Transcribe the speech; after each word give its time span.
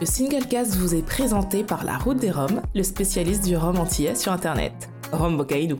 Le 0.00 0.06
Singlecast 0.06 0.76
vous 0.76 0.94
est 0.94 1.04
présenté 1.04 1.62
par 1.62 1.84
La 1.84 1.98
Route 1.98 2.16
des 2.16 2.30
Roms, 2.30 2.62
le 2.74 2.82
spécialiste 2.82 3.44
du 3.44 3.54
rhum 3.54 3.78
antillais 3.78 4.14
sur 4.14 4.32
Internet. 4.32 4.88
Rome 5.12 5.36
Bocaïdou. 5.36 5.78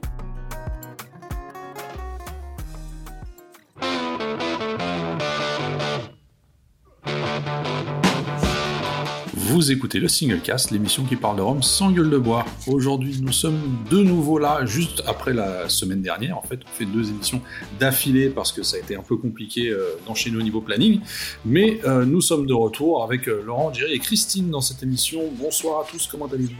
Vous 9.60 9.70
écoutez 9.70 10.00
le 10.00 10.08
Singlecast, 10.08 10.70
l'émission 10.70 11.04
qui 11.04 11.16
parle 11.16 11.36
de 11.36 11.42
Rome 11.42 11.62
sans 11.62 11.90
gueule 11.90 12.08
de 12.08 12.16
bois. 12.16 12.46
Aujourd'hui, 12.66 13.20
nous 13.20 13.30
sommes 13.30 13.60
de 13.90 13.98
nouveau 13.98 14.38
là, 14.38 14.64
juste 14.64 15.02
après 15.06 15.34
la 15.34 15.68
semaine 15.68 16.00
dernière. 16.00 16.38
En 16.38 16.42
fait, 16.42 16.60
on 16.64 16.78
fait 16.78 16.86
deux 16.86 17.10
émissions 17.10 17.42
d'affilée 17.78 18.30
parce 18.30 18.52
que 18.52 18.62
ça 18.62 18.78
a 18.78 18.80
été 18.80 18.96
un 18.96 19.02
peu 19.02 19.18
compliqué 19.18 19.68
euh, 19.68 19.98
d'enchaîner 20.06 20.38
au 20.38 20.40
niveau 20.40 20.62
planning. 20.62 21.00
Mais 21.44 21.78
euh, 21.84 22.06
nous 22.06 22.22
sommes 22.22 22.46
de 22.46 22.54
retour 22.54 23.04
avec 23.04 23.28
euh, 23.28 23.42
Laurent, 23.44 23.70
Jerry 23.70 23.92
et 23.92 23.98
Christine 23.98 24.48
dans 24.48 24.62
cette 24.62 24.82
émission. 24.82 25.20
Bonsoir 25.38 25.82
à 25.82 25.84
tous, 25.84 26.08
comment 26.10 26.24
allez-vous? 26.24 26.54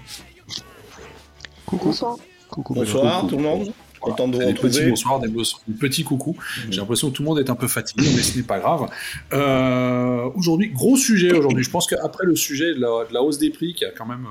Coucou. 1.65 1.87
Bonsoir. 1.87 2.17
Coucou. 2.51 2.75
Bonsoir 2.75 3.27
tout 3.27 3.39
le 3.39 3.43
monde. 3.43 3.73
Content 4.01 4.29
de 4.29 4.37
vous 4.37 4.39
des 4.45 4.55
petits 4.55 4.67
retrouver. 4.67 4.89
bonsoirs, 4.91 5.21
des 5.21 5.75
petits 5.75 6.05
coucou. 6.05 6.37
J'ai 6.71 6.81
l'impression 6.81 7.11
que 7.11 7.17
tout 7.17 7.23
le 7.23 7.29
monde 7.29 7.39
est 7.39 7.51
un 7.51 7.55
peu 7.55 7.69
fatigué, 7.69 8.07
mais 8.17 8.23
ce 8.23 8.37
n'est 8.39 8.43
pas 8.45 8.59
grave. 8.59 8.89
Euh, 9.33 10.29
aujourd'hui, 10.35 10.71
gros 10.71 10.97
sujet 10.97 11.33
aujourd'hui. 11.33 11.63
Je 11.65 11.71
pense 11.71 11.87
qu'après 11.87 12.25
le 12.27 12.35
sujet 12.37 12.75
de 12.75 12.81
la, 12.81 13.05
de 13.09 13.13
la 13.15 13.23
hausse 13.23 13.39
des 13.39 13.51
prix, 13.51 13.75
qui 13.75 13.85
a 13.85 13.91
quand 13.91 14.07
même 14.07 14.27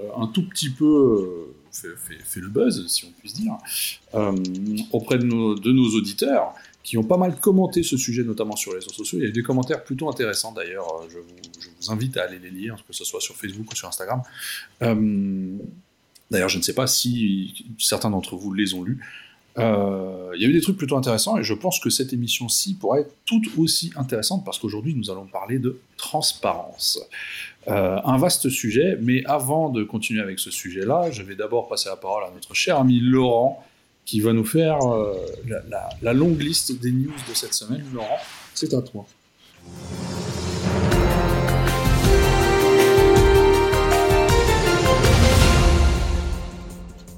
euh, 0.00 0.04
un 0.16 0.26
tout 0.26 0.46
petit 0.48 0.70
peu 0.70 0.84
euh, 0.84 1.54
fait, 1.70 1.88
fait- 1.96 2.22
fait 2.24 2.40
le 2.40 2.48
buzz, 2.48 2.84
si 2.88 3.04
on 3.04 3.12
puisse 3.20 3.34
dire, 3.34 3.52
auprès 4.92 5.18
de 5.18 5.24
nos, 5.24 5.54
de 5.54 5.70
nos 5.72 5.88
auditeurs, 5.96 6.52
qui 6.82 6.96
ont 6.98 7.04
pas 7.04 7.16
mal 7.16 7.36
commenté 7.40 7.82
ce 7.82 7.96
sujet, 7.96 8.22
notamment 8.22 8.54
sur 8.56 8.70
les 8.72 8.78
réseaux 8.78 8.92
sociaux. 8.92 9.18
Il 9.18 9.22
y 9.22 9.26
a 9.26 9.28
eu 9.28 9.32
des 9.32 9.42
commentaires 9.42 9.82
plutôt 9.82 10.08
intéressants 10.08 10.52
d'ailleurs. 10.52 10.86
Je 11.08 11.18
vous, 11.18 11.24
je 11.60 11.68
vous 11.80 11.92
invite 11.92 12.16
à 12.16 12.22
aller 12.24 12.38
les 12.38 12.50
lire, 12.50 12.76
que 12.86 12.92
ce 12.94 13.04
soit 13.04 13.20
sur 13.20 13.34
Facebook 13.36 13.70
ou 13.72 13.74
sur 13.76 13.88
Instagram. 13.88 14.22
Euh, 14.82 15.56
D'ailleurs, 16.30 16.48
je 16.48 16.58
ne 16.58 16.62
sais 16.62 16.74
pas 16.74 16.86
si 16.86 17.66
certains 17.78 18.10
d'entre 18.10 18.36
vous 18.36 18.52
les 18.52 18.74
ont 18.74 18.82
lus. 18.82 19.00
Euh, 19.58 20.32
il 20.34 20.42
y 20.42 20.44
a 20.44 20.48
eu 20.48 20.52
des 20.52 20.60
trucs 20.60 20.76
plutôt 20.76 20.96
intéressants 20.96 21.38
et 21.38 21.42
je 21.42 21.54
pense 21.54 21.80
que 21.80 21.88
cette 21.88 22.12
émission-ci 22.12 22.74
pourrait 22.74 23.02
être 23.02 23.14
tout 23.24 23.40
aussi 23.56 23.90
intéressante 23.96 24.44
parce 24.44 24.58
qu'aujourd'hui 24.58 24.94
nous 24.94 25.10
allons 25.10 25.26
parler 25.26 25.58
de 25.58 25.80
transparence. 25.96 27.00
Euh, 27.68 27.98
un 28.04 28.18
vaste 28.18 28.50
sujet, 28.50 28.98
mais 29.00 29.24
avant 29.24 29.70
de 29.70 29.82
continuer 29.82 30.20
avec 30.20 30.38
ce 30.38 30.50
sujet-là, 30.50 31.10
je 31.10 31.22
vais 31.22 31.36
d'abord 31.36 31.68
passer 31.68 31.88
la 31.88 31.96
parole 31.96 32.24
à 32.24 32.30
notre 32.30 32.54
cher 32.54 32.78
ami 32.78 33.00
Laurent 33.00 33.64
qui 34.04 34.20
va 34.20 34.32
nous 34.32 34.44
faire 34.44 34.78
euh, 34.82 35.14
la, 36.02 36.12
longue 36.12 36.40
liste 36.40 36.78
des 36.80 36.92
news 36.92 37.12
de 37.28 37.34
cette 37.34 37.54
semaine. 37.54 37.84
Laurent, 37.92 38.18
c'est 38.54 38.72
à 38.74 38.82
toi. 38.82 39.06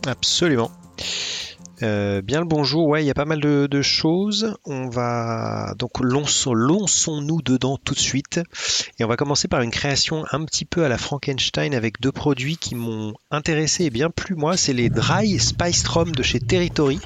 Absolument. 0.09 0.70
Euh, 1.83 2.23
bien 2.23 2.41
le 2.41 2.47
bonjour, 2.47 2.89
ouais, 2.89 3.05
il 3.05 3.06
y 3.06 3.11
a 3.11 3.14
pas 3.14 3.27
mal 3.27 3.41
de, 3.41 3.83
choses. 3.83 4.56
On 4.64 4.89
va 4.89 5.75
donc 5.78 6.01
lançons- 6.01 6.55
lançons-nous 6.55 7.42
dedans 7.42 7.77
tout 7.77 7.92
de 7.92 7.98
suite. 7.98 8.41
Et 8.98 9.05
on 9.05 9.09
va 9.09 9.17
commencer 9.17 9.48
par 9.48 9.61
une 9.61 9.70
création 9.70 10.25
un 10.33 10.45
petit 10.47 10.64
peu 10.64 10.84
à 10.84 10.89
la 10.89 10.97
Frankenstein 10.97 11.75
avec 11.75 12.01
deux 12.01 12.11
produits 12.11 12.56
qui 12.56 12.75
m'ont 12.75 13.12
intéressé 13.31 13.84
et 13.84 13.91
bien 13.91 14.09
plu 14.09 14.34
moi. 14.34 14.56
C'est 14.56 14.73
les 14.73 14.89
Dry 14.89 15.39
Spiced 15.39 15.86
Rum 15.86 16.12
de 16.12 16.23
chez 16.23 16.41
Territory. 16.41 17.01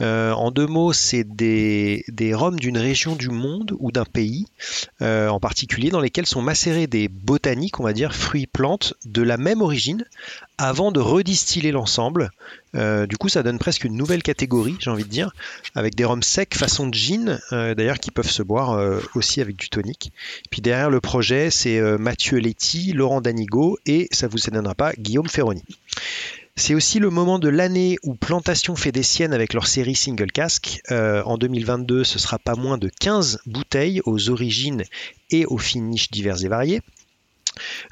Euh, 0.00 0.32
en 0.32 0.50
deux 0.50 0.66
mots, 0.66 0.92
c'est 0.92 1.24
des, 1.24 2.04
rhums 2.32 2.58
d'une 2.58 2.78
région 2.78 3.16
du 3.16 3.30
monde 3.30 3.74
ou 3.78 3.90
d'un 3.90 4.04
pays 4.04 4.46
euh, 5.02 5.28
en 5.28 5.40
particulier 5.40 5.90
dans 5.90 6.00
lesquels 6.00 6.26
sont 6.26 6.42
macérés 6.42 6.86
des 6.86 7.08
botaniques, 7.08 7.80
on 7.80 7.84
va 7.84 7.92
dire, 7.92 8.14
fruits, 8.14 8.46
plantes 8.46 8.94
de 9.04 9.22
la 9.22 9.36
même 9.36 9.60
origine 9.60 10.04
avant 10.56 10.92
de 10.92 11.00
redistiller 11.00 11.72
l'ensemble. 11.72 12.30
Euh, 12.74 13.06
du 13.06 13.16
coup, 13.16 13.28
ça 13.28 13.42
donne 13.42 13.58
presque 13.58 13.84
une 13.84 13.96
nouvelle 13.96 14.22
catégorie, 14.22 14.76
j'ai 14.78 14.90
envie 14.90 15.04
de 15.04 15.08
dire, 15.08 15.32
avec 15.74 15.94
des 15.94 16.04
rhums 16.04 16.22
secs 16.22 16.54
façon 16.54 16.90
gin, 16.92 17.40
d'ailleurs, 17.50 17.98
qui 17.98 18.10
peuvent 18.10 18.30
se 18.30 18.42
boire 18.42 19.00
aussi 19.14 19.40
avec 19.40 19.56
du 19.56 19.68
tonic. 19.68 20.12
Puis 20.50 20.60
derrière 20.60 20.90
le 20.90 21.00
projet, 21.00 21.50
c'est 21.50 21.80
Mathieu 21.98 22.38
Letty, 22.38 22.92
Laurent 22.92 23.20
Danigo 23.20 23.78
et, 23.86 24.08
ça 24.12 24.28
vous 24.28 24.38
étonnera 24.38 24.74
pas, 24.74 24.92
Guillaume 24.94 25.28
Ferroni. 25.28 25.62
C'est 26.58 26.74
aussi 26.74 26.98
le 26.98 27.08
moment 27.08 27.38
de 27.38 27.48
l'année 27.48 27.98
où 28.02 28.16
Plantation 28.16 28.74
fait 28.74 28.90
des 28.90 29.04
siennes 29.04 29.32
avec 29.32 29.54
leur 29.54 29.68
série 29.68 29.94
Single 29.94 30.32
Cask. 30.32 30.80
Euh, 30.90 31.22
en 31.22 31.38
2022, 31.38 32.02
ce 32.02 32.18
sera 32.18 32.40
pas 32.40 32.56
moins 32.56 32.78
de 32.78 32.88
15 32.88 33.42
bouteilles 33.46 34.02
aux 34.06 34.28
origines 34.28 34.82
et 35.30 35.46
aux 35.46 35.58
finishes 35.58 36.10
divers 36.10 36.44
et 36.44 36.48
variés. 36.48 36.82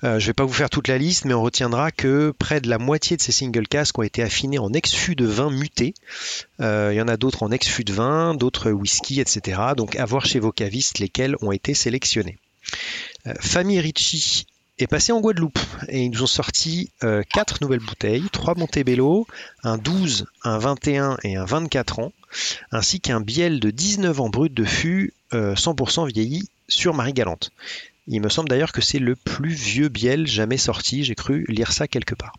Euh, 0.02 0.18
je 0.18 0.24
ne 0.24 0.26
vais 0.26 0.32
pas 0.32 0.44
vous 0.44 0.52
faire 0.52 0.68
toute 0.68 0.88
la 0.88 0.98
liste, 0.98 1.26
mais 1.26 1.34
on 1.34 1.42
retiendra 1.42 1.92
que 1.92 2.34
près 2.36 2.60
de 2.60 2.68
la 2.68 2.78
moitié 2.78 3.16
de 3.16 3.22
ces 3.22 3.30
single 3.30 3.68
casques 3.68 3.98
ont 4.00 4.02
été 4.02 4.20
affinés 4.20 4.58
en 4.58 4.72
ex-fût 4.72 5.14
de 5.14 5.26
vin 5.26 5.50
muté. 5.50 5.94
Euh, 6.60 6.90
il 6.92 6.96
y 6.96 7.00
en 7.00 7.08
a 7.08 7.16
d'autres 7.16 7.44
en 7.44 7.52
ex-fût 7.52 7.84
de 7.84 7.92
vin, 7.92 8.34
d'autres 8.34 8.72
whisky, 8.72 9.20
etc. 9.20 9.60
Donc 9.76 9.94
à 9.94 10.04
voir 10.04 10.26
chez 10.26 10.40
vos 10.40 10.52
cavistes 10.52 10.98
lesquels 10.98 11.36
ont 11.40 11.52
été 11.52 11.72
sélectionnés. 11.72 12.36
Euh, 13.28 13.34
Famille 13.40 13.80
Ricci 13.80 14.46
est 14.78 14.86
passé 14.86 15.12
en 15.12 15.20
Guadeloupe 15.20 15.58
et 15.88 16.02
ils 16.02 16.10
nous 16.10 16.22
ont 16.22 16.26
sorti 16.26 16.90
euh, 17.02 17.22
quatre 17.32 17.62
nouvelles 17.62 17.80
bouteilles, 17.80 18.28
trois 18.30 18.54
Montebello, 18.54 19.26
un 19.62 19.78
12, 19.78 20.26
un 20.44 20.58
21 20.58 21.16
et 21.22 21.36
un 21.36 21.44
24 21.44 22.00
ans, 22.00 22.12
ainsi 22.72 23.00
qu'un 23.00 23.20
biel 23.20 23.60
de 23.60 23.70
19 23.70 24.20
ans 24.20 24.28
brut 24.28 24.52
de 24.52 24.64
fût, 24.64 25.14
euh, 25.32 25.54
100% 25.54 26.08
vieilli 26.08 26.48
sur 26.68 26.94
Marie-Galante. 26.94 27.50
Il 28.08 28.20
me 28.20 28.28
semble 28.28 28.48
d'ailleurs 28.48 28.72
que 28.72 28.82
c'est 28.82 28.98
le 28.98 29.16
plus 29.16 29.52
vieux 29.52 29.88
biel 29.88 30.26
jamais 30.26 30.58
sorti, 30.58 31.04
j'ai 31.04 31.14
cru 31.14 31.44
lire 31.48 31.72
ça 31.72 31.88
quelque 31.88 32.14
part. 32.14 32.34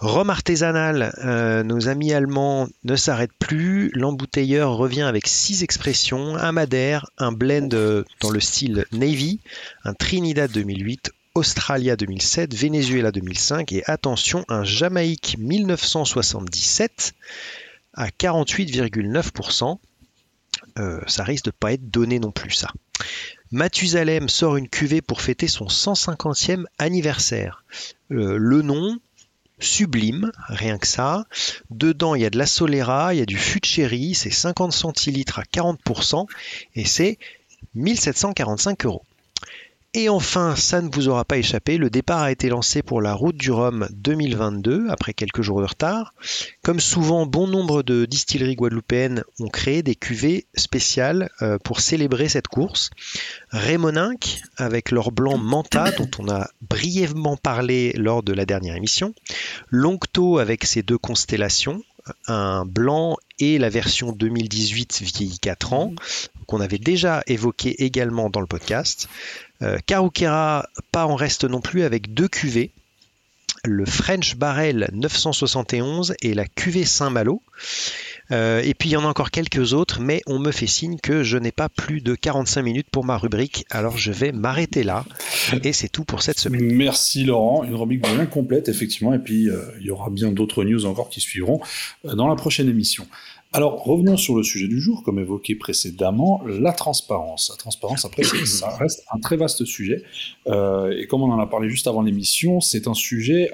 Rhum 0.00 0.28
artisanal, 0.28 1.14
euh, 1.24 1.62
nos 1.62 1.88
amis 1.88 2.12
allemands 2.12 2.68
ne 2.82 2.96
s'arrêtent 2.96 3.32
plus. 3.38 3.90
L'embouteilleur 3.94 4.74
revient 4.76 5.02
avec 5.02 5.28
six 5.28 5.62
expressions 5.62 6.36
un 6.36 6.52
Madère, 6.52 7.06
un 7.16 7.30
blend 7.30 7.72
euh, 7.74 8.04
dans 8.20 8.30
le 8.30 8.40
style 8.40 8.86
Navy, 8.92 9.38
un 9.84 9.94
Trinidad 9.94 10.50
2008, 10.50 11.12
Australia 11.34 11.96
2007, 11.96 12.54
Venezuela 12.54 13.10
2005 13.10 13.72
et 13.72 13.82
attention, 13.90 14.44
un 14.48 14.62
Jamaïque 14.62 15.36
1977 15.38 17.12
à 17.92 18.08
48,9%. 18.08 19.78
Euh, 20.78 21.00
ça 21.08 21.24
risque 21.24 21.46
de 21.46 21.50
pas 21.50 21.72
être 21.72 21.90
donné 21.90 22.20
non 22.20 22.30
plus 22.30 22.52
ça. 22.52 22.68
Mathusalem 23.50 24.28
sort 24.28 24.56
une 24.56 24.68
cuvée 24.68 25.02
pour 25.02 25.20
fêter 25.20 25.48
son 25.48 25.66
150e 25.66 26.66
anniversaire. 26.78 27.64
Euh, 28.12 28.36
le 28.36 28.62
nom, 28.62 28.98
sublime, 29.58 30.30
rien 30.48 30.78
que 30.78 30.86
ça. 30.86 31.24
Dedans, 31.70 32.14
il 32.14 32.22
y 32.22 32.26
a 32.26 32.30
de 32.30 32.38
la 32.38 32.46
Solera, 32.46 33.12
il 33.12 33.18
y 33.18 33.22
a 33.22 33.26
du 33.26 33.38
chéri, 33.38 34.14
c'est 34.14 34.30
50 34.30 34.72
centilitres 34.72 35.40
à 35.40 35.42
40% 35.42 36.26
et 36.76 36.84
c'est 36.84 37.18
1745 37.74 38.84
euros. 38.86 39.04
Et 39.96 40.08
enfin, 40.08 40.56
ça 40.56 40.82
ne 40.82 40.90
vous 40.90 41.06
aura 41.06 41.24
pas 41.24 41.38
échappé, 41.38 41.78
le 41.78 41.88
départ 41.88 42.22
a 42.22 42.32
été 42.32 42.48
lancé 42.48 42.82
pour 42.82 43.00
la 43.00 43.14
route 43.14 43.36
du 43.36 43.52
Rhum 43.52 43.86
2022, 43.92 44.88
après 44.90 45.14
quelques 45.14 45.42
jours 45.42 45.60
de 45.60 45.66
retard. 45.66 46.14
Comme 46.64 46.80
souvent, 46.80 47.26
bon 47.26 47.46
nombre 47.46 47.84
de 47.84 48.04
distilleries 48.04 48.56
guadeloupéennes 48.56 49.22
ont 49.38 49.48
créé 49.48 49.84
des 49.84 49.94
cuvées 49.94 50.46
spéciales 50.56 51.30
euh, 51.42 51.58
pour 51.62 51.78
célébrer 51.78 52.28
cette 52.28 52.48
course. 52.48 52.90
Rémoninck, 53.50 54.40
avec 54.56 54.90
leur 54.90 55.12
blanc 55.12 55.38
Manta, 55.38 55.92
dont 55.92 56.10
on 56.18 56.28
a 56.28 56.48
brièvement 56.60 57.36
parlé 57.36 57.92
lors 57.92 58.24
de 58.24 58.32
la 58.32 58.46
dernière 58.46 58.74
émission. 58.74 59.14
Longto, 59.70 60.38
avec 60.38 60.64
ses 60.64 60.82
deux 60.82 60.98
constellations, 60.98 61.84
un 62.26 62.64
blanc 62.64 63.16
et 63.38 63.58
la 63.58 63.68
version 63.68 64.12
2018 64.12 65.02
vieilli 65.02 65.38
4 65.38 65.72
ans, 65.72 65.94
qu'on 66.46 66.60
avait 66.60 66.78
déjà 66.78 67.22
évoqué 67.26 67.84
également 67.84 68.30
dans 68.30 68.40
le 68.40 68.46
podcast. 68.46 69.08
Euh, 69.62 69.78
pas 70.92 71.06
en 71.06 71.14
reste 71.14 71.44
non 71.44 71.60
plus 71.60 71.82
avec 71.82 72.14
deux 72.14 72.28
cuvées. 72.28 72.72
Le 73.64 73.86
French 73.86 74.36
Barrel 74.36 74.90
971 74.92 76.14
et 76.20 76.34
la 76.34 76.44
cuvée 76.44 76.84
Saint-Malo. 76.84 77.42
Euh, 78.30 78.62
et 78.64 78.74
puis 78.74 78.90
il 78.90 78.92
y 78.92 78.96
en 78.96 79.04
a 79.04 79.08
encore 79.08 79.30
quelques 79.30 79.72
autres, 79.72 80.00
mais 80.00 80.22
on 80.26 80.38
me 80.38 80.50
fait 80.50 80.66
signe 80.66 80.96
que 80.98 81.22
je 81.22 81.36
n'ai 81.36 81.52
pas 81.52 81.68
plus 81.68 82.00
de 82.00 82.14
45 82.14 82.62
minutes 82.62 82.86
pour 82.90 83.04
ma 83.04 83.18
rubrique, 83.18 83.66
alors 83.70 83.96
je 83.96 84.12
vais 84.12 84.32
m'arrêter 84.32 84.82
là. 84.82 85.04
Et 85.62 85.72
c'est 85.72 85.88
tout 85.88 86.04
pour 86.04 86.22
cette 86.22 86.38
semaine. 86.38 86.72
Merci 86.72 87.24
Laurent, 87.24 87.64
une 87.64 87.74
rubrique 87.74 88.02
bien 88.02 88.26
complète 88.26 88.68
effectivement, 88.68 89.12
et 89.14 89.18
puis 89.18 89.48
euh, 89.48 89.62
il 89.80 89.86
y 89.86 89.90
aura 89.90 90.10
bien 90.10 90.32
d'autres 90.32 90.64
news 90.64 90.86
encore 90.86 91.08
qui 91.08 91.20
suivront 91.20 91.60
euh, 92.04 92.14
dans 92.14 92.28
la 92.28 92.36
prochaine 92.36 92.68
émission. 92.68 93.06
Alors 93.52 93.84
revenons 93.84 94.16
sur 94.16 94.34
le 94.34 94.42
sujet 94.42 94.66
du 94.66 94.80
jour, 94.80 95.04
comme 95.04 95.20
évoqué 95.20 95.54
précédemment, 95.54 96.42
la 96.44 96.72
transparence. 96.72 97.50
La 97.50 97.56
transparence, 97.56 98.04
après, 98.04 98.24
ça 98.24 98.70
reste 98.76 99.04
un 99.12 99.20
très 99.20 99.36
vaste 99.36 99.64
sujet, 99.64 100.02
et 100.46 101.06
comme 101.06 101.22
on 101.22 101.30
en 101.30 101.38
a 101.38 101.46
parlé 101.46 101.70
juste 101.70 101.86
avant 101.86 102.02
l'émission, 102.02 102.60
c'est 102.60 102.88
un 102.88 102.94
sujet 102.94 103.52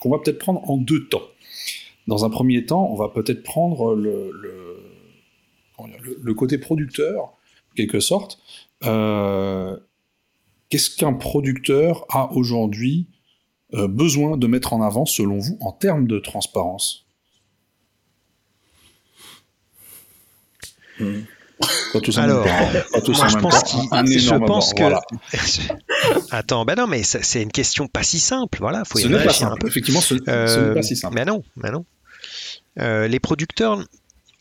qu'on 0.00 0.08
va 0.08 0.20
peut-être 0.24 0.38
prendre 0.38 0.62
en 0.70 0.78
deux 0.78 1.06
temps. 1.08 1.20
Dans 2.06 2.24
un 2.24 2.30
premier 2.30 2.66
temps, 2.66 2.88
on 2.90 2.96
va 2.96 3.08
peut-être 3.08 3.42
prendre 3.42 3.94
le, 3.94 4.34
côté 6.34 6.58
producteur, 6.58 7.24
en 7.24 7.74
quelque 7.76 8.00
sorte, 8.00 8.40
euh, 8.84 9.78
qu'est-ce 10.68 10.96
qu'un 10.96 11.12
producteur 11.12 12.04
a 12.08 12.32
aujourd'hui 12.32 13.06
euh, 13.74 13.88
besoin 13.88 14.36
de 14.36 14.46
mettre 14.46 14.72
en 14.72 14.82
avant, 14.82 15.06
selon 15.06 15.38
vous, 15.38 15.56
en 15.60 15.72
termes 15.72 16.06
de 16.06 16.18
transparence? 16.18 17.06
Alors, 22.16 22.46
moi, 22.46 23.28
je 23.28 23.36
pense 23.38 23.76
je 23.96 24.46
pense 24.46 24.74
que. 24.74 24.82
Attends, 26.30 26.64
ben 26.64 26.74
non, 26.76 26.86
mais 26.86 27.02
c'est 27.02 27.42
une 27.42 27.52
question 27.52 27.88
pas 27.88 28.02
si 28.02 28.20
simple. 28.20 28.58
Voilà, 28.60 28.84
faut 28.84 28.98
y 28.98 29.06
réfléchir 29.06 29.50
un 29.50 29.56
peu. 29.56 29.68
Effectivement, 29.68 30.00
ce, 30.00 30.14
n'est 30.14 30.20
pas 30.20 30.32
euh, 30.32 30.82
si 30.82 30.96
simple. 30.96 31.14
Mais 31.14 31.24
non, 31.24 31.42
mais 31.56 31.70
non. 31.70 31.84
Euh, 32.78 33.06
les 33.08 33.20
producteurs, 33.20 33.84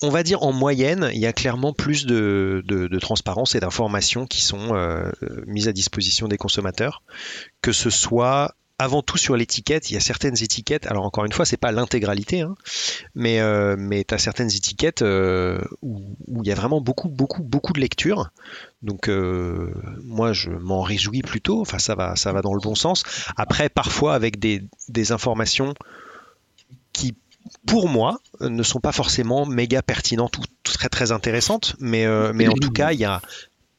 on 0.01 0.09
va 0.09 0.23
dire 0.23 0.43
en 0.43 0.53
moyenne, 0.53 1.09
il 1.13 1.19
y 1.19 1.25
a 1.25 1.33
clairement 1.33 1.73
plus 1.73 2.05
de, 2.05 2.63
de, 2.65 2.99
transparence 2.99 3.55
et 3.55 3.59
d'informations 3.59 4.25
qui 4.25 4.41
sont 4.41 4.73
euh, 4.75 5.11
mises 5.45 5.67
à 5.67 5.73
disposition 5.73 6.27
des 6.27 6.37
consommateurs, 6.37 7.03
que 7.61 7.71
ce 7.71 7.89
soit 7.89 8.55
avant 8.81 9.03
tout 9.03 9.17
sur 9.17 9.37
l'étiquette, 9.37 9.91
il 9.91 9.93
y 9.93 9.97
a 9.97 9.99
certaines 9.99 10.41
étiquettes, 10.41 10.87
alors 10.87 11.05
encore 11.05 11.23
une 11.25 11.31
fois, 11.31 11.45
c'est 11.45 11.55
pas 11.55 11.71
l'intégralité, 11.71 12.41
hein, 12.41 12.55
mais, 13.13 13.39
euh, 13.39 13.75
mais 13.77 14.03
tu 14.03 14.15
as 14.15 14.17
certaines 14.17 14.49
étiquettes 14.49 15.03
euh, 15.03 15.61
où, 15.83 16.01
il 16.41 16.47
y 16.47 16.51
a 16.51 16.55
vraiment 16.55 16.81
beaucoup, 16.81 17.07
beaucoup, 17.07 17.43
beaucoup 17.43 17.73
de 17.73 17.79
lecture. 17.79 18.31
Donc 18.81 19.07
euh, 19.07 19.71
moi, 20.03 20.33
je 20.33 20.49
m'en 20.49 20.81
réjouis 20.81 21.21
plutôt, 21.21 21.61
enfin 21.61 21.77
ça 21.77 21.93
va, 21.93 22.15
ça 22.15 22.33
va 22.33 22.41
dans 22.41 22.55
le 22.55 22.59
bon 22.59 22.73
sens. 22.73 23.03
Après, 23.37 23.69
parfois 23.69 24.15
avec 24.15 24.39
des, 24.39 24.63
des 24.89 25.11
informations 25.11 25.75
qui 26.91 27.15
pour 27.67 27.87
moi, 27.89 28.19
ne 28.39 28.63
sont 28.63 28.79
pas 28.79 28.91
forcément 28.91 29.45
méga 29.45 29.81
pertinentes 29.81 30.37
ou 30.37 30.43
très 30.63 30.89
très 30.89 31.11
intéressantes, 31.11 31.75
mais, 31.79 32.05
mais 32.33 32.47
en 32.47 32.53
tout 32.53 32.71
cas, 32.71 32.93
il 32.93 32.99
y 32.99 33.05
a 33.05 33.21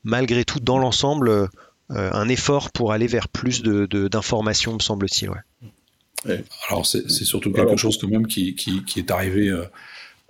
malgré 0.04 0.44
tout 0.44 0.60
dans 0.60 0.78
l'ensemble 0.78 1.48
un 1.90 2.28
effort 2.28 2.70
pour 2.70 2.92
aller 2.92 3.06
vers 3.06 3.28
plus 3.28 3.62
d'informations, 3.62 4.72
de, 4.72 4.76
me 4.76 4.82
semble-t-il. 4.82 5.30
Ouais. 5.30 6.44
Alors 6.68 6.86
c'est 6.86 7.08
surtout 7.08 7.52
quelque 7.52 7.76
chose 7.76 7.98
quand 7.98 8.08
même 8.08 8.26
qui, 8.26 8.56
est 8.96 9.10
arrivé, 9.10 9.48
euh, 9.48 9.64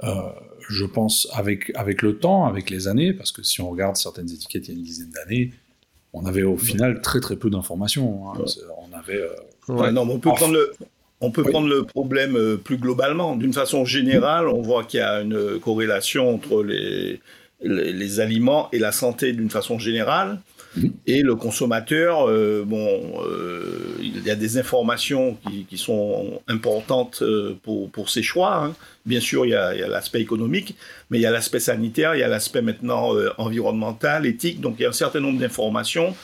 euh, 0.04 0.22
je 0.68 0.84
pense, 0.84 1.28
avec, 1.32 1.70
avec 1.74 2.02
le 2.02 2.16
temps, 2.18 2.46
avec 2.46 2.70
les 2.70 2.88
années, 2.88 3.12
parce 3.12 3.32
que 3.32 3.42
si 3.42 3.60
on 3.60 3.70
regarde 3.70 3.96
certaines 3.96 4.30
étiquettes 4.30 4.68
il 4.68 4.72
y 4.72 4.74
a 4.74 4.78
une 4.78 4.84
dizaine 4.84 5.10
d'années, 5.10 5.52
on 6.14 6.26
avait 6.26 6.42
au 6.42 6.58
final 6.58 7.00
très 7.00 7.20
très 7.20 7.36
peu 7.36 7.50
d'informations. 7.50 8.30
Hein. 8.30 8.44
On 8.78 8.96
avait. 8.96 9.92
non, 9.92 10.02
on 10.02 10.18
peut 10.18 10.30
prendre 10.30 10.54
le. 10.54 10.72
On 11.24 11.30
peut 11.30 11.44
prendre 11.44 11.68
le 11.68 11.84
problème 11.84 12.58
plus 12.58 12.78
globalement. 12.78 13.36
D'une 13.36 13.52
façon 13.52 13.84
générale, 13.84 14.48
on 14.48 14.60
voit 14.60 14.82
qu'il 14.82 14.98
y 14.98 15.02
a 15.02 15.20
une 15.20 15.60
corrélation 15.60 16.34
entre 16.34 16.64
les, 16.64 17.20
les 17.62 18.20
aliments 18.20 18.68
et 18.72 18.80
la 18.80 18.90
santé 18.90 19.32
d'une 19.32 19.48
façon 19.48 19.78
générale. 19.78 20.40
Et 21.06 21.22
le 21.22 21.34
consommateur, 21.34 22.28
euh, 22.28 22.64
bon, 22.66 23.22
euh, 23.26 23.94
il 24.00 24.24
y 24.24 24.30
a 24.30 24.34
des 24.34 24.56
informations 24.56 25.36
qui, 25.68 25.78
sont 25.78 26.40
importantes 26.48 27.22
euh, 27.22 27.58
pour, 27.62 27.90
pour 27.90 28.08
ses 28.08 28.22
choix. 28.22 28.64
Hein. 28.64 28.74
Bien 29.04 29.20
sûr, 29.20 29.44
il 29.44 29.50
y 29.50 29.54
a, 29.54 29.88
l'aspect 29.88 30.20
économique, 30.20 30.76
mais 31.10 31.18
il 31.18 31.22
y 31.22 31.26
a 31.26 31.30
l'aspect 31.30 31.60
sanitaire, 31.60 32.14
il 32.14 32.20
y 32.20 32.22
a 32.22 32.28
l'aspect 32.28 32.62
maintenant 32.62 33.10
environnemental, 33.36 34.26
éthique. 34.26 34.60
Donc 34.60 34.76
il 34.78 34.82
y 34.82 34.86
a 34.86 34.88
un 34.88 34.92
certain 34.92 35.20
nombre 35.20 35.38
d'informations 35.38 36.14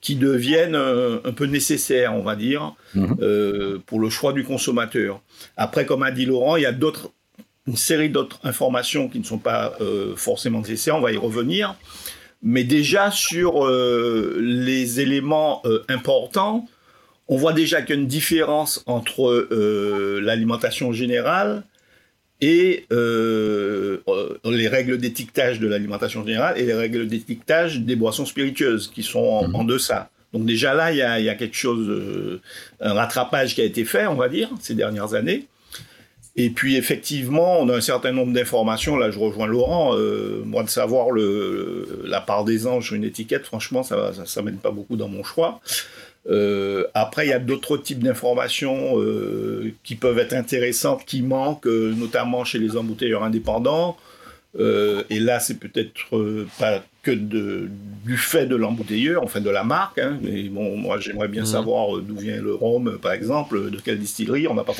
qui 0.00 0.14
deviennent 0.14 0.76
un 0.76 1.32
peu 1.32 1.46
nécessaires, 1.46 2.14
on 2.14 2.22
va 2.22 2.36
dire, 2.36 2.74
mhm. 2.94 3.80
pour 3.86 3.98
le 3.98 4.10
choix 4.10 4.32
du 4.32 4.44
consommateur. 4.44 5.20
Après, 5.56 5.86
comme 5.86 6.02
a 6.02 6.10
dit 6.10 6.26
Laurent, 6.26 6.56
il 6.56 6.62
y 6.62 6.66
a 6.66 6.72
d'autres, 6.72 7.10
une 7.66 7.76
série 7.76 8.10
d'autres 8.10 8.38
informations 8.44 9.08
qui 9.08 9.18
ne 9.18 9.24
sont 9.24 9.38
pas 9.38 9.76
forcément 10.14 10.60
nécessaires. 10.60 10.96
On 10.96 11.00
va 11.00 11.12
y 11.12 11.16
revenir. 11.16 11.74
Mais 12.48 12.62
déjà 12.62 13.10
sur 13.10 13.66
euh, 13.66 14.36
les 14.40 15.00
éléments 15.00 15.62
euh, 15.64 15.82
importants, 15.88 16.68
on 17.26 17.36
voit 17.36 17.52
déjà 17.52 17.82
qu'il 17.82 17.96
y 17.96 17.98
a 17.98 18.00
une 18.00 18.06
différence 18.06 18.84
entre 18.86 19.48
euh, 19.50 20.20
l'alimentation 20.22 20.92
générale 20.92 21.64
et 22.40 22.86
les 22.88 24.68
règles 24.68 24.98
d'étiquetage 24.98 25.58
de 25.58 25.66
l'alimentation 25.66 26.24
générale 26.24 26.56
et 26.56 26.66
les 26.66 26.74
règles 26.74 27.08
d'étiquetage 27.08 27.80
des 27.80 27.96
boissons 27.96 28.26
spiritueuses 28.26 28.92
qui 28.94 29.02
sont 29.02 29.18
en, 29.18 29.64
mhm. 29.64 29.66
deçà. 29.66 30.10
Donc 30.32 30.44
déjà 30.44 30.72
là, 30.72 30.92
il 30.92 30.98
y 30.98 31.02
a, 31.02 31.18
y 31.18 31.28
a, 31.28 31.34
quelque 31.34 31.56
chose, 31.56 32.40
un 32.80 32.92
rattrapage 32.92 33.56
qui 33.56 33.60
a 33.60 33.64
été 33.64 33.84
fait, 33.84 34.06
on 34.06 34.14
va 34.14 34.28
dire, 34.28 34.50
ces 34.60 34.74
dernières 34.74 35.14
années. 35.14 35.48
Et 36.38 36.50
puis 36.50 36.76
effectivement, 36.76 37.60
on 37.60 37.68
a 37.70 37.76
un 37.76 37.80
certain 37.80 38.12
nombre 38.12 38.32
d'informations. 38.32 38.96
Là, 38.96 39.10
je 39.10 39.18
rejoins 39.18 39.46
Laurent. 39.46 39.96
Euh, 39.96 40.42
moi, 40.44 40.62
de 40.62 40.68
savoir 40.68 41.08
la 42.04 42.20
part 42.20 42.44
des 42.44 42.66
anges 42.66 42.86
sur 42.86 42.94
une 42.94 43.04
étiquette, 43.04 43.46
franchement, 43.46 43.82
ça 43.82 44.12
ça, 44.24 44.42
mène 44.42 44.58
pas 44.58 44.70
beaucoup 44.70 44.96
dans 44.96 45.08
mon 45.08 45.24
choix. 45.24 45.60
Euh, 46.28 46.84
après, 46.92 47.26
il 47.26 47.30
y 47.30 47.32
a 47.32 47.38
d'autres 47.38 47.78
types 47.78 48.02
d'informations 48.02 49.00
euh, 49.00 49.72
qui 49.82 49.94
peuvent 49.94 50.18
être 50.18 50.34
intéressantes, 50.34 51.04
qui 51.06 51.22
manquent, 51.22 51.66
notamment 51.66 52.44
chez 52.44 52.58
les 52.58 52.76
embouteilleurs 52.76 53.22
indépendants. 53.22 53.96
Et 54.58 55.20
là, 55.20 55.40
c'est 55.40 55.58
peut-être 55.58 56.46
pas 56.58 56.82
que 57.06 57.12
de, 57.12 57.68
du 58.04 58.16
fait 58.16 58.46
de 58.46 58.56
l'embouteilleur, 58.56 59.22
enfin 59.22 59.40
de 59.40 59.48
la 59.48 59.62
marque. 59.62 59.98
Hein. 59.98 60.18
Mais 60.22 60.42
bon, 60.48 60.76
moi, 60.76 60.98
j'aimerais 60.98 61.28
bien 61.28 61.42
mmh. 61.42 61.46
savoir 61.46 61.96
euh, 61.96 62.02
d'où 62.02 62.16
vient 62.16 62.42
le 62.42 62.52
rhum, 62.52 62.98
par 63.00 63.12
exemple, 63.12 63.70
de 63.70 63.78
quelle 63.78 64.00
distillerie. 64.00 64.48
On 64.48 64.54
n'a 64.54 64.64
pas 64.64 64.74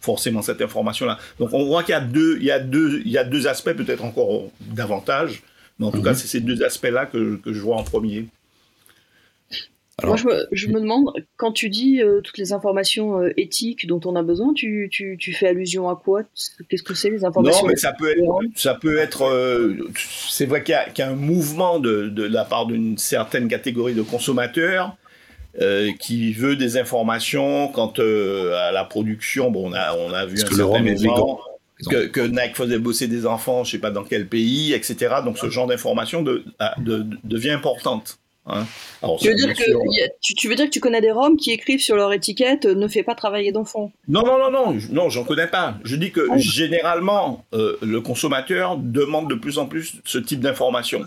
forcément 0.00 0.42
cette 0.42 0.60
information-là. 0.60 1.18
Donc, 1.38 1.50
on 1.52 1.64
voit 1.66 1.84
qu'il 1.84 1.92
y 1.92 1.96
a 1.96 2.00
deux, 2.00 2.36
il 2.40 2.46
y 2.46 2.50
a 2.50 2.58
deux, 2.58 3.00
il 3.04 3.12
y 3.12 3.18
a 3.18 3.22
deux 3.22 3.46
aspects, 3.46 3.74
peut-être 3.74 4.04
encore 4.04 4.50
davantage. 4.60 5.42
Mais 5.78 5.86
en 5.86 5.92
tout 5.92 6.02
cas, 6.02 6.12
mmh. 6.12 6.16
c'est 6.16 6.26
ces 6.26 6.40
deux 6.40 6.64
aspects-là 6.64 7.06
que, 7.06 7.36
que 7.36 7.52
je 7.52 7.60
vois 7.60 7.76
en 7.76 7.84
premier. 7.84 8.26
Moi, 10.04 10.16
je 10.52 10.68
me, 10.68 10.80
demande, 10.80 11.10
quand 11.36 11.50
tu 11.50 11.68
dis 11.68 12.00
euh, 12.00 12.20
toutes 12.20 12.38
les 12.38 12.52
informations 12.52 13.20
euh, 13.20 13.32
éthiques 13.36 13.88
dont 13.88 14.00
on 14.04 14.14
a 14.14 14.22
besoin, 14.22 14.52
tu, 14.54 14.88
tu, 14.92 15.16
tu 15.18 15.32
fais 15.32 15.48
allusion 15.48 15.88
à 15.88 15.96
quoi? 15.96 16.22
Qu'est-ce 16.68 16.84
que 16.84 16.94
c'est 16.94 17.10
les 17.10 17.24
informations 17.24 17.62
Non, 17.62 17.68
mais 17.68 17.76
ça 17.76 17.92
peut 17.92 18.12
être, 18.12 18.40
ça 18.54 18.74
peut 18.74 18.98
être 18.98 19.22
euh, 19.22 19.76
c'est 20.28 20.46
vrai 20.46 20.62
qu'il 20.62 20.78
y, 20.96 20.98
y, 21.00 21.02
a 21.02 21.08
un 21.08 21.16
mouvement 21.16 21.80
de, 21.80 22.08
de 22.08 22.22
la 22.22 22.44
part 22.44 22.66
d'une 22.66 22.96
certaine 22.96 23.48
catégorie 23.48 23.94
de 23.94 24.02
consommateurs 24.02 24.96
qui 25.98 26.32
veut 26.32 26.54
des 26.54 26.76
informations 26.76 27.66
quant 27.66 27.92
à 27.98 28.70
la 28.70 28.84
production. 28.84 29.50
Bon, 29.50 29.70
on 29.70 29.72
a, 29.72 29.96
on 29.96 30.12
a 30.12 30.24
vu 30.24 30.40
un 30.40 30.54
certain 30.54 30.80
mouvement. 30.80 31.40
Que, 31.90 32.06
que, 32.06 32.20
Nike 32.20 32.56
faisait 32.56 32.78
bosser 32.78 33.08
des 33.08 33.26
enfants, 33.26 33.64
je 33.64 33.72
sais 33.72 33.78
pas 33.78 33.90
dans 33.90 34.04
quel 34.04 34.28
pays, 34.28 34.72
etc. 34.72 35.16
Donc 35.24 35.38
ce 35.38 35.50
genre 35.50 35.66
d'information 35.66 36.22
de, 36.22 36.44
de, 36.78 37.04
devient 37.24 37.50
importante. 37.50 38.18
Hein. 38.48 38.66
tu, 39.20 39.28
veux 39.28 39.34
dire 39.34 39.54
que, 39.54 39.62
tu, 40.20 40.48
veux 40.48 40.54
dire 40.54 40.66
que 40.66 40.70
tu 40.70 40.80
connais 40.80 41.00
des 41.00 41.10
Roms 41.10 41.36
qui 41.36 41.52
écrivent 41.52 41.82
sur 41.82 41.96
leur 41.96 42.12
étiquette 42.12 42.64
euh, 42.64 42.74
ne 42.74 42.88
fais 42.88 43.02
pas 43.02 43.14
travailler 43.14 43.52
d'enfants 43.52 43.92
Non, 44.08 44.22
non, 44.24 44.38
non, 44.38 44.50
non, 44.50 44.78
non, 44.90 45.10
j'en 45.10 45.24
connais 45.24 45.46
pas. 45.46 45.76
Je 45.84 45.96
dis 45.96 46.10
que 46.10 46.26
ah 46.30 46.38
généralement, 46.38 47.44
euh, 47.52 47.76
le 47.82 48.00
consommateur 48.00 48.76
demande 48.78 49.28
de 49.28 49.34
plus 49.34 49.58
en 49.58 49.66
plus 49.66 49.96
ce 50.04 50.18
type 50.18 50.40
d'informations. 50.40 51.04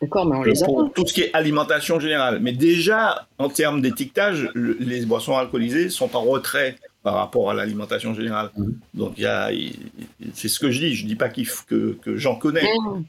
D'accord, 0.00 0.26
mais 0.26 0.36
on 0.36 0.42
les 0.42 0.62
a 0.62 0.66
Pour 0.66 0.92
tout 0.92 1.06
ce 1.06 1.12
qui 1.12 1.22
est 1.22 1.34
alimentation 1.34 1.98
générale. 1.98 2.38
Mais 2.40 2.52
déjà, 2.52 3.26
en 3.38 3.48
termes 3.48 3.80
d'étiquetage, 3.80 4.48
les 4.54 5.04
boissons 5.04 5.36
alcoolisées 5.36 5.90
sont 5.90 6.14
en 6.14 6.22
retrait 6.22 6.76
par 7.02 7.14
rapport 7.14 7.50
à 7.50 7.54
l'alimentation 7.54 8.14
générale. 8.14 8.50
Mmh. 8.56 8.70
Donc, 8.94 9.14
c'est 10.34 10.48
ce 10.48 10.60
que 10.60 10.70
je 10.70 10.78
dis. 10.78 10.94
Je 10.94 11.06
dis 11.06 11.16
pas 11.16 11.28
que, 11.28 11.98
que 12.00 12.16
j'en 12.16 12.36
connais. 12.36 12.62
Mmh. 12.62 13.02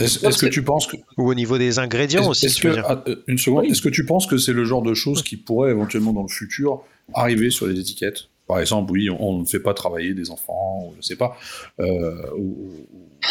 Est-ce 0.00 0.38
que 0.38 0.46
tu 0.46 0.62
penses 0.62 0.86
que... 0.86 0.96
Ou 1.16 1.30
au 1.30 1.34
niveau 1.34 1.58
des 1.58 1.78
ingrédients 1.78 2.28
aussi, 2.28 2.46
est-ce 2.46 2.60
que, 2.60 2.68
ah, 2.84 3.02
euh, 3.06 3.16
Une 3.26 3.38
seconde, 3.38 3.66
est-ce 3.66 3.82
que 3.82 3.88
tu 3.88 4.04
penses 4.04 4.26
que 4.26 4.36
c'est 4.38 4.52
le 4.52 4.64
genre 4.64 4.82
de 4.82 4.94
choses 4.94 5.22
qui 5.22 5.36
pourrait 5.36 5.70
éventuellement 5.70 6.12
dans 6.12 6.22
le 6.22 6.28
futur 6.28 6.82
arriver 7.12 7.50
sur 7.50 7.66
les 7.66 7.78
étiquettes? 7.78 8.28
Par 8.46 8.60
exemple, 8.60 8.92
oui, 8.92 9.08
on 9.08 9.40
ne 9.40 9.44
fait 9.44 9.60
pas 9.60 9.72
travailler 9.72 10.12
des 10.12 10.30
enfants, 10.30 10.86
ou 10.86 10.92
je 10.92 10.98
ne 10.98 11.02
sais 11.02 11.16
pas. 11.16 11.38
Euh, 11.80 12.14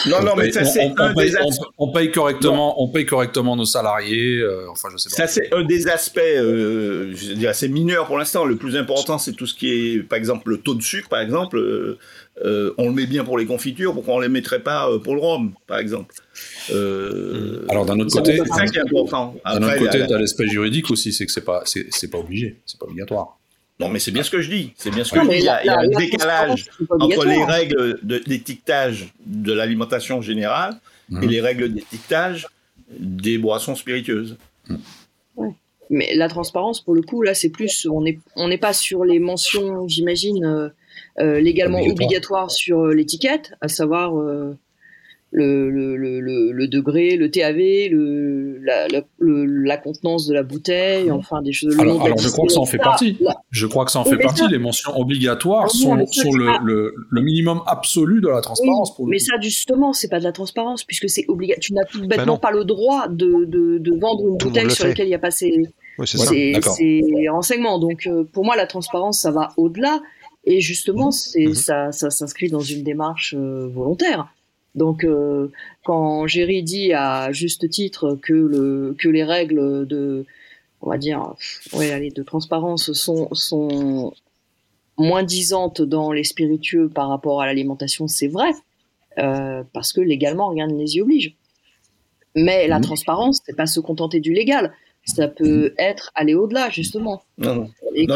non, 0.08 0.22
non, 0.22 0.36
mais 0.36 0.52
ça 0.52 0.66
c'est 0.66 0.92
un 0.98 1.14
des 1.14 1.36
aspects. 1.36 1.66
On, 1.78 1.92
paye 1.92 2.12
correctement, 2.12 2.82
on 2.82 2.90
paye 2.90 3.06
correctement 3.06 3.56
nos 3.56 3.66
salariés. 3.66 4.40
Euh, 4.40 4.70
enfin, 4.70 4.90
je 4.92 4.98
sais 4.98 5.10
pas. 5.10 5.16
Ça 5.16 5.28
c'est 5.28 5.54
un 5.54 5.64
des 5.64 5.88
aspects, 5.88 6.20
je 6.20 7.34
dirais, 7.34 7.52
assez 7.52 7.70
mineurs 7.70 8.08
pour 8.08 8.18
l'instant. 8.18 8.46
Le 8.46 8.56
plus 8.56 8.76
important, 8.76 9.18
c'est 9.18 9.34
tout 9.34 9.48
ce 9.48 9.54
qui 9.54 9.72
est, 9.72 10.04
par 10.04 10.18
exemple, 10.18 10.50
le 10.50 10.58
taux 10.58 10.76
de 10.76 10.82
sucre, 10.82 11.10
par 11.10 11.22
exemple. 11.22 11.58
on 12.44 12.86
le 12.88 12.92
met 12.92 13.06
bien 13.06 13.24
pour 13.24 13.38
les 13.38 13.46
confitures, 13.46 13.94
pourquoi 13.94 14.16
on 14.16 14.20
ne 14.20 14.24
les 14.24 14.30
mettrait 14.30 14.64
pas 14.64 14.90
pour 15.04 15.16
le 15.16 15.22
rhum, 15.22 15.54
par 15.68 15.80
exemple 15.80 16.14
euh, 16.72 17.66
Alors 17.70 17.86
d'un 17.86 18.00
autre 18.00 18.16
côté, 18.16 18.38
d'un 18.38 18.44
autre 18.44 19.78
côté, 19.78 20.08
tu 20.08 20.14
as 20.14 20.20
l'aspect 20.20 20.48
juridique 20.48 20.90
aussi, 20.92 21.14
c'est 21.14 21.26
que 21.26 21.32
c'est 21.32 21.46
pas, 21.46 21.64
c'est 21.66 22.12
pas 22.12 22.18
obligé, 22.18 22.58
c'est 22.66 22.80
pas 22.80 22.86
obligatoire. 22.86 23.38
Non, 23.84 23.90
mais 23.90 24.00
c'est 24.00 24.12
bien 24.12 24.24
ce 24.24 24.32
que 24.32 24.42
je 24.42 24.50
dis. 24.50 24.74
C'est 24.76 24.92
bien 24.92 25.04
ce 25.04 25.12
que 25.12 25.20
je 25.20 25.30
dis. 25.30 25.38
Il 25.38 25.44
y 25.44 25.50
a, 25.50 25.80
un 25.80 25.88
décalage 25.88 26.66
entre 26.90 27.26
les 27.26 27.44
règles 27.44 28.00
d'étiquetage 28.04 29.14
de, 29.26 29.54
l'alimentation 29.54 30.22
générale 30.22 30.80
et 31.12 31.16
mhm. 31.16 31.30
les 31.30 31.42
règles 31.42 31.74
d'étiquetage 31.74 32.48
des 32.90 33.38
boissons 33.38 33.76
spiritueuses. 33.76 34.38
Mais 35.90 36.16
la 36.16 36.30
transparence, 36.30 36.82
pour 36.82 36.96
le 36.96 37.02
coup, 37.02 37.22
là, 37.22 37.34
c'est 37.34 37.50
plus, 37.50 37.88
on 37.92 38.02
n'est 38.02 38.20
on 38.36 38.48
n'est 38.48 38.58
pas 38.58 38.74
sur 38.74 39.04
les 39.04 39.20
mentions, 39.20 39.88
j'imagine, 39.88 40.46
euh, 40.46 40.70
euh, 41.20 41.40
légalement 41.40 41.82
obligatoires 41.82 42.50
sur 42.50 42.88
l'étiquette, 42.88 43.54
à 43.62 43.68
savoir 43.68 44.14
le, 45.36 45.72
le, 45.72 45.98
le, 45.98 46.52
le, 46.52 46.68
degré, 46.68 47.16
le 47.16 47.32
TAV, 47.32 47.58
le, 47.90 48.60
la, 48.60 48.88
la, 48.88 49.02
la, 49.20 49.78
contenance 49.78 50.28
de 50.28 50.34
la 50.36 50.44
bouteille, 50.44 51.10
enfin 51.10 51.42
des 51.42 51.52
choses. 51.52 51.78
Alors, 51.80 52.06
alors 52.06 52.20
je 52.20 52.30
crois 52.30 52.46
que 52.46 52.54
ça 52.54 52.60
en 52.60 52.66
fait 52.66 52.78
partie. 52.78 53.18
Je 53.50 53.66
crois 53.66 53.84
que 53.84 53.92
ça 53.92 54.00
en 54.00 54.06
fait 54.06 54.18
partie. 54.18 54.48
Les 54.48 54.60
mentions 54.60 54.96
obligatoires 54.96 55.72
sont, 55.72 56.06
sont 56.06 56.34
le, 56.34 56.94
le, 57.10 57.22
minimum 57.22 57.62
absolu 57.66 58.22
de 58.22 58.28
la 58.28 58.42
transparence. 58.42 58.94
mais 59.00 59.18
ça, 59.18 59.34
justement, 59.42 59.92
c'est 59.92 60.08
pas 60.08 60.20
de 60.20 60.24
la 60.24 60.32
transparence 60.32 60.84
puisque 60.84 61.10
c'est 61.10 61.26
obligatoire. 61.28 61.62
Tu 61.62 61.74
n'as 61.74 61.86
tout 61.86 62.02
bah 62.02 62.18
bêtement 62.18 62.38
pas 62.38 62.52
le 62.52 62.64
droit 62.64 63.08
de, 63.08 63.46
de, 63.46 63.80
de 63.80 64.00
vendre 64.00 64.28
une 64.28 64.38
bouteille 64.38 64.70
sur 64.70 64.86
laquelle 64.86 65.08
il 65.08 65.10
n'y 65.10 65.16
a 65.16 65.20
pas 65.20 65.32
ces, 65.32 65.64
ces, 66.06 66.54
renseignements. 67.32 67.80
Donc, 67.80 68.06
euh, 68.06 68.24
pour 68.32 68.46
moi, 68.46 68.56
la 68.56 68.68
transparence, 68.68 69.22
ça 69.22 69.32
va 69.32 69.50
au-delà. 69.58 70.02
Et 70.46 70.60
justement, 70.62 71.08
mmh. 71.08 71.12
c'est 71.14 71.46
mmh. 71.46 71.54
ça, 71.56 71.92
ça 71.92 72.10
s'inscrit 72.12 72.50
dans 72.50 72.60
une 72.60 72.84
démarche 72.84 73.34
euh, 73.36 73.68
volontaire. 73.74 74.28
Donc, 74.76 75.04
euh, 75.04 75.52
quand 75.84 76.26
Géry 76.28 76.64
dit 76.64 76.94
à 76.94 77.32
juste 77.32 77.70
titre 77.70 78.18
que, 78.22 78.34
le, 78.34 78.96
que 78.98 79.08
les 79.08 79.24
règles 79.24 79.86
de, 79.86 80.26
on 80.82 80.90
va 80.90 80.98
dire, 80.98 81.36
ouais, 81.74 81.92
allez, 81.92 82.10
de 82.10 82.24
transparence 82.24 82.92
sont, 82.94 83.34
sont 83.34 84.14
moins 84.98 85.24
disantes 85.24 85.82
dans 85.82 86.12
les 86.12 86.24
spiritueux 86.24 86.90
par 86.90 87.10
rapport 87.10 87.42
à 87.42 87.46
l'alimentation, 87.46 88.08
c'est 88.08 88.28
vrai, 88.28 88.52
euh, 89.20 89.64
parce 89.74 89.94
que 89.94 90.02
légalement, 90.02 90.50
rien 90.50 90.68
ne 90.68 90.78
les 90.78 90.96
y 90.96 91.02
oblige. 91.02 91.36
Mais 92.36 92.68
la 92.68 92.80
mmh. 92.80 92.84
transparence, 92.84 93.42
c'est 93.46 93.56
pas 93.56 93.68
se 93.68 93.80
contenter 93.80 94.20
du 94.20 94.34
légal 94.34 94.74
ça 95.06 95.28
peut 95.28 95.74
être 95.78 96.12
aller 96.16 96.34
au-delà, 96.34 96.70
justement. 96.70 97.24
Non, 97.38 97.56
non. 97.56 97.70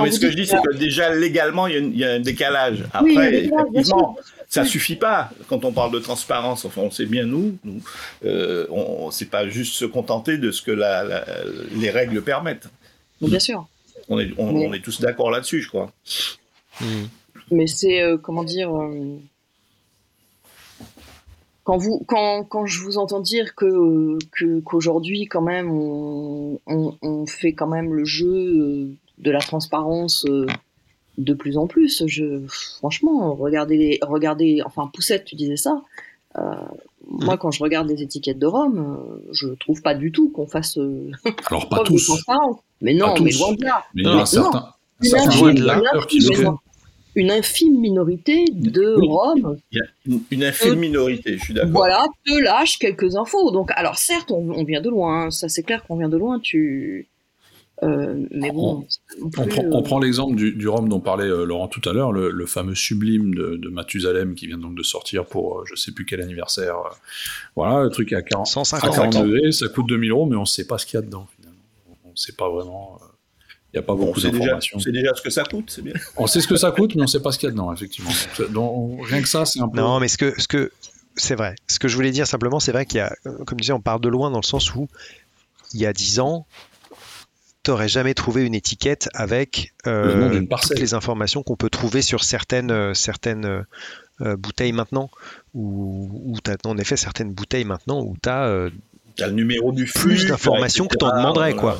mais 0.04 0.12
ce 0.12 0.20
que 0.20 0.32
je 0.32 0.36
dis, 0.36 0.46
c'est 0.46 0.62
que 0.62 0.76
déjà, 0.76 1.14
légalement, 1.14 1.68
il 1.68 1.98
y, 1.98 2.06
a 2.06 2.14
un 2.14 2.20
décalage. 2.20 2.86
Après, 2.94 3.46
effectivement, 3.46 4.16
ça 4.48 4.64
suffit 4.64 4.96
pas. 4.96 5.30
Quand 5.50 5.66
on 5.66 5.74
parle 5.74 5.92
de 5.92 6.00
transparence, 6.00 6.66
enfin, 6.66 6.82
on 6.82 6.92
sait 6.92 7.06
bien, 7.06 7.26
nous, 7.26 7.58
nous 7.64 7.82
euh, 8.26 8.66
on, 8.70 9.12
c'est 9.12 9.30
pas 9.30 9.48
juste 9.48 9.74
se 9.74 9.86
contenter 9.86 10.38
de 10.38 10.52
ce 10.52 10.62
que 10.62 10.72
la, 10.72 11.26
les 11.76 11.90
règles 11.90 12.22
permettent. 12.22 12.68
bien 13.22 13.40
sûr. 13.40 13.68
On 14.10 14.20
est, 14.20 14.32
on, 14.38 14.74
est 14.74 14.80
tous 14.80 15.02
d'accord 15.02 15.32
là-dessus, 15.32 15.62
je 15.62 15.68
crois. 15.68 15.92
Mais 17.52 17.68
c'est, 17.68 18.02
euh, 18.02 18.18
comment 18.18 18.44
dire... 18.44 18.74
Euh, 18.74 19.20
quand 21.68 21.76
vous 21.76 22.02
quand, 22.08 22.46
quand 22.46 22.66
je 22.66 22.82
vous 22.82 22.98
entends 22.98 23.20
dire 23.20 23.54
que 23.54 24.18
qu'aujourd'hui 24.64 25.26
quand 25.26 25.42
même 25.42 25.70
on, 25.70 26.62
on, 26.66 27.26
fait 27.26 27.52
quand 27.52 27.68
même 27.68 27.94
le 27.94 28.06
jeu 28.06 28.26
euh, 28.26 28.88
de 29.18 29.32
la 29.32 29.40
transparence 29.40 30.26
euh, 30.30 30.46
de 31.18 31.34
plus 31.34 31.58
en 31.58 31.68
plus 31.68 32.04
je 32.08 32.40
franchement 32.80 33.36
regardez 33.36 33.76
les 33.76 34.00
regardez 34.02 34.62
enfin 34.66 34.90
Poussette 34.94 35.26
tu 35.26 35.36
disais 35.36 35.58
ça 35.58 35.82
euh, 36.38 36.42
moi 37.06 37.36
mm. 37.36 37.38
quand 37.38 37.52
je 37.52 37.62
regarde 37.62 37.90
les 37.90 38.02
étiquettes 38.02 38.40
de 38.40 38.48
Rome 38.48 39.20
je 39.34 39.50
trouve 39.50 39.82
pas 39.82 39.94
du 39.94 40.14
tout 40.14 40.30
qu'on 40.30 40.48
fasse 40.48 40.80
alors 41.48 41.68
pas 41.68 41.84
tous. 41.84 42.10
mais 42.80 42.94
non 42.94 43.14
mais 43.22 43.32
loin 43.32 43.52
de 43.52 43.66
là. 43.66 43.84
Mais 43.94 44.04
y 44.04 44.08
a 44.08 44.26
certains, 44.26 44.72
certains 45.02 45.52
de 45.52 46.06
qui 46.06 46.22
une 47.18 47.32
infime 47.32 47.80
minorité 47.80 48.46
de 48.54 48.96
a 48.96 49.34
une, 50.06 50.44
infime 50.44 50.76
minorité, 50.76 51.38
je 51.40 51.44
suis 51.46 51.54
d'accord. 51.54 51.72
Voilà, 51.72 52.06
te 52.24 52.40
lâche 52.40 52.78
quelques 52.78 53.16
infos. 53.16 53.50
Donc, 53.50 53.72
alors 53.76 53.98
certes, 53.98 54.30
on, 54.30 54.64
vient 54.64 54.82
de 54.82 54.90
loin, 54.90 55.24
hein. 55.24 55.32
ça 55.32 55.50
c'est 55.50 55.64
clair 55.64 55.84
qu'on 55.84 55.98
vient 55.98 56.10
de 56.10 56.18
loin. 56.18 56.40
Tu, 56.40 57.08
euh, 57.82 58.24
mais 58.30 58.52
bon, 58.52 58.86
on, 59.20 59.42
euh, 59.42 59.82
prend, 59.82 60.00
l'exemple 60.00 60.36
du, 60.36 60.68
Rome 60.68 60.90
dont 60.90 61.00
parlait 61.00 61.26
euh, 61.26 61.44
Laurent 61.44 61.68
tout 61.68 61.90
à 61.90 61.94
l'heure, 61.94 62.12
le, 62.12 62.46
fameux 62.46 62.76
sublime 62.76 63.34
de, 63.34 63.56
de, 63.56 63.70
Mathusalem 63.70 64.36
qui 64.36 64.46
vient 64.46 64.60
donc 64.60 64.76
de 64.76 64.84
sortir 64.84 65.26
pour 65.26 65.66
je 65.66 65.74
sais 65.74 65.92
plus 65.92 66.06
quel 66.06 66.22
anniversaire. 66.22 66.76
voilà, 67.56 67.84
le 67.84 67.90
truc 67.90 68.14
à 68.14 68.22
40, 68.22 68.46
150 68.46 69.24
degrés, 69.24 69.52
ça 69.52 69.68
coûte 69.70 69.88
2000 69.88 70.12
euros, 70.12 70.28
mais 70.28 70.36
on 70.36 70.42
ne 70.42 70.46
sait 70.46 70.68
pas 70.68 70.78
ce 70.78 70.86
qu'il 70.86 71.00
y 71.00 71.00
a 71.00 71.06
dedans 71.06 71.26
finalement. 71.36 71.58
On 72.06 72.12
ne 72.12 72.16
sait 72.16 72.34
pas 72.34 72.48
vraiment. 72.48 73.00
Il 73.78 73.82
n'y 73.82 73.86
a 73.86 73.88
pas 73.88 73.96
beaucoup 73.96 74.20
d'informations. 74.20 74.80
C'est 74.80 74.92
déjà 74.92 75.14
ce 75.14 75.22
que 75.22 75.30
ça 75.30 75.44
coûte, 75.44 75.70
c'est 75.70 75.84
bien. 75.84 75.94
On 76.16 76.26
sait 76.26 76.42
ce 76.42 76.48
que 76.48 76.56
ça 76.56 76.72
coûte, 76.72 76.96
mais 76.96 77.02
on 77.02 77.04
ne 77.04 77.10
sait 77.10 77.22
pas 77.22 77.32
ce 77.32 77.38
qu'il 77.38 77.48
y 77.48 77.50
a 77.50 77.52
dedans, 77.52 77.72
effectivement. 77.72 78.10
Donc, 78.50 79.06
rien 79.06 79.22
que 79.22 79.28
ça, 79.28 79.46
c'est 79.46 79.60
un 79.60 79.68
peu. 79.68 79.78
Non, 79.78 80.00
mais 80.00 80.08
ce 80.08 80.18
que, 80.18 80.34
ce 80.42 80.48
que 80.48 80.72
c'est 81.16 81.36
vrai. 81.36 81.56
Ce 81.68 81.78
que 81.80 81.88
je 81.88 81.96
voulais 81.96 82.12
dire 82.12 82.26
simplement, 82.26 82.60
c'est 82.60 82.72
vrai 82.72 82.86
qu'il 82.86 82.98
y 82.98 83.02
a, 83.02 83.14
comme 83.24 83.58
je 83.58 83.62
disais, 83.62 83.74
on 83.74 83.82
part 83.82 84.00
de 84.00 84.10
loin 84.10 84.32
dans 84.32 84.40
le 84.40 84.46
sens 84.46 84.74
où 84.74 84.88
il 85.74 85.82
y 85.82 85.86
a 85.86 85.94
10 85.94 86.20
ans, 86.20 86.48
tu 87.64 87.72
n'aurais 87.72 87.88
jamais 87.88 88.14
trouvé 88.14 88.46
une 88.46 88.56
étiquette 88.56 89.10
avec 89.14 89.74
euh, 89.86 90.42
toutes 90.62 90.80
les 90.80 90.94
informations 90.94 91.44
qu'on 91.44 91.56
peut 91.56 91.70
trouver 91.70 92.02
sur 92.02 92.24
certaines, 92.24 92.72
euh, 92.72 92.94
certaines 92.94 93.66
euh, 94.22 94.38
bouteilles 94.38 94.72
maintenant. 94.72 95.10
Ou 95.54 96.38
tu 96.44 96.52
as 96.52 96.58
en 96.66 96.78
effet 96.78 96.98
certaines 96.98 97.34
bouteilles 97.34 97.66
maintenant 97.66 98.02
où 98.02 98.16
tu 98.22 98.30
as. 98.30 98.70
Le 99.26 99.34
numéro 99.34 99.72
du 99.72 99.88
flux. 99.88 100.16
Plus 100.16 100.28
d'informations 100.28 100.88
que 100.88 100.96
tu 100.98 101.06
en 101.06 101.18
demanderais, 101.18 101.56
quoi 101.56 101.80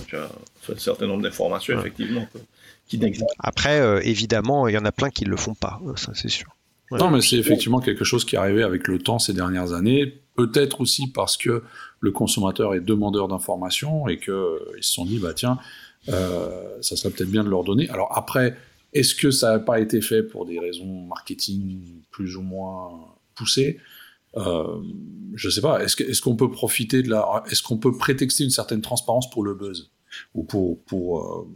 un 0.74 0.78
certain 0.78 1.08
nombre 1.08 1.24
d'informations, 1.24 1.80
effectivement, 1.80 2.28
qui 2.88 2.98
n'existent 2.98 3.28
Après, 3.40 3.80
euh, 3.80 4.02
évidemment, 4.04 4.68
il 4.68 4.76
y 4.76 4.78
en 4.78 4.86
a 4.86 4.92
plein 4.92 5.10
qui 5.10 5.26
ne 5.26 5.30
le 5.30 5.38
font 5.38 5.54
pas, 5.54 5.80
euh, 5.86 5.96
ça 5.96 6.12
c'est 6.14 6.30
sûr. 6.30 6.48
Non, 6.92 7.12
mais 7.12 7.20
c'est 7.20 7.36
effectivement 7.36 7.82
quelque 7.82 8.06
chose 8.06 8.24
qui 8.24 8.36
est 8.36 8.40
arrivé 8.40 8.64
avec 8.64 8.88
le 8.88 8.98
temps 9.00 9.20
ces 9.20 9.34
dernières 9.34 9.74
années. 9.74 10.22
Peut-être 10.36 10.80
aussi 10.80 11.08
parce 11.12 11.36
que 11.36 11.64
le 12.00 12.12
consommateur 12.12 12.76
est 12.76 12.80
demandeur 12.80 13.28
d'informations 13.28 14.08
et 14.08 14.18
qu'ils 14.18 14.32
euh, 14.32 14.60
se 14.80 14.94
sont 14.94 15.06
dit, 15.06 15.20
bah 15.20 15.34
tiens, 15.34 15.60
ça 16.08 16.96
serait 16.96 17.10
peut-être 17.10 17.30
bien 17.30 17.44
de 17.44 17.50
leur 17.50 17.66
donner. 17.66 17.90
Alors 17.90 18.18
après, 18.18 18.56
est-ce 18.94 19.16
que 19.16 19.32
ça 19.32 19.52
n'a 19.52 19.60
pas 19.60 19.82
été 19.82 20.00
fait 20.00 20.24
pour 20.24 20.46
des 20.46 20.60
raisons 20.60 21.06
marketing 21.08 21.82
plus 22.10 22.38
ou 22.38 22.42
moins 22.42 22.92
poussées? 23.36 23.80
Euh, 24.38 24.82
Je 25.36 25.50
sais 25.50 25.62
pas. 25.62 25.84
Est-ce 25.84 26.22
qu'on 26.22 26.36
peut 26.36 26.52
profiter 26.52 27.02
de 27.02 27.10
la, 27.10 27.44
est-ce 27.50 27.62
qu'on 27.62 27.78
peut 27.78 27.96
prétexter 27.96 28.44
une 28.44 28.50
certaine 28.50 28.82
transparence 28.82 29.30
pour 29.30 29.44
le 29.44 29.54
buzz? 29.54 29.92
Ou 30.34 30.44
pour 30.44 30.82
pour 30.84 31.20
euh, 31.20 31.48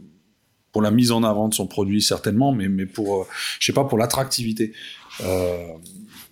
pour 0.72 0.82
la 0.82 0.90
mise 0.90 1.12
en 1.12 1.22
avant 1.22 1.48
de 1.48 1.54
son 1.54 1.66
produit 1.66 2.02
certainement, 2.02 2.52
mais 2.52 2.68
mais 2.68 2.86
pour 2.86 3.22
euh, 3.22 3.26
je 3.58 3.66
sais 3.66 3.72
pas 3.72 3.84
pour 3.84 3.98
l'attractivité. 3.98 4.72
Euh, 5.22 5.66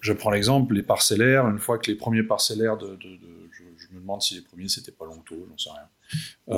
je 0.00 0.12
prends 0.12 0.30
l'exemple 0.30 0.74
les 0.74 0.82
parcellaires. 0.82 1.48
Une 1.48 1.58
fois 1.58 1.78
que 1.78 1.90
les 1.90 1.96
premiers 1.96 2.22
parcellaires 2.22 2.76
de, 2.78 2.98
je, 3.00 3.94
me 3.94 4.00
demande 4.00 4.22
si 4.22 4.34
les 4.36 4.42
premiers 4.42 4.68
c'était 4.68 4.92
pas 4.92 5.04
Longto, 5.04 5.34
j'en 5.48 5.58
sais 5.58 5.70
rien, 5.70 6.56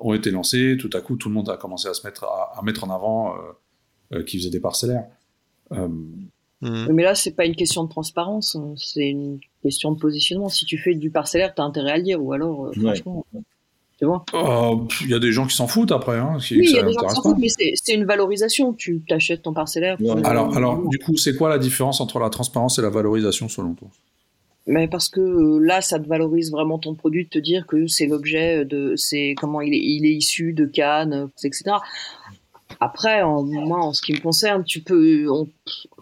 ont 0.00 0.12
été 0.12 0.30
lancés, 0.30 0.76
tout 0.78 0.90
à 0.92 1.00
coup 1.00 1.16
tout 1.16 1.28
le 1.28 1.34
monde 1.34 1.48
a 1.48 1.56
commencé 1.56 1.88
à 1.88 1.94
se 1.94 2.06
mettre 2.06 2.24
à, 2.24 2.60
mettre 2.62 2.84
en 2.84 2.90
avant 2.90 3.34
qui 4.26 4.38
faisait 4.38 4.50
des 4.50 4.60
parcellaires. 4.60 5.06
Mais 6.60 7.02
là, 7.02 7.14
c'est 7.14 7.32
pas 7.32 7.44
une 7.44 7.54
question 7.54 7.84
de 7.84 7.88
transparence, 7.88 8.56
hein. 8.56 8.74
c'est 8.76 9.08
une 9.08 9.38
question 9.62 9.92
de 9.92 9.98
positionnement. 9.98 10.48
Si 10.48 10.64
tu 10.64 10.78
fais 10.78 10.94
du 10.94 11.10
parcellaire, 11.10 11.54
tu 11.54 11.62
as 11.62 11.64
intérêt 11.64 11.92
à 11.92 11.96
le 11.96 12.02
dire, 12.02 12.22
ou 12.22 12.32
alors, 12.32 12.72
franchement. 12.74 13.24
Euh, 14.02 14.76
il 15.02 15.10
y 15.10 15.14
a 15.14 15.18
des 15.18 15.32
gens 15.32 15.46
qui 15.46 15.56
s'en 15.56 15.66
foutent 15.66 15.90
après. 15.90 16.18
Hein, 16.18 16.38
oui, 16.52 16.60
il 16.62 16.70
y 16.70 16.78
a 16.78 16.84
des 16.84 16.92
gens 16.92 17.00
qui 17.00 17.14
s'en 17.14 17.22
foutent, 17.22 17.38
mais 17.38 17.48
c'est 17.48 17.94
une 17.94 18.04
valorisation. 18.04 18.72
Tu 18.72 19.00
t'achètes 19.06 19.42
ton 19.42 19.52
parcellaire. 19.52 19.96
Alors, 20.24 20.56
alors, 20.56 20.88
du 20.88 20.98
coup, 20.98 21.16
c'est 21.16 21.34
quoi 21.34 21.48
la 21.48 21.58
différence 21.58 22.00
entre 22.00 22.18
la 22.18 22.30
transparence 22.30 22.78
et 22.78 22.82
la 22.82 22.90
valorisation 22.90 23.48
selon 23.48 23.74
toi? 23.74 23.88
Mais 24.66 24.86
parce 24.86 25.08
que 25.08 25.20
euh, 25.20 25.58
là, 25.60 25.80
ça 25.80 25.98
te 25.98 26.06
valorise 26.06 26.50
vraiment 26.50 26.78
ton 26.78 26.94
produit, 26.94 27.24
de 27.24 27.30
te 27.30 27.38
dire 27.38 27.66
que 27.66 27.86
c'est 27.86 28.06
l'objet 28.06 28.66
de, 28.66 28.94
c'est 28.96 29.34
comment 29.36 29.62
il 29.62 29.72
est, 29.72 29.80
il 29.80 30.04
est 30.04 30.12
issu 30.12 30.52
de 30.52 30.66
Cannes, 30.66 31.30
etc. 31.42 31.76
Après, 32.80 33.22
en, 33.22 33.42
moi, 33.42 33.78
en 33.78 33.92
ce 33.92 34.02
qui 34.02 34.12
me 34.12 34.20
concerne, 34.20 34.64
tu 34.64 34.80
peux, 34.80 35.26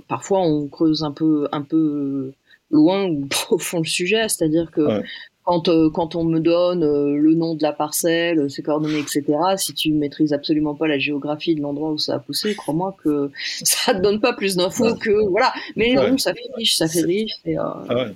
parfois, 0.09 0.41
on 0.41 0.69
creuse 0.69 1.03
un 1.03 1.13
peu, 1.13 1.49
un 1.53 1.63
peu 1.63 2.33
loin 2.71 3.07
ou 3.07 3.27
profond 3.31 3.79
le 3.79 3.87
sujet, 3.87 4.29
c'est-à-dire 4.29 4.71
que 4.71 5.03
quand, 5.47 5.69
euh, 5.69 5.89
quand 5.91 6.17
on 6.17 6.25
me 6.25 6.41
donne 6.41 6.83
euh, 6.83 7.17
le 7.17 7.35
nom 7.35 7.55
de 7.55 7.63
la 7.63 7.73
parcelle, 7.73 8.51
ses 8.51 8.63
coordonnées, 8.63 8.99
etc., 8.99 9.23
si 9.57 9.73
tu 9.75 9.93
maîtrises 9.93 10.33
absolument 10.33 10.75
pas 10.75 10.89
la 10.89 10.99
géographie 10.99 11.55
de 11.55 11.61
l'endroit 11.61 11.93
où 11.93 11.99
ça 11.99 12.17
a 12.17 12.19
poussé, 12.19 12.57
crois-moi 12.57 12.97
que 13.03 13.31
ça 13.63 13.95
te 13.95 14.01
donne 14.01 14.21
pas 14.21 14.33
plus 14.33 14.57
d'infos 14.57 14.97
que 14.97 15.29
voilà. 15.31 15.53
Mais 15.77 15.95
non, 15.95 16.19
ça 16.19 16.35
fait 16.35 16.51
riche, 16.57 16.77
ça 16.77 16.89
fait 16.89 17.03
riche. 17.03 17.31
Euh, 17.47 17.55
ah 17.59 18.07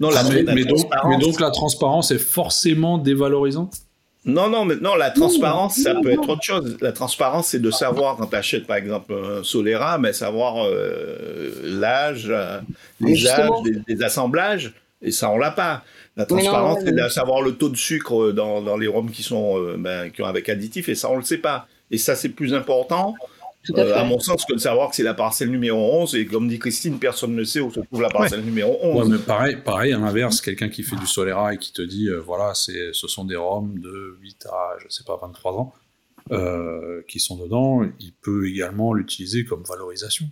non, 0.00 0.10
la, 0.10 0.24
mais, 0.24 0.42
donc, 0.64 0.80
mais, 1.08 1.18
donc, 1.18 1.38
la 1.38 1.50
transparence 1.50 2.10
est 2.10 2.18
forcément 2.18 2.98
dévalorisante? 2.98 3.74
Non, 4.26 4.50
non, 4.50 4.66
mais 4.66 4.76
non, 4.76 4.96
la 4.96 5.10
transparence, 5.10 5.76
ça 5.76 5.94
peut 5.94 6.10
être 6.10 6.28
autre 6.28 6.42
chose. 6.42 6.76
La 6.80 6.92
transparence, 6.92 7.48
c'est 7.48 7.58
de 7.58 7.70
savoir, 7.70 8.16
quand 8.16 8.26
tu 8.26 8.36
achètes 8.36 8.66
par 8.66 8.76
exemple 8.76 9.14
un 9.14 9.42
Solera, 9.42 9.96
mais 9.98 10.12
savoir 10.12 10.68
l'âge, 11.62 12.30
les 13.00 13.26
âges 13.26 13.50
des, 13.86 14.02
assemblages, 14.02 14.74
et 15.02 15.12
ça, 15.12 15.30
on 15.30 15.38
l'a 15.38 15.50
pas. 15.50 15.82
La 16.16 16.26
transparence, 16.26 16.80
c'est 16.84 16.94
de 16.94 17.08
savoir 17.08 17.40
le 17.40 17.52
taux 17.52 17.68
de 17.68 17.76
sucre 17.76 18.32
dans, 18.32 18.60
dans 18.60 18.76
les 18.76 18.88
rhums 18.88 19.10
qui 19.10 19.22
sont 19.22 19.58
euh, 19.58 19.76
ben, 19.78 20.10
qui 20.10 20.22
ont 20.22 20.26
avec 20.26 20.48
additifs, 20.48 20.88
et 20.88 20.94
ça, 20.94 21.10
on 21.10 21.16
le 21.16 21.22
sait 21.22 21.38
pas. 21.38 21.66
Et 21.90 21.98
ça, 21.98 22.14
c'est 22.14 22.28
plus 22.28 22.54
important, 22.54 23.14
à, 23.68 23.78
euh, 23.78 23.96
à, 23.96 24.04
mon 24.04 24.18
sens, 24.18 24.44
que 24.44 24.54
de 24.54 24.58
savoir 24.58 24.90
que 24.90 24.96
c'est 24.96 25.02
la 25.02 25.14
parcelle 25.14 25.50
numéro 25.50 25.78
11. 26.02 26.14
Et 26.14 26.26
comme 26.26 26.48
dit 26.48 26.58
Christine, 26.58 26.98
personne 26.98 27.34
ne 27.34 27.44
sait 27.44 27.60
où 27.60 27.70
se 27.70 27.80
trouve 27.80 28.00
la 28.00 28.08
parcelle 28.08 28.42
numéro 28.42 28.78
11. 28.82 29.08
mais 29.08 29.18
pareil, 29.18 29.56
pareil, 29.64 29.92
à 29.92 29.98
l'inverse, 29.98 30.40
quelqu'un 30.40 30.68
qui 30.68 30.82
fait 30.82 30.96
du 30.96 31.06
Solera 31.06 31.54
et 31.54 31.58
qui 31.58 31.72
te 31.72 31.82
dit, 31.82 32.08
euh, 32.08 32.20
voilà, 32.20 32.54
c'est, 32.54 32.92
ce 32.92 33.08
sont 33.08 33.24
des 33.24 33.36
rhums 33.36 33.78
de 33.78 34.16
8 34.20 34.46
à, 34.46 34.76
je 34.82 34.88
sais 34.88 35.04
pas, 35.04 35.18
23 35.20 35.52
ans, 35.52 35.74
qui 37.08 37.20
sont 37.20 37.36
dedans, 37.36 37.82
il 37.98 38.12
peut 38.22 38.48
également 38.48 38.92
l'utiliser 38.94 39.44
comme 39.44 39.62
valorisation. 39.68 40.26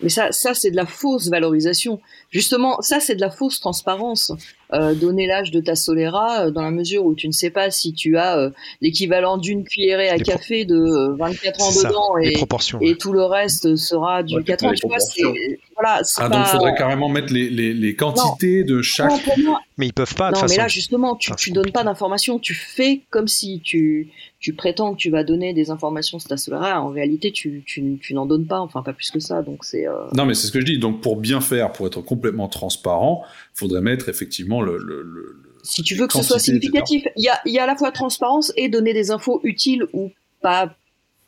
Mais 0.00 0.08
ça, 0.08 0.32
ça 0.32 0.54
c'est 0.54 0.70
de 0.70 0.76
la 0.76 0.86
fausse 0.86 1.28
valorisation. 1.28 2.00
Justement, 2.30 2.80
ça, 2.80 3.00
c'est 3.00 3.14
de 3.14 3.20
la 3.20 3.30
fausse 3.30 3.60
transparence. 3.60 4.32
Euh, 4.74 4.94
donner 4.94 5.28
l'âge 5.28 5.52
de 5.52 5.60
ta 5.60 5.76
Solera 5.76 6.46
euh, 6.46 6.50
dans 6.50 6.62
la 6.62 6.72
mesure 6.72 7.04
où 7.04 7.14
tu 7.14 7.28
ne 7.28 7.32
sais 7.32 7.50
pas 7.50 7.70
si 7.70 7.92
tu 7.92 8.16
as 8.16 8.38
euh, 8.38 8.50
l'équivalent 8.80 9.36
d'une 9.36 9.62
cuillerée 9.62 10.08
à 10.08 10.18
café 10.18 10.64
de 10.64 11.14
24 11.16 11.60
ans 11.62 11.70
dedans 11.70 12.18
et, 12.20 12.90
et 12.90 12.96
tout 12.96 13.12
le 13.12 13.22
reste 13.22 13.76
sera 13.76 14.24
du 14.24 14.42
4 14.42 14.64
ans. 14.64 14.72
Tu 14.72 14.86
vois, 14.88 14.96
voilà, 15.74 16.02
ah, 16.16 16.28
donc 16.28 16.40
il 16.40 16.50
faudrait 16.50 16.74
carrément 16.74 17.08
mettre 17.08 17.32
les, 17.32 17.50
les, 17.50 17.72
les 17.72 17.94
quantités 17.94 18.64
de 18.64 18.82
chaque. 18.82 19.12
mais 19.78 19.86
ils 19.86 19.92
peuvent 19.92 20.14
pas. 20.14 20.32
non, 20.32 20.40
mais 20.48 20.56
là 20.56 20.66
justement, 20.66 21.14
tu, 21.14 21.30
tu 21.36 21.52
donnes 21.52 21.70
pas 21.70 21.84
d'informations. 21.84 22.40
Tu 22.40 22.54
fais 22.54 23.02
comme 23.10 23.28
si 23.28 23.60
tu, 23.60 24.10
tu 24.40 24.54
prétends 24.54 24.94
que 24.94 24.98
tu 24.98 25.10
vas 25.10 25.22
donner 25.22 25.52
des 25.52 25.70
informations 25.70 26.18
sur 26.18 26.28
ta 26.28 26.36
Solera. 26.36 26.80
En 26.80 26.88
réalité, 26.88 27.30
tu, 27.30 27.62
tu, 27.64 27.98
tu 28.00 28.14
n'en 28.14 28.26
donnes 28.26 28.46
pas. 28.46 28.58
Enfin, 28.58 28.82
pas 28.82 28.92
plus 28.92 29.10
que 29.12 29.20
ça. 29.20 29.42
Donc 29.42 29.64
c'est. 29.64 29.86
Non, 30.14 30.24
mais 30.24 30.34
c'est 30.34 30.48
ce 30.48 30.52
que 30.52 30.60
je 30.60 30.66
dis. 30.66 30.78
Donc 30.78 31.00
pour 31.00 31.16
bien 31.16 31.40
faire, 31.40 31.70
pour 31.70 31.86
être 31.86 32.00
complètement 32.00 32.48
transparent, 32.48 33.22
il 33.54 33.58
faudrait 33.58 33.82
mettre 33.82 34.08
effectivement 34.08 34.63
le, 34.64 34.78
le, 34.78 35.42
si 35.64 35.82
tu 35.82 35.94
veux 35.94 36.06
que 36.06 36.12
ce 36.12 36.22
soit 36.22 36.38
significatif, 36.38 37.04
il 37.16 37.24
y 37.24 37.28
a, 37.28 37.40
y 37.46 37.58
a 37.58 37.64
à 37.64 37.66
la 37.66 37.74
fois 37.74 37.90
transparence 37.90 38.52
et 38.56 38.68
donner 38.68 38.92
des 38.92 39.10
infos 39.10 39.40
utiles 39.44 39.86
ou 39.92 40.12
pas 40.42 40.76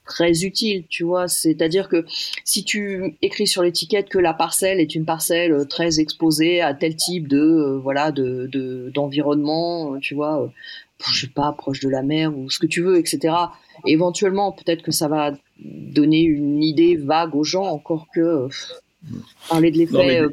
très 0.05 0.45
utiles, 0.45 0.85
tu 0.89 1.05
vois. 1.05 1.27
C'est-à-dire 1.27 1.89
que 1.89 2.05
si 2.45 2.63
tu 2.63 3.17
écris 3.23 3.47
sur 3.47 3.63
l'étiquette 3.63 4.09
que 4.09 4.19
la 4.19 4.35
parcelle 4.35 4.79
est 4.79 4.95
une 4.95 5.05
parcelle 5.05 5.53
euh, 5.53 5.65
très 5.65 6.01
exposée 6.01 6.61
à 6.61 6.75
tel 6.75 6.95
type 6.97 7.29
de 7.29 7.41
euh, 7.41 7.79
voilà 7.79 8.13
de 8.13 8.91
d'environnement, 8.95 9.95
euh, 9.95 9.99
tu 10.01 10.15
vois, 10.15 10.53
je 11.13 11.23
sais 11.23 11.33
pas 11.33 11.53
proche 11.53 11.81
de 11.81 11.89
la 11.89 12.03
mer 12.03 12.37
ou 12.37 12.51
ce 12.51 12.59
que 12.59 12.67
tu 12.67 12.83
veux, 12.83 12.99
etc. 12.99 13.35
Éventuellement, 13.87 14.53
peut-être 14.53 14.83
que 14.83 14.93
ça 14.93 15.09
va 15.09 15.33
donner 15.59 16.23
une 16.23 16.63
idée 16.63 16.97
vague 16.97 17.35
aux 17.35 17.45
gens, 17.45 17.65
encore 17.65 18.07
que 18.15 18.49
Parler 19.49 19.71
de 19.71 19.79
l'effet, 19.79 20.21
euh, 20.21 20.29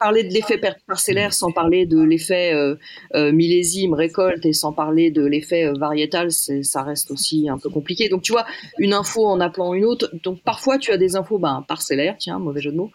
parler 0.00 0.24
de 0.24 0.32
l'effet 0.32 0.60
parcellaire 0.86 1.32
sans 1.32 1.52
parler 1.52 1.86
de 1.86 2.00
l'effet 2.00 2.52
euh, 2.52 2.74
euh, 3.14 3.30
millésime 3.30 3.94
récolte 3.94 4.44
et 4.44 4.52
sans 4.52 4.72
parler 4.72 5.12
de 5.12 5.24
l'effet 5.24 5.70
variétal, 5.78 6.32
ça 6.32 6.82
reste 6.82 7.12
aussi 7.12 7.48
un 7.48 7.58
peu 7.58 7.70
compliqué. 7.70 8.08
Donc 8.08 8.22
tu 8.22 8.32
vois, 8.32 8.44
une 8.78 8.92
info 8.92 9.24
en 9.26 9.38
appelant 9.38 9.74
une 9.74 9.84
autre. 9.84 10.10
Donc 10.24 10.40
parfois 10.42 10.78
tu 10.78 10.90
as 10.90 10.96
des 10.96 11.14
infos 11.14 11.38
ben, 11.38 11.64
parcellaires, 11.68 12.16
tiens, 12.18 12.40
mauvais 12.40 12.60
jeu 12.60 12.72
de 12.72 12.76
mots, 12.76 12.90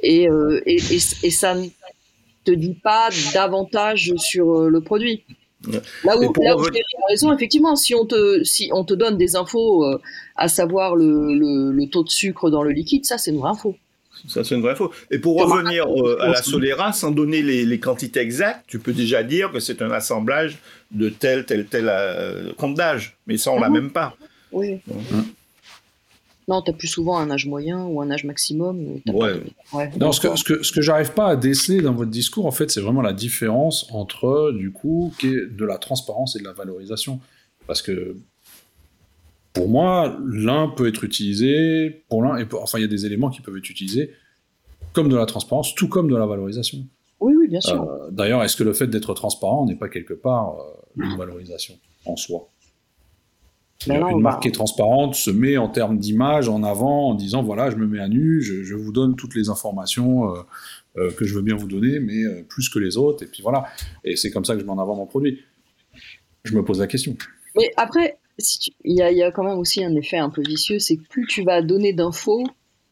et, 0.00 0.28
et, 0.66 0.76
et, 0.76 1.30
ça 1.30 1.54
ne 1.56 1.66
te 2.44 2.52
dit 2.52 2.74
pas 2.74 3.08
davantage 3.34 4.12
sur 4.18 4.68
le 4.68 4.80
produit. 4.80 5.24
Là 6.04 6.16
où, 6.16 6.32
là 6.40 6.56
où 6.56 6.64
raison, 7.08 7.32
effectivement, 7.32 7.74
si 7.74 7.94
on 7.96 8.06
te, 8.06 8.44
si 8.44 8.70
on 8.72 8.84
te 8.84 8.94
donne 8.94 9.16
des 9.16 9.34
infos, 9.34 9.84
à 10.36 10.46
savoir 10.46 10.94
le, 10.94 11.34
le, 11.34 11.72
le, 11.72 11.88
taux 11.88 12.04
de 12.04 12.10
sucre 12.10 12.50
dans 12.50 12.62
le 12.62 12.70
liquide, 12.70 13.04
ça 13.04 13.18
c'est 13.18 13.32
une 13.32 13.38
vraie 13.38 13.50
info. 13.50 13.74
Ça, 14.28 14.44
c'est 14.44 14.54
une 14.54 14.62
vraie 14.62 14.76
faute. 14.76 14.92
Et 15.10 15.18
pour 15.18 15.38
revenir 15.38 15.86
euh, 15.86 16.20
à 16.20 16.28
la 16.28 16.42
Solera, 16.42 16.92
sans 16.92 17.10
donner 17.10 17.42
les, 17.42 17.80
quantités 17.80 18.20
exactes, 18.20 18.64
tu 18.66 18.78
peux 18.78 18.92
déjà 18.92 19.22
dire 19.22 19.52
que 19.52 19.60
c'est 19.60 19.82
un 19.82 19.90
assemblage 19.90 20.58
de 20.90 21.08
tel, 21.08 21.44
tel, 21.44 21.66
tel 21.66 21.86
euh, 21.88 22.52
compte 22.56 22.74
d'âge. 22.74 23.16
Mais 23.26 23.36
ça, 23.36 23.50
on 23.52 23.60
l'a 23.60 23.68
mhm. 23.68 23.74
même 23.74 23.90
pas. 23.90 24.16
Oui. 24.52 24.80
Non, 26.48 26.62
tu 26.62 26.70
as 26.70 26.74
plus 26.74 26.86
souvent 26.86 27.18
un 27.18 27.30
âge 27.30 27.46
moyen 27.46 27.84
ou 27.84 28.00
un 28.00 28.10
âge 28.10 28.24
maximum. 28.24 29.00
Ouais. 29.06 29.42
Non, 29.98 30.12
ce 30.12 30.20
que, 30.20 30.36
ce 30.36 30.44
que, 30.44 30.62
ce 30.62 30.72
que 30.72 30.80
j'arrive 30.80 31.12
pas 31.12 31.28
à 31.28 31.36
déceler 31.36 31.82
dans 31.82 31.92
votre 31.92 32.10
discours, 32.10 32.46
en 32.46 32.52
fait, 32.52 32.70
c'est 32.70 32.80
vraiment 32.80 33.02
la 33.02 33.12
différence 33.12 33.86
entre, 33.90 34.52
du 34.52 34.70
coup, 34.70 35.12
qui 35.18 35.28
est 35.28 35.46
de 35.46 35.64
la 35.64 35.78
transparence 35.78 36.36
et 36.36 36.38
de 36.38 36.44
la 36.44 36.52
valorisation. 36.52 37.20
Parce 37.66 37.82
que 37.82 38.16
pour 39.56 39.70
moi, 39.70 40.18
l'un 40.22 40.68
peut 40.68 40.86
être 40.86 41.02
utilisé 41.02 42.04
pour 42.10 42.22
l'un, 42.22 42.36
et 42.36 42.46
enfin, 42.60 42.78
il 42.78 42.82
y 42.82 42.84
a 42.84 42.88
des 42.88 43.06
éléments 43.06 43.30
qui 43.30 43.40
peuvent 43.40 43.56
être 43.56 43.70
utilisés 43.70 44.12
comme 44.92 45.08
de 45.08 45.16
la 45.16 45.24
transparence, 45.24 45.74
tout 45.74 45.88
comme 45.88 46.10
de 46.10 46.16
la 46.16 46.26
valorisation. 46.26 46.78
Oui, 47.20 47.34
oui, 47.34 47.48
bien 47.48 47.62
sûr. 47.62 47.82
Euh, 47.82 48.10
d'ailleurs, 48.10 48.44
est-ce 48.44 48.54
que 48.54 48.64
le 48.64 48.74
fait 48.74 48.86
d'être 48.86 49.14
transparent 49.14 49.64
n'est 49.64 49.74
pas 49.74 49.88
quelque 49.88 50.12
part 50.12 50.56
euh, 50.58 51.02
une 51.02 51.16
valorisation 51.16 51.74
en 52.04 52.16
soi? 52.16 52.50
Ben 53.86 54.06
Une 54.08 54.20
marque 54.20 54.42
qui 54.42 54.48
est 54.48 54.52
transparente 54.52 55.14
se 55.14 55.30
met 55.30 55.56
en 55.56 55.68
termes 55.68 55.98
d'image 55.98 56.50
en 56.50 56.62
avant 56.62 57.08
en 57.08 57.14
disant 57.14 57.42
voilà, 57.42 57.70
je 57.70 57.76
me 57.76 57.86
mets 57.86 58.00
à 58.00 58.08
nu, 58.08 58.42
je, 58.42 58.74
vous 58.74 58.92
donne 58.92 59.16
toutes 59.16 59.34
les 59.34 59.48
informations 59.48 60.34
euh, 60.98 61.10
que 61.12 61.24
je 61.24 61.34
veux 61.34 61.42
bien 61.42 61.56
vous 61.56 61.68
donner, 61.68 61.98
mais 61.98 62.42
plus 62.42 62.68
que 62.68 62.78
les 62.78 62.98
autres, 62.98 63.22
et 63.22 63.26
puis 63.26 63.42
voilà. 63.42 63.64
Et 64.04 64.16
c'est 64.16 64.30
comme 64.30 64.44
ça 64.44 64.54
que 64.54 64.60
je 64.60 64.66
mets 64.66 64.72
en 64.72 64.78
avant 64.78 64.96
mon 64.96 65.06
produit. 65.06 65.40
Je 66.44 66.54
me 66.54 66.62
pose 66.62 66.80
la 66.80 66.86
question. 66.86 67.16
Mais 67.56 67.70
après, 67.76 68.18
il 68.84 68.94
y, 68.94 69.22
a, 69.22 69.30
quand 69.30 69.44
même 69.44 69.58
aussi 69.58 69.82
un 69.84 69.94
effet 69.94 70.18
un 70.18 70.30
peu 70.30 70.42
vicieux, 70.42 70.78
c'est 70.78 70.96
que 70.96 71.06
plus 71.08 71.26
tu 71.26 71.42
vas 71.42 71.62
donner 71.62 71.92
d'infos, 71.92 72.44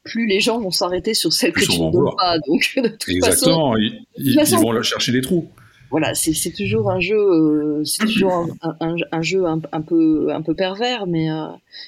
plus 0.02 0.26
les 0.26 0.40
gens 0.40 0.60
vont 0.60 0.70
s'arrêter 0.70 1.14
sur 1.14 1.32
celles 1.32 1.52
que 1.52 1.64
tu 1.64 1.80
ne 1.80 1.90
donnes 1.90 2.14
pas. 2.16 2.38
Donc, 2.46 2.72
de 2.76 2.88
toute 2.88 3.08
Exactement, 3.08 3.72
façon, 3.72 3.76
ils, 3.78 4.06
ils, 4.16 4.56
vont 4.56 4.82
chercher 4.82 5.12
des 5.12 5.20
trous. 5.20 5.48
Voilà, 5.90 6.12
c'est 6.14 6.50
toujours 6.50 6.90
un 6.90 6.98
jeu, 6.98 7.16
euh, 7.16 7.84
c'est 7.84 8.04
toujours 8.04 8.48
un, 8.62 8.96
un, 9.12 9.22
jeu 9.22 9.44
un, 9.46 9.60
peu 9.60 10.26
un 10.32 10.42
peu 10.42 10.54
pervers, 10.54 11.06
mais 11.06 11.30
euh, 11.30 11.46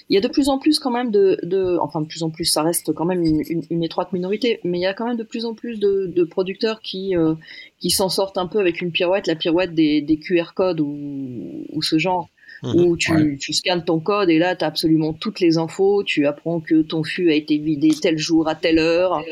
il 0.08 0.14
y 0.14 0.16
a 0.16 0.20
de 0.20 0.28
plus 0.28 0.48
en 0.48 0.58
plus 0.58 0.78
quand 0.78 0.92
même 0.92 1.10
de, 1.10 1.40
de, 1.42 1.76
enfin 1.80 2.02
de 2.02 2.06
plus 2.06 2.22
en 2.22 2.30
plus, 2.30 2.44
ça 2.44 2.62
reste 2.62 2.92
quand 2.92 3.04
même 3.04 3.24
une, 3.24 3.42
une, 3.68 3.82
étroite 3.82 4.12
minorité, 4.12 4.60
mais 4.62 4.78
il 4.78 4.82
y 4.82 4.86
a 4.86 4.94
quand 4.94 5.08
même 5.08 5.16
de 5.16 5.24
plus 5.24 5.44
en 5.44 5.54
plus 5.54 5.80
de, 5.80 6.06
de 6.06 6.22
producteurs 6.22 6.80
qui 6.82 7.16
euh, 7.16 7.34
qui 7.80 7.90
s'en 7.90 8.08
sortent 8.08 8.38
un 8.38 8.46
peu 8.46 8.60
avec 8.60 8.80
une 8.80 8.92
pirouette, 8.92 9.26
la 9.26 9.34
pirouette 9.34 9.74
des, 9.74 10.02
des 10.02 10.18
QR 10.18 10.52
codes 10.54 10.78
ou, 10.78 11.64
ou 11.72 11.82
ce 11.82 11.98
genre 11.98 12.28
où 12.74 12.96
tu, 12.96 13.38
tu, 13.40 13.52
scannes 13.52 13.84
ton 13.84 14.00
code 14.00 14.30
et 14.30 14.38
là, 14.38 14.56
tu 14.56 14.64
as 14.64 14.68
absolument 14.68 15.12
toutes 15.12 15.40
les 15.40 15.58
infos. 15.58 16.02
Tu 16.04 16.26
apprends 16.26 16.60
que 16.60 16.82
ton 16.82 17.02
fût 17.04 17.30
a 17.30 17.34
été 17.34 17.58
vidé 17.58 17.90
tel 18.00 18.18
jour 18.18 18.48
à 18.48 18.54
telle 18.54 18.78
heure 18.78 19.22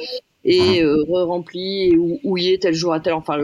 et 0.44 0.82
euh, 0.82 1.02
re-rempli 1.08 1.90
et 1.90 1.96
houillé 1.96 2.58
tel 2.58 2.74
jour 2.74 2.92
à 2.92 3.00
tel 3.00 3.14
Enfin, 3.14 3.38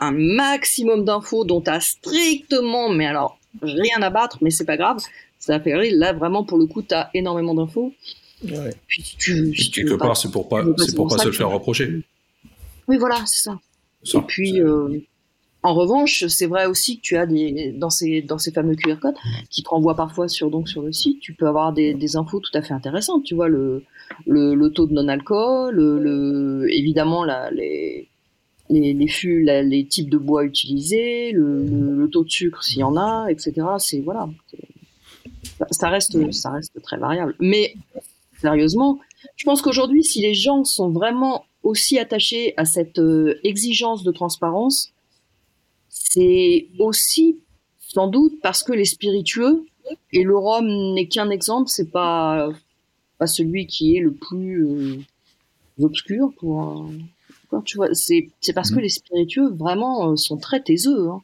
un 0.00 0.12
maximum 0.12 1.04
d'infos 1.04 1.44
dont 1.44 1.60
tu 1.60 1.70
as 1.70 1.80
strictement, 1.80 2.88
mais 2.90 3.06
alors, 3.06 3.38
rien 3.62 4.00
à 4.02 4.10
battre, 4.10 4.38
mais 4.40 4.50
c'est 4.50 4.64
pas 4.64 4.76
grave. 4.76 4.98
Ça 5.38 5.60
fait 5.60 5.74
rire. 5.74 5.92
Là, 5.96 6.12
vraiment, 6.12 6.44
pour 6.44 6.58
le 6.58 6.66
coup, 6.66 6.82
tu 6.82 6.94
as 6.94 7.10
énormément 7.14 7.54
d'infos. 7.54 7.92
Ouais. 8.44 8.74
Puis 8.86 9.16
tu, 9.18 9.52
quelque 9.72 9.94
part, 9.94 10.16
c'est 10.16 10.30
pour 10.30 10.48
pas, 10.48 10.64
c'est 10.78 10.94
pour 10.94 11.08
pas 11.08 11.18
se 11.18 11.26
le 11.26 11.32
faire 11.32 11.50
reprocher. 11.50 12.02
Oui, 12.88 12.96
voilà, 12.98 13.22
c'est 13.26 13.44
ça. 13.44 13.58
Et 14.18 14.22
puis, 14.26 14.60
euh, 14.60 15.00
en 15.64 15.72
revanche, 15.72 16.26
c'est 16.26 16.46
vrai 16.46 16.66
aussi 16.66 16.98
que 16.98 17.00
tu 17.00 17.16
as 17.16 17.24
des, 17.24 17.72
dans 17.72 17.88
ces, 17.88 18.20
dans 18.20 18.36
ces 18.36 18.52
fameux 18.52 18.76
QR 18.76 18.96
codes 19.00 19.14
qui 19.48 19.62
te 19.62 19.70
renvoient 19.70 19.96
parfois 19.96 20.28
sur, 20.28 20.50
donc, 20.50 20.68
sur 20.68 20.82
le 20.82 20.92
site, 20.92 21.20
tu 21.20 21.32
peux 21.32 21.48
avoir 21.48 21.72
des, 21.72 22.16
infos 22.16 22.38
tout 22.38 22.50
à 22.52 22.60
fait 22.60 22.74
intéressantes. 22.74 23.24
Tu 23.24 23.34
vois, 23.34 23.48
le, 23.48 23.82
le, 24.26 24.68
taux 24.68 24.86
de 24.86 24.92
non-alcool, 24.92 25.74
le, 25.74 26.66
évidemment, 26.70 27.24
les, 27.50 28.08
les, 28.68 28.92
les 28.92 29.08
fûts, 29.08 29.42
les 29.42 29.86
types 29.86 30.10
de 30.10 30.18
bois 30.18 30.44
utilisés, 30.44 31.32
le, 31.32 31.64
le, 31.64 32.10
taux 32.10 32.24
de 32.24 32.30
sucre 32.30 32.62
s'il 32.62 32.80
y 32.80 32.84
en 32.84 32.98
a, 32.98 33.28
etc. 33.30 33.66
C'est, 33.78 34.00
voilà. 34.00 34.28
Ça 35.70 35.88
reste, 35.88 36.30
ça 36.30 36.50
reste 36.50 36.78
très 36.82 36.98
variable. 36.98 37.36
Mais, 37.40 37.74
sérieusement, 38.38 39.00
je 39.36 39.44
pense 39.46 39.62
qu'aujourd'hui, 39.62 40.04
si 40.04 40.20
les 40.20 40.34
gens 40.34 40.62
sont 40.64 40.90
vraiment 40.90 41.46
aussi 41.62 41.98
attachés 41.98 42.52
à 42.58 42.66
cette 42.66 42.98
euh, 42.98 43.40
exigence 43.44 44.04
de 44.04 44.12
transparence, 44.12 44.93
c'est 46.14 46.68
aussi 46.78 47.40
sans 47.78 48.06
doute 48.06 48.40
parce 48.40 48.62
que 48.62 48.72
les 48.72 48.84
spiritueux 48.84 49.66
et 50.12 50.22
le 50.22 50.36
rhum 50.36 50.94
n'est 50.94 51.08
qu'un 51.08 51.30
exemple, 51.30 51.68
c'est 51.68 51.90
pas 51.90 52.48
pas 53.18 53.26
celui 53.26 53.66
qui 53.66 53.96
est 53.96 54.00
le 54.00 54.12
plus 54.12 54.66
euh, 54.66 54.96
obscur 55.80 56.32
pour 56.38 56.88
tu 57.64 57.76
vois 57.76 57.94
c'est 57.94 58.30
c'est 58.40 58.52
parce 58.52 58.70
que 58.70 58.76
mm. 58.76 58.82
les 58.82 58.88
spiritueux 58.88 59.48
vraiment 59.50 60.10
euh, 60.10 60.16
sont 60.16 60.36
très 60.36 60.60
taiseux 60.60 61.08
hein. 61.08 61.22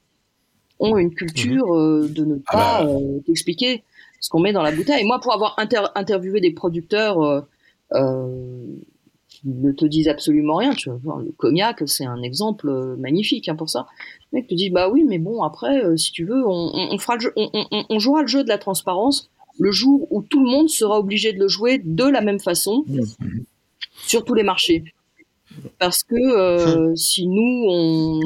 ont 0.78 0.96
une 0.96 1.12
culture 1.12 1.66
mm-hmm. 1.66 2.04
euh, 2.04 2.08
de 2.08 2.24
ne 2.24 2.36
ah 2.46 2.52
pas 2.52 2.84
bah. 2.84 2.98
t'expliquer 3.26 3.82
ce 4.20 4.28
qu'on 4.28 4.38
met 4.38 4.52
dans 4.52 4.62
la 4.62 4.70
bouteille 4.70 5.02
et 5.02 5.06
moi 5.06 5.18
pour 5.20 5.32
avoir 5.32 5.56
interviewé 5.94 6.40
des 6.40 6.52
producteurs 6.52 7.46
ne 9.44 9.72
te 9.72 9.84
disent 9.84 10.08
absolument 10.08 10.56
rien. 10.56 10.72
Tu 10.74 10.90
vois, 10.90 11.22
le 11.24 11.32
cognac, 11.32 11.82
c'est 11.86 12.04
un 12.04 12.22
exemple 12.22 12.68
euh, 12.68 12.96
magnifique 12.96 13.48
hein, 13.48 13.56
pour 13.56 13.70
ça. 13.70 13.86
Le 14.32 14.38
mec 14.38 14.48
te 14.48 14.54
dit 14.54 14.70
bah 14.70 14.88
oui, 14.88 15.04
mais 15.06 15.18
bon 15.18 15.42
après, 15.42 15.84
euh, 15.84 15.96
si 15.96 16.12
tu 16.12 16.24
veux, 16.24 16.46
on, 16.46 16.98
fera 16.98 17.16
le 17.16 17.20
jeu, 17.20 17.32
on, 17.36 17.98
jouera 17.98 18.22
le 18.22 18.28
jeu 18.28 18.44
de 18.44 18.48
la 18.48 18.58
transparence 18.58 19.30
le 19.58 19.72
jour 19.72 20.06
où 20.10 20.22
tout 20.22 20.42
le 20.42 20.50
monde 20.50 20.70
sera 20.70 20.98
obligé 20.98 21.32
de 21.32 21.38
le 21.38 21.48
jouer 21.48 21.80
de 21.84 22.04
la 22.04 22.22
même 22.22 22.40
façon 22.40 22.84
sur 24.06 24.24
tous 24.24 24.34
les 24.34 24.42
marchés. 24.42 24.84
Parce 25.78 26.02
que 26.02 26.14
euh, 26.14 26.94
si 26.94 27.26
nous 27.26 27.66
on 27.68 28.20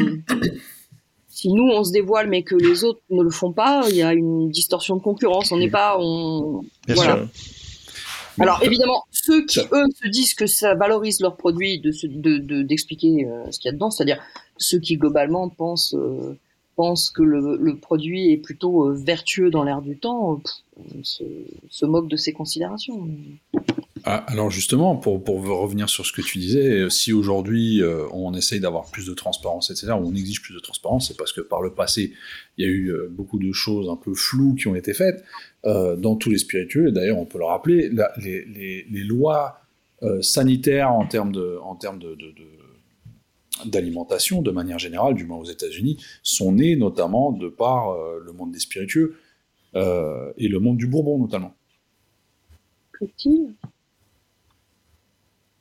si 1.28 1.52
nous 1.52 1.64
on 1.64 1.82
se 1.82 1.90
dévoile 1.90 2.28
mais 2.28 2.42
que 2.42 2.54
les 2.54 2.84
autres 2.84 3.00
ne 3.10 3.22
le 3.22 3.30
font 3.30 3.52
pas, 3.52 3.84
il 3.88 3.96
y 3.96 4.02
a 4.02 4.12
une 4.12 4.50
distorsion 4.50 4.96
de 4.96 5.02
concurrence. 5.02 5.50
On 5.50 5.56
n'est 5.56 5.70
pas 5.70 5.96
on 5.98 6.62
voilà. 6.88 7.26
Alors 8.38 8.62
évidemment, 8.62 9.04
ceux 9.10 9.44
qui 9.46 9.60
eux 9.60 9.84
se 10.02 10.08
disent 10.08 10.34
que 10.34 10.46
ça 10.46 10.74
valorise 10.74 11.20
leur 11.20 11.36
produit, 11.36 11.80
de 11.80 12.62
d'expliquer 12.62 13.26
euh, 13.26 13.50
ce 13.50 13.58
qu'il 13.58 13.68
y 13.68 13.70
a 13.70 13.72
dedans, 13.72 13.90
c'est-à-dire 13.90 14.20
ceux 14.56 14.78
qui 14.78 14.96
globalement 14.96 15.48
pensent 15.48 15.94
euh, 15.94 16.36
pensent 16.76 17.10
que 17.10 17.22
le, 17.22 17.76
produit 17.76 18.32
est 18.32 18.36
plutôt 18.36 18.88
euh, 18.88 18.94
vertueux 18.94 19.50
dans 19.50 19.62
l'air 19.62 19.80
du 19.80 19.96
temps, 19.96 20.40
se, 21.04 21.22
se 21.70 21.86
moquent 21.86 22.08
de 22.08 22.16
ces 22.16 22.32
considérations. 22.32 23.08
Ah, 24.06 24.22
alors 24.28 24.50
justement, 24.50 24.96
pour, 24.96 25.24
revenir 25.24 25.88
sur 25.88 26.04
ce 26.04 26.12
que 26.12 26.20
tu 26.20 26.38
disais, 26.38 26.90
si 26.90 27.14
aujourd'hui 27.14 27.82
euh, 27.82 28.06
on 28.12 28.34
essaye 28.34 28.60
d'avoir 28.60 28.90
plus 28.90 29.06
de 29.06 29.14
transparence, 29.14 29.70
etc., 29.70 29.92
ou 29.92 30.08
on 30.08 30.14
exige 30.14 30.42
plus 30.42 30.52
de 30.52 30.58
transparence, 30.58 31.08
c'est 31.08 31.16
parce 31.16 31.32
que 31.32 31.40
par 31.40 31.62
le 31.62 31.72
passé, 31.72 32.12
il 32.58 32.66
y 32.66 32.68
a 32.68 32.70
eu 32.70 32.88
euh, 32.88 33.08
beaucoup 33.10 33.38
de 33.38 33.50
choses 33.52 33.88
un 33.88 33.96
peu 33.96 34.12
floues 34.12 34.56
qui 34.56 34.68
ont 34.68 34.74
été 34.74 34.92
faites 34.92 35.24
euh, 35.64 35.96
dans 35.96 36.16
tous 36.16 36.28
les 36.28 36.36
spiritueux, 36.36 36.92
d'ailleurs 36.92 37.18
on 37.18 37.24
peut 37.24 37.38
le 37.38 37.46
rappeler, 37.46 37.90
les, 38.18 39.04
lois 39.04 39.60
sanitaires 40.20 40.92
en 40.92 41.06
termes 41.06 41.32
de... 41.32 41.58
D'alimentation, 43.64 44.42
de 44.42 44.50
manière 44.50 44.80
générale, 44.80 45.14
du 45.14 45.24
moins 45.24 45.38
aux 45.38 45.44
États-Unis, 45.44 45.96
sont 46.24 46.52
nées 46.52 46.74
notamment 46.74 47.30
de 47.30 47.48
par 47.48 47.96
le 48.18 48.32
monde 48.32 48.50
des 48.50 48.58
spiritueux 48.58 49.16
et 49.74 50.48
le 50.48 50.58
monde 50.58 50.76
du 50.76 50.88
Bourbon 50.88 51.18
notamment. 51.18 51.54
Euh, 53.02 53.06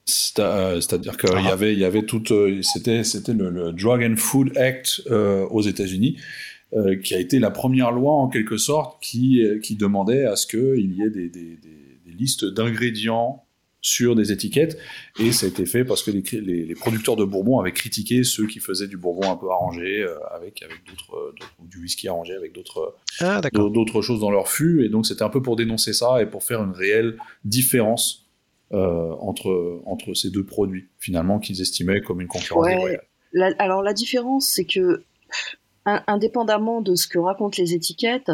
c'est-à-dire 0.06 1.18
qu'il 1.18 1.30
y 1.30 1.48
ah. 1.48 1.54
avait, 1.54 1.74
il 1.74 1.80
y 1.80 1.86
avait 1.86 2.04
tout, 2.04 2.24
euh, 2.34 2.62
c'était, 2.62 3.04
c'était 3.04 3.34
le, 3.34 3.72
Drug 3.72 4.04
and 4.04 4.18
Food 4.18 4.58
Act 4.58 5.04
euh, 5.10 5.46
aux 5.48 5.62
États-Unis, 5.62 6.18
qui 7.04 7.14
a 7.14 7.20
été 7.20 7.38
la 7.38 7.52
première 7.52 7.92
loi 7.92 8.14
en 8.14 8.28
quelque 8.28 8.58
sorte 8.58 8.98
qui, 9.00 9.44
qui 9.62 9.76
demandait 9.76 10.26
à 10.26 10.36
ce 10.36 10.48
qu'il 10.48 10.92
y 10.92 11.04
ait 11.04 11.12
des, 11.12 11.30
des, 11.30 11.56
des, 11.58 12.12
listes 12.18 12.46
d'ingrédients 12.46 13.44
sur 13.80 14.16
des 14.16 14.32
étiquettes, 14.32 14.80
et 15.20 15.32
ça 15.32 15.46
a 15.46 15.50
été 15.50 15.68
fait 15.68 15.86
parce 15.86 16.02
que 16.02 16.10
les, 16.10 16.66
les, 16.66 16.74
producteurs 16.74 17.16
de 17.16 17.26
Bourbon 17.26 17.60
avaient 17.60 17.74
critiqué 17.74 18.24
ceux 18.24 18.48
qui 18.48 18.60
faisaient 18.60 18.88
du 18.88 18.98
Bourbon 18.98 19.32
un 19.32 19.36
peu 19.36 19.52
arrangé, 19.52 20.04
avec, 20.32 20.64
avec 20.64 20.80
d'autres, 20.88 21.36
du 21.60 21.80
whisky 21.80 22.08
arrangé 22.08 22.34
avec 22.34 22.54
d'autres, 22.54 22.96
ah, 23.20 23.40
d'autres 23.52 24.02
choses 24.02 24.22
dans 24.22 24.32
leur 24.32 24.48
fût, 24.48 24.84
et 24.84 24.90
donc 24.90 25.06
c'était 25.06 25.24
un 25.24 25.30
peu 25.30 25.44
pour 25.44 25.56
dénoncer 25.56 25.94
ça 25.94 26.24
et 26.24 26.26
pour 26.26 26.44
faire 26.44 26.64
une 26.64 26.74
réelle 26.74 27.18
différence 27.46 28.23
euh, 28.23 28.23
entre, 28.74 29.82
entre 29.86 30.14
ces 30.14 30.30
deux 30.32 30.46
produits, 30.46 30.90
finalement, 31.00 31.40
qu'ils 31.40 31.62
estimaient 31.62 32.02
comme 32.02 32.22
une 32.22 32.28
concurrence 32.28 32.68
alors 33.60 33.82
la 33.82 33.94
différence, 33.94 34.48
c'est 34.48 34.66
que, 34.66 35.04
indépendamment 35.86 36.82
de 36.82 36.96
ce 36.96 37.08
que 37.08 37.20
racontent 37.20 37.56
les 37.58 37.74
étiquettes, 37.74 38.32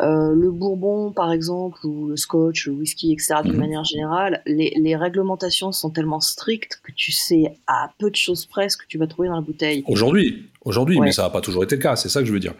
euh, 0.00 0.34
le 0.34 0.50
bourbon, 0.50 1.12
par 1.12 1.30
exemple, 1.30 1.84
ou 1.84 2.08
le 2.08 2.16
scotch, 2.16 2.66
le 2.66 2.72
whisky, 2.72 3.12
etc., 3.12 3.34
d'une 3.44 3.52
mhm. 3.52 3.58
manière 3.58 3.84
générale, 3.84 4.40
les, 4.46 4.72
les, 4.80 4.96
réglementations 4.96 5.72
sont 5.72 5.90
tellement 5.90 6.20
strictes 6.20 6.80
que 6.82 6.90
tu 6.92 7.12
sais 7.12 7.54
à 7.66 7.92
peu 7.98 8.10
de 8.10 8.16
choses 8.16 8.46
près 8.46 8.70
ce 8.70 8.78
que 8.78 8.86
tu 8.86 8.96
vas 8.96 9.06
trouver 9.06 9.28
dans 9.28 9.34
la 9.34 9.42
bouteille. 9.42 9.84
Aujourd'hui, 9.86 10.48
aujourd'hui, 10.62 11.00
mais 11.00 11.12
ça 11.12 11.24
n'a 11.24 11.30
pas 11.30 11.42
toujours 11.42 11.64
été 11.64 11.76
le 11.76 11.82
cas, 11.82 11.96
c'est 11.96 12.08
ça 12.08 12.20
que 12.20 12.26
je 12.26 12.32
veux 12.32 12.40
dire. 12.40 12.54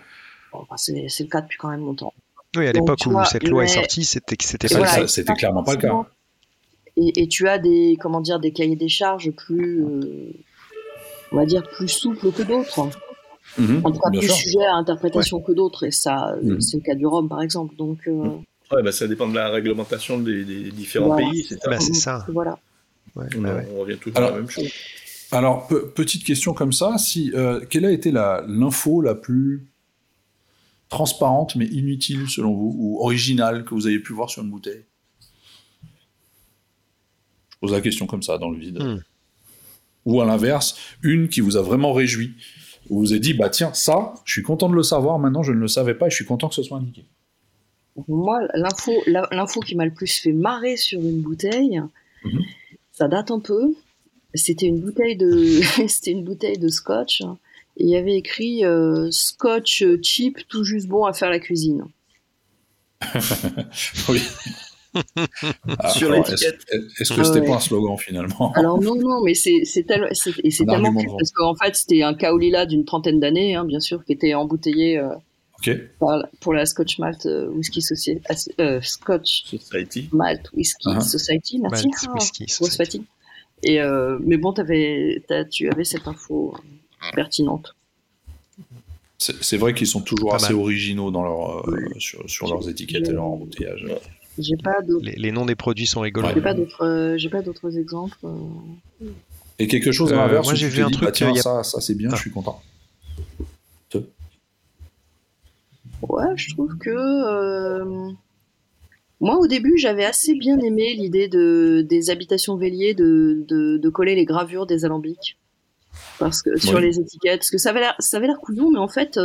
Bah, 0.52 0.76
c'est 0.76 0.92
le 0.92 1.28
cas 1.28 1.40
depuis 1.40 1.56
quand 1.56 1.70
même 1.70 1.80
longtemps. 1.80 2.12
Oui, 2.56 2.66
à 2.66 2.72
l'époque 2.72 2.98
où 3.06 3.24
cette 3.24 3.48
loi 3.48 3.64
est 3.64 3.68
sortie, 3.68 4.04
c'était 4.04 4.36
C'était 5.06 5.34
clairement 5.34 5.62
pas 5.62 5.76
le 5.76 5.80
cas 5.80 6.06
et, 7.00 7.28
tu 7.28 7.48
as 7.48 7.58
des 7.58 7.96
comment 8.00 8.20
dire 8.20 8.40
des 8.40 8.52
cahiers 8.52 8.76
des 8.76 8.88
charges 8.88 9.30
plus 9.30 9.84
euh, 9.84 10.32
on 11.32 11.36
va 11.36 11.46
dire 11.46 11.62
plus 11.62 11.88
souples 11.88 12.32
que 12.32 12.42
d'autres. 12.42 12.88
Mhm, 13.58 13.80
en 13.82 13.90
tout 13.90 13.98
cas 13.98 14.10
plus 14.10 14.30
sujets 14.30 14.64
à 14.64 14.74
interprétation 14.74 15.40
que 15.40 15.52
d'autres. 15.52 15.84
Et 15.84 15.90
ça 15.90 16.36
mhm. 16.42 16.60
c'est 16.60 16.76
le 16.76 16.82
cas 16.82 16.94
du 16.94 17.06
Rhum 17.06 17.28
par 17.28 17.42
exemple. 17.42 17.74
Donc 17.76 17.98
euh, 18.06 18.12
mhm. 18.12 18.42
ouais, 18.72 18.82
bah, 18.82 18.92
ça 18.92 19.06
dépend 19.08 19.28
de 19.28 19.34
la 19.34 19.48
réglementation 19.48 20.18
des, 20.18 20.44
différents 20.70 21.16
pays 21.16 21.44
c'est 21.48 21.60
ça, 21.60 21.70
bah, 21.70 21.80
ça. 21.80 22.26
voilà. 22.28 22.58
Bah 23.16 23.24
on, 23.36 23.80
revient 23.80 23.96
tout 24.00 24.12
à 24.14 24.20
la 24.20 24.32
même 24.32 24.48
chose. 24.48 24.70
alors 25.32 25.66
petite 25.66 26.22
question 26.22 26.54
comme 26.54 26.72
ça 26.72 26.96
si 26.96 27.32
euh, 27.34 27.60
quelle 27.68 27.84
a 27.84 27.90
été 27.90 28.12
l'info 28.12 29.00
la, 29.00 29.16
plus 29.16 29.66
transparente 30.88 31.56
mais 31.56 31.66
inutile 31.66 32.28
selon 32.28 32.54
vous 32.54 32.76
ou 32.78 33.00
originale 33.02 33.64
que 33.64 33.74
vous 33.74 33.88
avez 33.88 33.98
pu 33.98 34.12
voir 34.12 34.30
sur 34.30 34.44
une 34.44 34.50
bouteille? 34.50 34.84
Pose 37.60 37.72
la 37.72 37.80
question 37.80 38.06
comme 38.06 38.22
ça, 38.22 38.38
dans 38.38 38.50
le 38.50 38.58
vide. 38.58 38.82
Hmm. 38.82 39.02
Ou 40.06 40.20
à 40.20 40.24
l'inverse, 40.24 40.76
une 41.02 41.28
qui 41.28 41.40
vous 41.40 41.56
a 41.56 41.62
vraiment 41.62 41.92
réjoui. 41.92 42.34
Vous 42.88 42.98
vous 42.98 43.12
avez 43.12 43.20
dit, 43.20 43.34
bah 43.34 43.50
tiens, 43.50 43.72
ça, 43.74 44.14
je 44.24 44.32
suis 44.32 44.42
content 44.42 44.68
de 44.68 44.74
le 44.74 44.82
savoir, 44.82 45.18
maintenant 45.18 45.42
je 45.42 45.52
ne 45.52 45.58
le 45.58 45.68
savais 45.68 45.94
pas 45.94 46.06
et 46.06 46.10
je 46.10 46.16
suis 46.16 46.24
content 46.24 46.48
que 46.48 46.54
ce 46.54 46.62
soit 46.62 46.78
indiqué. 46.78 47.04
Moi, 48.08 48.40
l'info, 48.54 48.92
l'info 49.06 49.60
qui 49.60 49.74
m'a 49.74 49.84
le 49.84 49.92
plus 49.92 50.20
fait 50.20 50.32
marrer 50.32 50.76
sur 50.76 51.00
une 51.00 51.20
bouteille, 51.20 51.82
mhm. 52.24 52.42
ça 52.92 53.08
date 53.08 53.30
un 53.30 53.40
peu. 53.40 53.74
C'était 54.34 54.66
une 54.66 54.80
bouteille 54.80 55.16
de, 55.16 55.60
c'était 55.88 56.12
une 56.12 56.24
bouteille 56.24 56.58
de 56.58 56.68
scotch. 56.68 57.22
Et 57.76 57.84
il 57.84 57.88
y 57.88 57.96
avait 57.96 58.16
écrit 58.16 58.64
euh, 58.64 59.10
Scotch 59.10 59.84
cheap, 60.02 60.38
tout 60.48 60.64
juste 60.64 60.88
bon 60.88 61.04
à 61.04 61.12
faire 61.12 61.30
la 61.30 61.38
cuisine. 61.38 61.84
oui. 64.08 64.20
Sur 65.94 66.10
l'étiquette. 66.10 66.60
Est-ce 66.98 67.12
que 67.12 67.24
c'était 67.24 67.44
pas 67.44 67.56
un 67.56 67.60
slogan 67.60 67.96
finalement? 67.96 68.52
Alors 68.54 68.80
non, 68.80 68.94
non, 68.96 69.22
mais 69.22 69.34
c'est 69.34 69.62
tellement 69.86 70.92
cool 70.92 71.06
parce 71.18 71.32
qu'en 71.32 71.54
fait 71.54 71.76
c'était 71.76 72.02
un 72.02 72.14
kaolila 72.14 72.66
d'une 72.66 72.84
trentaine 72.84 73.20
d'années, 73.20 73.54
hein, 73.54 73.64
bien 73.64 73.80
sûr, 73.80 74.04
qui 74.04 74.12
était 74.12 74.34
embouteillé 74.34 74.98
euh, 74.98 75.14
pour 76.40 76.54
la 76.54 76.66
Scotch 76.66 76.98
Malt 76.98 77.26
euh, 77.26 77.48
Whisky 77.48 77.82
Society, 77.82 78.22
euh, 78.60 78.80
Scotch 78.82 79.44
Society. 79.44 80.08
Malt 80.12 80.50
Whisky 80.54 80.88
uh-huh. 80.88 81.00
Society, 81.00 81.58
merci. 81.58 81.86
Malt 81.86 82.06
ah, 82.08 82.14
Whisky 82.14 82.48
Society. 82.48 83.04
Et 83.62 83.78
mais 84.24 84.38
bon, 84.38 84.52
avais, 84.52 85.22
tu 85.50 85.70
avais 85.70 85.84
cette 85.84 86.08
info 86.08 86.54
pertinente. 87.14 87.74
C'est 89.18 89.58
vrai 89.58 89.74
qu'ils 89.74 89.86
sont 89.86 90.00
toujours 90.00 90.34
assez 90.34 90.54
originaux 90.54 91.10
dans 91.10 91.22
leur, 91.22 91.66
sur, 91.98 92.28
sur 92.28 92.48
leurs 92.48 92.70
étiquettes 92.70 93.06
et 93.06 93.12
leur 93.12 93.24
embouteillage. 93.24 93.84
J'ai 94.38 94.56
pas 94.56 94.78
les, 95.02 95.12
les, 95.12 95.32
noms 95.32 95.44
des 95.44 95.54
produits 95.54 95.86
sont 95.86 96.00
rigolos. 96.00 96.28
J'ai 96.34 96.40
pas 96.40 96.54
d'autres, 96.54 96.84
euh, 96.84 97.18
j'ai 97.18 97.28
pas 97.28 97.42
d'autres 97.42 97.76
exemples. 97.76 98.16
Euh. 98.24 99.08
Et 99.58 99.66
quelque 99.66 99.92
chose 99.92 100.10
d'inverse. 100.10 100.46
Euh, 100.46 100.50
moi 100.50 100.54
j'ai 100.54 100.68
vu 100.68 100.82
un 100.82 100.90
truc. 100.90 101.04
Bah, 101.04 101.12
tiens, 101.12 101.34
ça, 101.34 101.62
ça 101.62 101.80
c'est 101.80 101.94
bien, 101.94 102.10
je 102.10 102.20
suis 102.20 102.30
content. 102.30 102.62
Ouais, 106.02 106.24
je 106.36 106.54
trouve 106.54 106.78
que 106.78 108.10
moi 109.20 109.38
au 109.38 109.46
début 109.46 109.76
j'avais 109.76 110.06
assez 110.06 110.34
bien 110.34 110.58
aimé 110.60 110.94
l'idée 110.94 111.28
de 111.28 111.84
des 111.86 112.08
habitations 112.08 112.56
Vélier 112.56 112.94
de, 112.94 113.44
de, 113.46 113.76
de, 113.76 113.88
coller 113.90 114.14
les 114.14 114.24
gravures 114.24 114.64
des 114.64 114.86
alambics 114.86 115.36
parce 116.18 116.40
que 116.40 116.56
sur 116.56 116.80
les 116.80 116.98
étiquettes, 116.98 117.40
parce 117.40 117.50
que 117.50 117.58
ça 117.58 117.68
avait 117.68 117.80
l'air 117.80 117.94
ça 117.98 118.16
avait 118.16 118.28
l'air 118.28 118.38
couillon, 118.38 118.70
mais 118.70 118.78
en 118.78 118.88
fait 118.88 119.20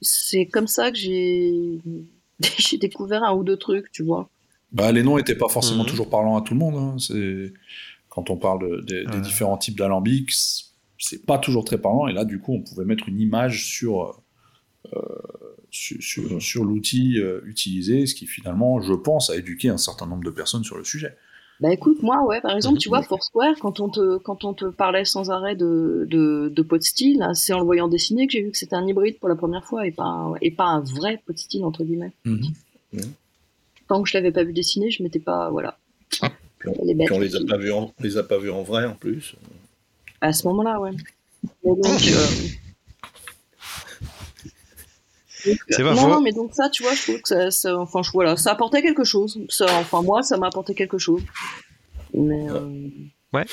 c'est 0.00 0.46
comme 0.46 0.68
ça 0.68 0.90
que 0.90 0.96
j'ai 0.96 1.80
j'ai 2.58 2.78
découvert 2.78 3.22
un 3.24 3.34
ou 3.34 3.44
deux 3.44 3.56
trucs, 3.56 3.90
tu 3.92 4.02
vois. 4.02 4.28
Bah, 4.72 4.92
les 4.92 5.02
noms 5.02 5.16
n'étaient 5.16 5.34
pas 5.34 5.48
forcément 5.48 5.84
mhm. 5.84 5.88
toujours 5.88 6.10
parlants 6.10 6.36
à 6.36 6.42
tout 6.42 6.54
le 6.54 6.60
monde. 6.60 6.76
Hein. 6.76 6.96
C'est 6.98 7.52
quand 8.08 8.30
on 8.30 8.36
parle 8.36 8.84
des 8.84 9.04
différents 9.22 9.56
types 9.56 9.78
d'alambics, 9.78 10.32
c'est 10.98 11.24
pas 11.24 11.38
toujours 11.38 11.64
très 11.64 11.78
parlant. 11.78 12.08
Et 12.08 12.12
là, 12.12 12.24
du 12.24 12.40
coup, 12.40 12.54
on 12.54 12.62
pouvait 12.62 12.84
mettre 12.84 13.08
une 13.08 13.20
image 13.20 13.66
sur 13.66 14.20
euh, 14.94 15.00
sur, 15.70 16.40
sur, 16.40 16.64
l'outil 16.64 17.18
euh, 17.18 17.42
utilisé, 17.44 18.06
ce 18.06 18.14
qui 18.14 18.26
finalement, 18.26 18.80
je 18.80 18.94
pense, 18.94 19.28
a 19.28 19.36
éduqué 19.36 19.68
un 19.68 19.76
certain 19.76 20.06
nombre 20.06 20.24
de 20.24 20.30
personnes 20.30 20.64
sur 20.64 20.78
le 20.78 20.84
sujet. 20.84 21.14
Bah 21.60 21.72
écoute, 21.72 22.02
moi, 22.02 22.24
ouais, 22.24 22.40
par 22.40 22.54
exemple, 22.54 22.78
tu 22.78 22.88
vois, 22.88 23.02
Foursquare, 23.02 23.56
quand 23.60 23.80
on 23.80 23.88
te, 23.88 24.18
quand 24.18 24.44
on 24.44 24.54
te 24.54 24.66
parlait 24.66 25.04
sans 25.04 25.30
arrêt 25.30 25.56
de, 25.56 26.06
de, 26.08 26.52
de 26.54 26.62
pot 26.62 26.80
style, 26.80 27.26
c'est 27.34 27.52
en 27.52 27.58
le 27.58 27.64
voyant 27.64 27.88
dessiner 27.88 28.26
que 28.26 28.32
j'ai 28.32 28.42
vu 28.42 28.52
que 28.52 28.58
c'était 28.58 28.76
un 28.76 28.86
hybride 28.86 29.18
pour 29.18 29.28
la 29.28 29.34
première 29.34 29.64
fois 29.64 29.84
et 29.84 29.90
pas 29.90 30.04
un, 30.04 30.34
et 30.40 30.52
pas 30.52 30.66
un 30.66 30.80
vrai 30.80 31.20
pot 31.26 31.36
style, 31.36 31.64
entre 31.64 31.82
guillemets. 31.82 32.12
Mhm. 32.24 32.42
Tant 33.88 34.02
que 34.02 34.08
je 34.08 34.16
l'avais 34.16 34.30
pas 34.30 34.44
vu 34.44 34.52
dessiner, 34.52 34.90
je 34.90 35.02
m'étais 35.02 35.18
pas, 35.18 35.50
voilà. 35.50 35.78
Ah, 36.22 36.30
les 36.84 36.94
bêtes, 36.94 37.10
on 37.10 37.18
les 37.18 37.34
a 37.34 37.40
pas 37.44 37.56
vus 37.56 37.72
en, 37.72 37.92
les 37.98 38.16
a 38.18 38.22
pas 38.22 38.38
vus 38.38 38.50
en 38.50 38.62
vrai, 38.62 38.84
en 38.84 38.94
plus. 38.94 39.34
À 40.20 40.32
ce 40.32 40.46
moment-là, 40.46 40.80
ouais. 40.80 40.92
donc, 41.64 41.86
euh, 41.86 42.26
C'est 45.68 45.82
non, 45.82 46.08
non, 46.08 46.20
mais 46.20 46.32
donc 46.32 46.54
ça, 46.54 46.68
tu 46.68 46.82
vois, 46.82 46.94
je 46.94 47.02
trouve 47.02 47.22
que 47.22 47.50
ça, 47.50 47.76
enfin, 47.78 48.00
voilà, 48.12 48.36
ça 48.36 48.52
apportait 48.52 48.82
quelque 48.82 49.04
chose. 49.04 49.40
Ça, 49.48 49.66
enfin, 49.78 50.02
moi, 50.02 50.22
ça 50.22 50.36
m'a 50.36 50.48
apporté 50.48 50.74
quelque 50.74 50.98
chose. 50.98 51.22
Mais, 52.14 52.50
euh, 52.50 52.88
Ouais. 53.32 53.44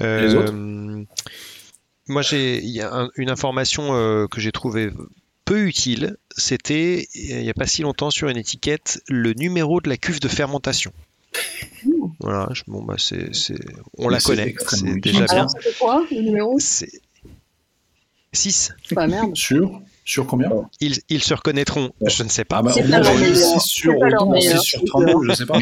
Les 0.00 0.34
autres 0.34 0.52
euh, 0.52 1.04
moi, 2.06 2.22
j'ai 2.22 2.58
il 2.58 2.70
y 2.70 2.82
a 2.82 3.08
une 3.16 3.30
information 3.30 3.94
euh, 3.94 4.26
que 4.26 4.40
j'ai 4.40 4.52
trouvée 4.52 4.90
peu 5.44 5.66
utile. 5.66 6.16
C'était 6.36 7.08
il 7.14 7.40
n'y 7.40 7.50
a 7.50 7.54
pas 7.54 7.66
si 7.66 7.82
longtemps 7.82 8.10
sur 8.10 8.28
une 8.28 8.36
étiquette 8.36 9.00
le 9.08 9.32
numéro 9.34 9.80
de 9.80 9.88
la 9.88 9.96
cuve 9.96 10.20
de 10.20 10.28
fermentation. 10.28 10.92
Voilà, 12.20 12.48
bon 12.68 12.82
bah 12.82 12.94
c'est, 12.98 13.30
on 13.98 14.08
la 14.08 14.20
connaît, 14.20 14.54
c'est 14.68 15.00
déjà 15.00 15.26
bien. 15.26 15.46
C'est 15.48 15.78
quoi 15.78 16.04
le 16.10 16.20
numéro? 16.20 16.58
6. 18.34 18.72
Bah 18.92 19.06
merde. 19.06 19.30
Sur 19.36 19.80
sur 20.04 20.26
combien 20.26 20.50
ils, 20.80 20.98
ils 21.08 21.22
se 21.22 21.32
reconnaîtront, 21.32 21.90
je 22.06 22.22
ne 22.24 22.28
sais 22.28 22.44
pas. 22.44 22.58
Ah 22.58 22.62
bah, 22.62 22.72
c'est 22.74 22.82
pas 22.82 23.00
leur 23.00 23.14
meilleur. 23.14 23.60
6 23.60 23.60
sur, 23.60 23.98
autant, 23.98 24.38
6 24.38 24.60
sur 24.60 24.84
32, 24.84 25.12
je 25.22 25.28
ne 25.28 25.34
sais 25.34 25.46
pas. 25.46 25.58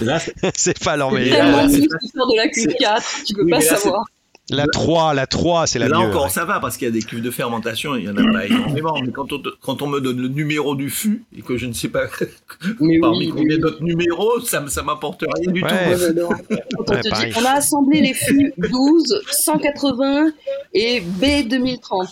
c'est 0.56 0.82
pas 0.82 0.96
leur 0.96 1.12
meilleur. 1.12 1.68
C'est 1.68 1.86
tellement 1.86 2.26
de 2.26 2.36
la 2.36 2.46
Q4, 2.46 3.24
tu 3.26 3.34
peux 3.34 3.46
pas 3.46 3.60
savoir. 3.60 4.06
La 4.48 4.66
3, 4.68 5.14
la 5.14 5.26
3, 5.26 5.66
c'est 5.66 5.80
la 5.80 5.88
Là 5.88 5.98
mieux. 5.98 6.04
Là 6.04 6.08
encore, 6.08 6.30
ça 6.30 6.44
va, 6.44 6.60
parce 6.60 6.76
qu'il 6.76 6.86
y 6.86 6.88
a 6.88 6.92
des 6.92 7.02
cuves 7.02 7.22
de 7.22 7.32
fermentation, 7.32 7.96
il 7.96 8.02
n'y 8.02 8.08
en 8.08 8.16
a 8.16 8.32
pas 8.32 8.46
énormément. 8.46 8.94
Mais 9.04 9.10
quand 9.10 9.32
on, 9.32 9.42
quand 9.60 9.82
on, 9.82 9.88
me 9.88 10.00
donne 10.00 10.20
le 10.20 10.28
numéro 10.28 10.76
du 10.76 10.88
fût, 10.88 11.24
et 11.36 11.42
que 11.42 11.56
je 11.56 11.66
ne 11.66 11.72
sais 11.72 11.88
pas 11.88 12.04
parmi 13.00 13.28
combien 13.30 13.58
d'autres 13.58 13.82
numéros, 13.82 14.40
ça 14.40 14.60
ne 14.60 14.82
m'apporte 14.82 15.24
rien 15.28 15.50
du 15.50 15.62
tout. 15.62 15.68
on, 16.78 17.44
a 17.44 17.50
assemblé 17.50 18.00
les 18.00 18.14
fûts 18.14 18.52
12, 18.56 19.22
180 19.32 20.30
et 20.74 21.00
B2030. 21.00 22.06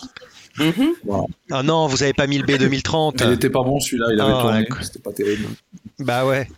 Ah 1.51 1.63
non, 1.63 1.87
vous 1.87 2.03
avez 2.03 2.13
pas 2.13 2.27
mis 2.27 2.37
le 2.37 2.45
B2030. 2.45 3.23
Il 3.25 3.33
était 3.33 3.49
pas 3.49 3.63
bon 3.63 3.79
celui-là, 3.79 4.07
il 4.11 4.19
avait 4.19 4.33
ah, 4.35 4.41
tourné, 4.41 4.67
c'était 4.81 4.99
pas 4.99 5.13
terrible. 5.13 5.45
Bah 5.99 6.25
ouais. 6.25 6.49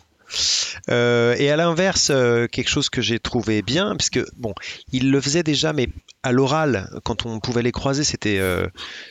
Euh, 0.89 1.35
et 1.37 1.49
à 1.49 1.55
l'inverse, 1.55 2.09
euh, 2.11 2.47
quelque 2.47 2.69
chose 2.69 2.89
que 2.89 3.01
j'ai 3.01 3.19
trouvé 3.19 3.61
bien, 3.61 3.95
puisque 3.95 4.19
bon, 4.37 4.53
il 4.91 5.11
le 5.11 5.21
faisait 5.21 5.43
déjà, 5.43 5.73
mais 5.73 5.89
à 6.23 6.31
l'oral, 6.31 6.89
quand 7.03 7.25
on 7.25 7.39
pouvait 7.39 7.61
les 7.61 7.71
croiser, 7.71 8.03
c'était 8.03 8.39
euh, 8.39 8.67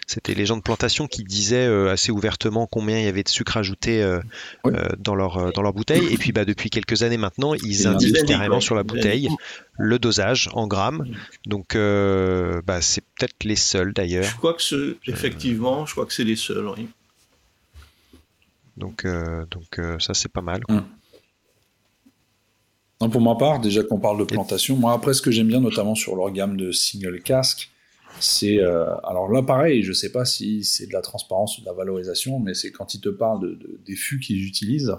c'était 0.07 0.35
les 0.35 0.47
gens 0.47 0.57
de 0.57 0.63
plantation 0.63 1.07
qui 1.07 1.25
disaient 1.25 1.67
assez 1.89 2.13
ouvertement 2.13 2.67
combien 2.67 2.99
il 2.99 3.05
y 3.05 3.09
avait 3.09 3.23
de 3.23 3.29
sucre 3.29 3.57
ajouté 3.57 4.05
dans 4.99 5.15
leur 5.15 5.53
dans 5.53 5.63
leur 5.63 5.73
bouteille. 5.73 6.07
Et 6.13 6.19
puis 6.19 6.33
bah 6.33 6.45
depuis 6.45 6.71
quelques 6.71 7.03
années 7.03 7.17
maintenant, 7.17 7.55
ils 7.55 7.87
indiquent 7.87 8.27
carrément 8.27 8.61
sur 8.61 8.75
la 8.75 8.83
bouteille 8.83 9.29
le 9.79 9.99
dosage 9.99 10.49
en 10.53 10.67
grammes. 10.67 11.07
Donc 11.47 11.75
bah, 11.75 12.81
c'est 12.83 13.03
peut-être 13.17 13.45
les 13.45 13.57
seuls 13.57 13.93
d'ailleurs. 13.93 14.25
Je 14.25 14.37
crois 14.37 14.55
que 14.55 14.63
c'est 14.63 14.97
effectivement, 15.11 15.87
je 15.87 15.93
crois 15.93 16.07
que 16.07 16.13
c'est 16.13 16.25
les 16.25 16.37
seuls. 16.37 16.69
Oui. 16.77 16.89
Donc, 18.77 19.07
donc 19.07 19.81
ça 20.01 20.13
c'est 20.13 20.31
pas 20.31 20.43
mal. 20.43 20.61
Hum 23.01 23.11
pour 23.11 23.21
ma 23.21 23.35
part, 23.35 23.61
déjà 23.61 23.83
qu'on 23.83 23.99
parle 23.99 24.19
de 24.19 24.25
plantation, 24.25 24.77
moi 24.77 24.93
après 24.93 25.13
ce 25.13 25.21
que 25.21 25.31
j'aime 25.31 25.49
bien 25.49 25.61
notamment 25.61 25.95
sur 25.95 26.17
leur 26.17 26.31
gamme 26.31 26.57
de 26.57 26.73
single 26.73 27.21
casque, 27.21 27.71
c'est 28.21 28.59
euh, 28.59 28.97
alors 29.05 29.31
là 29.31 29.43
pareil, 29.43 29.83
je 29.83 29.93
sais 29.93 30.11
pas 30.11 30.25
si 30.25 30.65
c'est 30.65 30.87
de 30.87 30.93
la 30.95 31.03
transparence 31.03 31.59
ou 31.59 31.61
de 31.61 31.67
la 31.67 31.75
valorisation, 31.75 32.39
mais 32.39 32.55
c'est 32.55 32.71
quand 32.71 32.95
ils 32.95 33.01
te 33.01 33.11
parlent 33.11 33.41
de, 33.41 33.79
des 33.85 33.97
fûts 33.97 34.19
qu'ils 34.21 34.47
utilisent. 34.47 34.97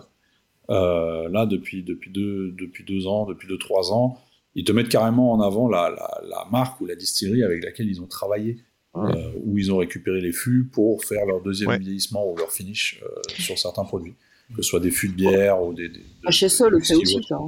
Euh, 0.70 1.30
là 1.30 1.46
depuis 1.46 1.82
depuis 1.82 2.12
deux 2.12 2.52
depuis 2.52 2.84
deux 2.84 3.08
ans, 3.08 3.26
depuis 3.26 3.48
deux 3.48 3.58
trois 3.58 3.92
ans, 3.94 4.22
ils 4.54 4.64
te 4.64 4.72
mettent 4.72 4.90
carrément 4.90 5.32
en 5.32 5.42
avant 5.42 5.68
la, 5.68 5.90
la, 6.30 6.46
marque 6.52 6.80
ou 6.82 6.86
la 6.86 6.96
distillerie 6.96 7.42
avec 7.42 7.64
laquelle 7.64 7.88
ils 7.88 8.02
ont 8.02 8.08
travaillé, 8.08 8.58
euh, 8.96 9.32
où 9.44 9.58
ils 9.58 9.72
ont 9.72 9.78
récupéré 9.78 10.20
les 10.22 10.34
fûts 10.34 10.66
pour 10.66 11.04
faire 11.04 11.26
leur 11.26 11.42
deuxième 11.42 11.78
vieillissement 11.78 12.30
ou 12.30 12.36
leur 12.36 12.52
finish 12.52 13.02
sur 13.40 13.58
certains 13.58 13.86
produits, 13.86 14.16
que 14.56 14.62
ce 14.62 14.70
soit 14.70 14.82
des 14.82 14.92
fûts 14.92 15.10
de 15.10 15.16
bière 15.16 15.64
ou 15.64 15.74
des, 15.74 15.90
des 15.90 16.04
HSE 16.30 16.64
le 16.70 16.80
fait 16.80 16.96
aussi 16.96 17.24
ça. 17.28 17.40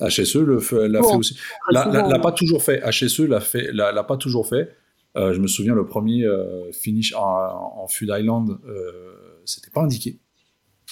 Hein. 0.00 0.08
HSE 0.08 0.36
l'a 0.36 0.60
fait 0.60 1.16
aussi. 1.16 1.38
L'a 1.70 2.18
pas 2.18 2.32
toujours 2.32 2.62
fait. 2.62 2.80
HSE 2.80 3.20
l'a 3.20 3.40
fait, 3.40 3.72
l'a 3.72 4.04
pas 4.04 4.16
toujours 4.16 4.46
fait. 4.46 4.76
Euh, 5.16 5.32
je 5.32 5.40
me 5.40 5.46
souviens 5.46 5.74
le 5.74 5.86
premier 5.86 6.24
euh, 6.24 6.70
finish 6.72 7.14
en, 7.14 7.22
en 7.22 7.86
Food 7.88 8.10
Island, 8.12 8.58
euh, 8.68 9.40
c'était 9.46 9.70
pas 9.70 9.80
indiqué. 9.80 10.18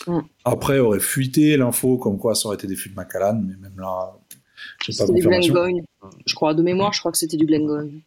Mm. 0.07 0.21
Après 0.45 0.79
aurait 0.79 1.01
fuité 1.01 1.57
l'info 1.59 1.99
comme 1.99 2.19
quoi 2.19 2.35
ça 2.35 2.49
aurait 2.49 2.57
été 2.57 2.67
des 2.67 2.75
fûts 2.75 2.88
de 2.88 2.95
Macallan, 2.95 3.40
mais 3.47 3.55
même 3.57 3.79
là, 3.79 4.12
j'ai 4.85 4.97
pas 4.97 5.07
confirmation. 5.07 5.55
Je 6.27 6.35
crois 6.35 6.55
de 6.55 6.62
mémoire, 6.62 6.93
je 6.95 7.01
crois 7.01 7.12
que 7.12 7.19
c'était 7.19 7.37
du 7.37 7.45
Glengoyne. 7.45 8.01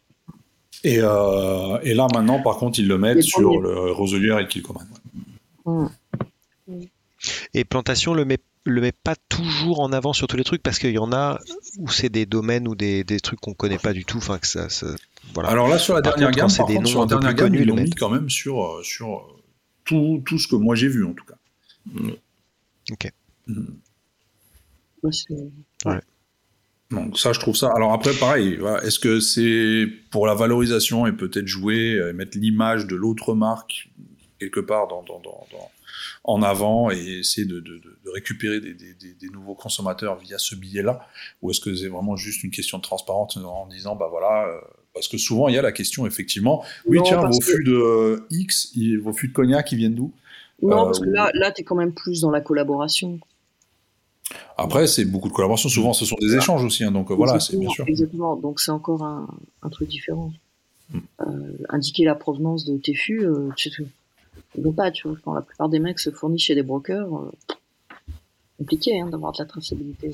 Et, 0.84 1.00
euh, 1.02 1.80
et, 1.84 1.94
là 1.94 2.08
maintenant, 2.14 2.42
par 2.42 2.58
contre, 2.58 2.80
ils 2.80 2.88
le 2.88 2.98
mettent 2.98 3.24
sur 3.24 3.60
le 3.60 3.92
Roselier 3.92 4.36
et 4.42 4.48
Kilcoman. 4.48 4.88
Mm. 5.66 5.88
Et 7.54 7.64
Plantation 7.64 8.14
le 8.14 8.26
met 8.26 8.40
le 8.68 8.82
met 8.82 8.92
pas 8.92 9.16
toujours 9.30 9.80
en 9.80 9.92
avant 9.92 10.14
sur 10.14 10.28
tous 10.28 10.38
les 10.38 10.44
trucs 10.44 10.62
parce 10.62 10.80
qu'il 10.80 10.92
y 10.92 10.98
en 10.98 11.12
a 11.12 11.40
où 11.78 11.90
c'est 11.90 12.10
des 12.10 12.26
domaines 12.26 12.68
ou 12.68 12.76
des, 12.76 13.04
des 13.04 13.20
trucs 13.20 13.40
qu'on 13.40 13.54
connaît 13.54 13.78
pas 13.78 13.94
du 13.94 14.06
tout. 14.06 14.18
Enfin, 14.18 14.38
que 14.38 14.48
ça, 14.48 14.68
voilà. 15.34 15.50
Alors 15.50 15.68
là, 15.68 15.78
sur 15.78 15.94
la 15.94 16.02
dernière 16.02 16.32
gamme, 16.32 16.50
par 16.56 16.68
contre, 16.68 16.88
sur 16.88 17.02
la 17.02 17.06
dernière 17.06 17.34
gamme, 17.34 17.56
ils 17.56 17.66
l'ont 17.66 17.76
mis 17.76 17.90
quand 17.92 18.10
même 18.10 18.30
sur, 18.30 18.64
euh, 18.64 18.84
sur 18.84 19.18
euh, 19.18 19.22
tout, 19.84 20.22
tout 20.26 20.38
ce 20.38 20.48
que 20.48 20.56
moi 20.56 20.76
j'ai 20.76 20.88
vu 20.88 21.06
en 21.06 21.14
tout 21.14 21.26
cas. 21.26 21.38
Mm. 21.86 22.12
Ok. 22.92 23.12
Mm. 23.48 23.64
Ouais. 25.86 26.02
Donc 26.92 27.18
ça, 27.20 27.34
je 27.34 27.40
trouve 27.40 27.56
ça. 27.56 27.72
Alors 27.76 27.94
après, 27.94 28.14
pareil, 28.14 28.60
est-ce 28.84 29.00
que 29.00 29.20
c'est 29.20 29.88
pour 30.12 30.26
la 30.26 30.34
valorisation 30.34 31.06
et 31.06 31.12
peut-être 31.12 31.48
jouer, 31.48 32.00
et 32.10 32.14
mettre 32.14 32.38
l'image 32.38 32.88
de 32.88 32.96
l'autre 32.96 33.34
marque 33.34 33.90
quelque 34.40 34.60
part 34.60 34.88
dans, 34.88 35.04
dans, 35.04 35.20
dans, 35.20 35.72
en 36.28 36.44
avant 36.44 36.92
et 36.92 37.20
essayer 37.20 37.48
de, 37.48 37.62
de, 37.62 37.78
de 37.78 38.10
récupérer 38.13 38.60
des, 38.60 38.74
des, 38.74 38.94
des, 38.94 39.30
nouveaux 39.30 39.56
consommateurs 39.56 40.18
via 40.18 40.38
ce 40.38 40.56
billet-là 40.56 41.00
Ou 41.42 41.52
est-ce 41.52 41.62
que 41.62 41.74
c'est 41.74 41.88
vraiment 41.88 42.18
juste 42.18 42.44
une 42.44 42.52
question 42.52 42.78
de 42.78 42.84
transparence 42.84 43.38
en 43.38 43.66
disant, 43.68 43.96
bah 43.96 44.08
voilà, 44.12 44.46
euh, 44.46 44.60
parce 44.94 45.08
que 45.08 45.18
souvent 45.18 45.48
il 45.48 45.56
y 45.56 45.58
a 45.58 45.62
la 45.62 45.72
question 45.72 46.06
effectivement, 46.06 46.63
oui 46.86 47.00
tiens, 47.04 47.22
vos 47.22 47.42
fûts 47.42 47.63
de 47.63 48.28
X, 48.30 48.74
vos 49.02 49.13
fûts 49.13 49.30
de 49.30 49.34
cognac, 49.34 49.72
ils 49.72 49.78
viennent 49.78 49.96
d'où 49.96 50.12
Non, 50.62 50.84
parce 50.84 51.00
que 51.00 51.08
euh, 51.08 51.13
là, 51.13 51.32
là 51.34 51.52
tu 51.52 51.62
es 51.62 51.63
quand 51.63 51.76
même 51.76 51.94
plus 51.94 52.22
dans 52.22 52.32
la 52.32 52.42
collaboration. 52.42 53.20
Après, 54.58 54.88
c'est 54.88 55.06
beaucoup 55.06 55.30
de 55.30 55.34
collaboration. 55.34 55.70
Souvent, 55.70 55.94
ce 55.94 56.04
sont 56.04 56.18
des 56.20 56.36
échanges 56.36 56.62
aussi. 56.62 56.84
Hein, 56.84 56.92
donc 56.92 57.10
voilà, 57.12 57.40
c'est 57.40 57.58
bien 57.58 57.70
sûr. 57.70 57.86
Exactement. 57.88 58.36
Donc 58.36 58.60
c'est 58.60 58.72
encore 58.72 59.02
un, 59.04 59.30
un, 59.62 59.70
truc 59.70 59.88
différent. 59.88 60.34
Hmm. 60.92 61.00
Euh, 61.22 61.26
indiquer 61.70 62.04
la 62.04 62.16
provenance 62.16 62.66
de 62.66 62.76
tes 62.78 62.94
fûts, 62.94 63.26
sais, 64.56 64.72
pas, 64.76 64.92
tu 64.92 65.08
vois. 65.08 65.18
Quand 65.24 65.34
la 65.34 65.42
plupart 65.42 65.70
des 65.70 65.80
mecs 65.80 66.00
se 66.00 66.10
fournissent 66.12 66.44
chez 66.44 66.56
des 66.56 66.64
brokers, 66.64 67.16
euh, 67.16 67.32
compliqué 68.58 69.00
hein, 69.00 69.08
d'avoir 69.08 69.32
de 69.34 69.38
la 69.40 69.46
traçabilité. 69.46 70.12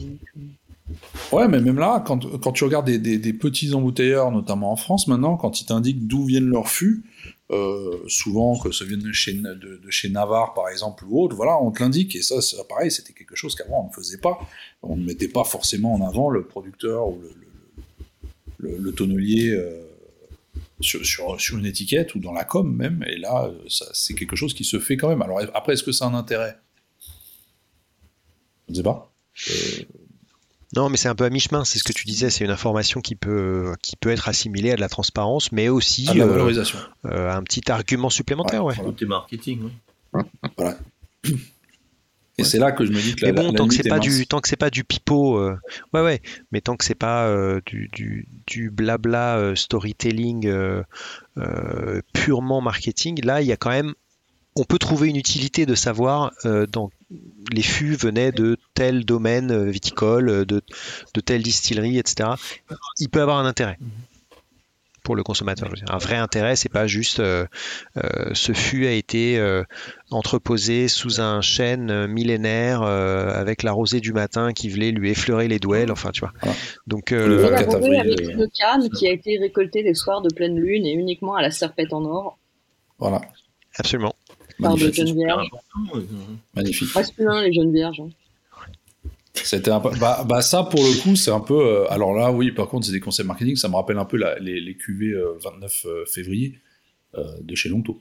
Ouais, 1.31 1.47
mais 1.47 1.61
même 1.61 1.77
là, 1.77 2.03
quand, 2.05 2.39
quand 2.39 2.51
tu 2.51 2.63
regardes 2.63 2.89
des, 2.89 3.33
petits 3.33 3.73
embouteilleurs, 3.73 4.31
notamment 4.31 4.71
en 4.71 4.75
France 4.75 5.07
maintenant, 5.07 5.37
quand 5.37 5.61
ils 5.61 5.65
t'indiquent 5.65 6.07
d'où 6.07 6.25
viennent 6.25 6.49
leurs 6.49 6.67
fûts, 6.67 7.03
euh, 7.51 7.97
souvent 8.07 8.57
que 8.57 8.71
ça 8.71 8.83
vient 8.85 8.97
de 8.97 9.11
chez, 9.11 9.33
de, 9.33 9.79
chez 9.89 10.09
Navarre 10.09 10.53
par 10.53 10.69
exemple 10.69 11.05
ou 11.07 11.23
autre, 11.23 11.35
voilà, 11.35 11.57
on 11.61 11.71
te 11.71 11.81
l'indique 11.81 12.15
et 12.15 12.21
ça, 12.21 12.35
pareil, 12.67 12.91
c'était 12.91 13.13
quelque 13.13 13.35
chose 13.35 13.55
qu'avant 13.55 13.85
on 13.85 13.87
ne 13.89 13.93
faisait 13.93 14.17
pas. 14.17 14.39
On 14.81 14.97
ne 14.97 15.05
mettait 15.05 15.27
pas 15.27 15.43
forcément 15.43 15.93
en 15.93 16.05
avant 16.05 16.29
le 16.29 16.43
producteur 16.43 17.07
ou 17.07 17.21
le, 18.59 18.77
le, 18.77 18.91
tonnelier. 18.91 19.51
Euh, 19.51 19.92
sur, 20.79 21.39
sur, 21.39 21.57
une 21.57 21.65
étiquette 21.65 22.15
ou 22.15 22.19
dans 22.19 22.33
la 22.33 22.43
com 22.43 22.75
même, 22.75 23.03
et 23.07 23.17
là, 23.17 23.51
c'est 23.67 24.13
quelque 24.15 24.35
chose 24.35 24.53
qui 24.53 24.63
se 24.63 24.79
fait 24.79 24.97
quand 24.97 25.09
même. 25.09 25.21
Alors 25.21 25.39
après, 25.53 25.73
est-ce 25.73 25.83
que 25.83 25.91
ça 25.91 26.05
a 26.05 26.09
un 26.09 26.13
intérêt? 26.13 26.57
Je 28.67 28.73
ne 28.73 28.75
sais 28.77 28.83
pas. 28.83 29.11
Euh, 29.49 29.53
non, 30.75 30.89
mais 30.89 30.97
c'est 30.97 31.09
un 31.09 31.15
peu 31.15 31.25
à 31.25 31.29
mi-chemin, 31.29 31.65
c'est 31.65 31.77
ce 31.77 31.83
que 31.83 31.93
tu 31.93 32.05
disais, 32.05 32.29
c'est 32.29 32.43
une 32.43 32.51
information 32.51 33.01
qui 33.01 33.15
peut, 33.15 33.75
qui 33.81 33.95
peut 33.95 34.09
être 34.09 34.27
assimilée 34.27 34.71
à 34.71 34.75
de 34.75 34.81
la 34.81 34.89
transparence, 34.89 35.51
mais 35.51 35.69
aussi 35.69 36.09
à 36.09 36.15
la 36.15 36.25
euh, 36.25 36.27
valorisation. 36.27 36.79
Euh, 37.05 37.31
un 37.31 37.43
petit 37.43 37.71
argument 37.71 38.09
supplémentaire. 38.09 38.65
Ouais, 38.65 38.75
ouais. 38.79 39.05
marketing, 39.05 39.69
oui. 40.13 40.21
Voilà. 40.57 40.77
Et 42.37 42.43
c'est 42.43 42.57
là 42.57 42.71
que 42.71 42.85
je 42.85 42.91
me 42.91 42.99
dis 42.99 43.15
que 43.15 43.25
la, 43.25 43.31
mais 43.31 43.41
bon, 43.41 43.53
tant 43.53 43.67
que 43.67 43.75
c'est 43.75 43.87
pas 43.87 43.99
du 43.99 44.25
tant 44.25 44.41
que 44.41 44.47
c'est 44.47 44.55
pas 44.55 44.71
du 44.71 44.83
pipeau, 44.83 45.37
euh, 45.37 45.55
ouais 45.93 46.01
ouais, 46.01 46.21
mais 46.51 46.61
tant 46.61 46.75
que 46.75 46.83
c'est 46.83 46.95
pas 46.95 47.27
euh, 47.27 47.61
du, 47.65 47.89
du, 47.93 48.27
du, 48.47 48.71
blabla 48.71 49.37
euh, 49.37 49.55
storytelling 49.55 50.51
purement 52.13 52.61
marketing, 52.61 53.23
là 53.23 53.41
il 53.41 53.47
y 53.47 53.51
a 53.51 53.57
quand 53.57 53.69
même, 53.69 53.93
on 54.55 54.63
peut 54.63 54.79
trouver 54.79 55.09
une 55.09 55.15
utilité 55.15 55.67
de 55.67 55.75
savoir 55.75 56.31
dans 56.71 56.89
les 57.51 57.61
fûts 57.61 57.95
venaient 57.95 58.31
de 58.31 58.57
tel 58.73 59.05
domaine 59.05 59.69
viticole, 59.69 60.45
de, 60.45 60.61
de 61.13 61.21
telle 61.21 61.43
distillerie, 61.43 61.99
etc. 61.99 62.31
Il 62.99 63.09
peut 63.09 63.21
avoir 63.21 63.37
un 63.37 63.45
intérêt. 63.45 63.77
Mhm 63.79 63.89
pour 65.03 65.15
le 65.15 65.23
consommateur. 65.23 65.69
Un 65.89 65.97
vrai 65.97 66.15
intérêt, 66.15 66.55
c'est 66.55 66.71
pas 66.71 66.87
juste 66.87 67.19
euh, 67.19 67.45
euh, 67.97 68.33
ce 68.33 68.53
fût 68.53 68.87
a 68.87 68.91
été 68.91 69.37
euh, 69.37 69.63
entreposé 70.09 70.87
sous 70.87 71.21
un 71.21 71.41
chêne 71.41 72.07
millénaire 72.07 72.81
avec 72.81 73.63
la 73.63 73.71
rosée 73.71 73.99
du 73.99 74.13
matin 74.13 74.53
qui 74.53 74.69
voulait 74.69 74.91
lui 74.91 75.11
effleurer 75.11 75.47
les 75.47 75.59
douelles. 75.59 75.91
Enfin, 75.91 76.11
tu 76.11 76.21
vois. 76.21 76.33
Donc 76.87 77.11
le 77.11 77.45
avec 77.45 78.21
une 78.21 78.49
canne 78.49 78.89
qui 78.89 79.07
a 79.07 79.11
été 79.11 79.37
récoltée 79.37 79.83
les 79.83 79.93
soirs 79.93 80.21
de 80.21 80.33
pleine 80.33 80.57
lune 80.59 80.85
et 80.85 80.93
uniquement 80.93 81.35
à 81.35 81.41
la 81.41 81.51
serpette 81.51 81.93
en 81.93 82.05
or. 82.05 82.37
Voilà. 82.97 83.21
Absolument. 83.77 84.13
Par 84.61 84.75
de 84.75 84.91
jeunes 84.91 85.13
vierges. 85.13 85.49
Magnifique. 86.55 86.89
Plus 87.15 87.41
les 87.41 87.53
jeunes 87.53 87.73
vierges. 87.73 87.99
Hein. 87.99 88.09
C'était 89.33 89.71
un 89.71 89.79
peu, 89.79 89.89
bah, 89.99 90.23
bah, 90.27 90.41
ça 90.41 90.63
pour 90.63 90.81
le 90.81 91.01
coup 91.01 91.15
c'est 91.15 91.31
un 91.31 91.39
peu 91.39 91.59
euh, 91.59 91.91
alors 91.91 92.13
là 92.13 92.31
oui 92.31 92.51
par 92.51 92.67
contre 92.67 92.85
c'est 92.85 92.91
des 92.91 92.99
conseils 92.99 93.25
marketing 93.25 93.55
ça 93.55 93.67
me 93.67 93.75
rappelle 93.75 93.97
un 93.97 94.05
peu 94.05 94.17
les, 94.39 94.59
les 94.59 94.77
QV 94.77 95.15
29 95.43 95.87
février 96.05 96.59
euh, 97.15 97.23
de 97.41 97.53
chez 97.53 97.69
Longto. 97.69 97.99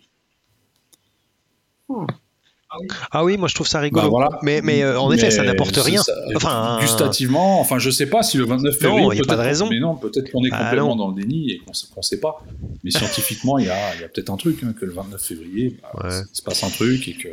Ah 3.11 3.23
oui, 3.23 3.37
moi 3.37 3.49
je 3.49 3.55
trouve 3.55 3.66
ça 3.66 3.81
rigolo. 3.81 4.11
Bah, 4.11 4.38
mais, 4.40 4.62
mais 4.62 4.83
euh, 4.83 4.99
en 4.99 5.12
effet, 5.12 5.31
ça 5.31 5.42
n'apporte 5.42 5.77
rien. 5.77 6.01
enfin, 6.35 6.79
gustativement, 6.81 7.61
enfin 7.61 7.79
je 7.79 7.90
sais 7.90 8.09
pas 8.09 8.23
si 8.23 8.38
le 8.38 8.47
29 8.47 8.79
février. 8.79 9.03
Non, 9.03 9.12
il 9.12 9.16
n'y 9.16 9.21
a 9.21 9.25
pas 9.25 9.37
de 9.37 9.42
raison. 9.42 9.68
Mais 9.68 9.81
non, 9.81 9.97
peut-être 9.97 10.33
qu'on 10.33 10.42
est 10.45 10.51
ah, 10.53 10.64
complètement 10.64 10.97
dans 10.97 11.09
le 11.09 11.21
déni 11.21 11.51
et 11.51 11.59
qu'on 11.59 11.73
ne 11.73 12.03
sait 12.03 12.21
pas. 12.21 12.42
Mais 12.83 12.90
scientifiquement, 12.90 13.59
il 13.59 13.66
y 13.66 13.68
a, 13.68 13.97
y 13.97 14.05
a 14.05 14.09
peut-être 14.09 14.31
un 14.31 14.38
truc 14.38 14.62
hein, 14.62 14.73
que 14.79 14.87
le 14.87 14.92
29 14.92 15.23
février, 15.23 15.77
bah, 15.95 16.09
il 16.09 16.35
se 16.35 16.42
passe 16.42 16.64
un 16.64 16.71
truc 16.71 17.07
et 17.09 17.12
que 17.12 17.29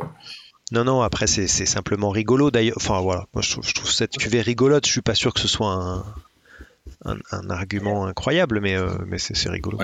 non, 0.72 0.84
non, 0.84 1.02
après 1.02 1.26
c'est 1.26 1.46
simplement 1.46 2.10
rigolo 2.10 2.50
d'ailleurs. 2.50 2.76
Enfin 2.76 3.00
voilà, 3.00 3.26
moi 3.34 3.42
je 3.42 3.54
trouve, 3.74 3.90
cette 3.90 4.16
cuvée 4.16 4.40
rigolote, 4.40 4.86
je 4.86 4.92
suis 4.92 5.02
pas 5.02 5.14
sûr 5.14 5.34
que 5.34 5.40
ce 5.40 5.48
soit 5.48 5.72
un, 7.04 7.16
un, 7.32 7.50
argument 7.50 8.06
incroyable, 8.06 8.60
mais, 8.60 8.76
mais 9.06 9.18
c'est 9.18 9.48
rigolo. 9.48 9.78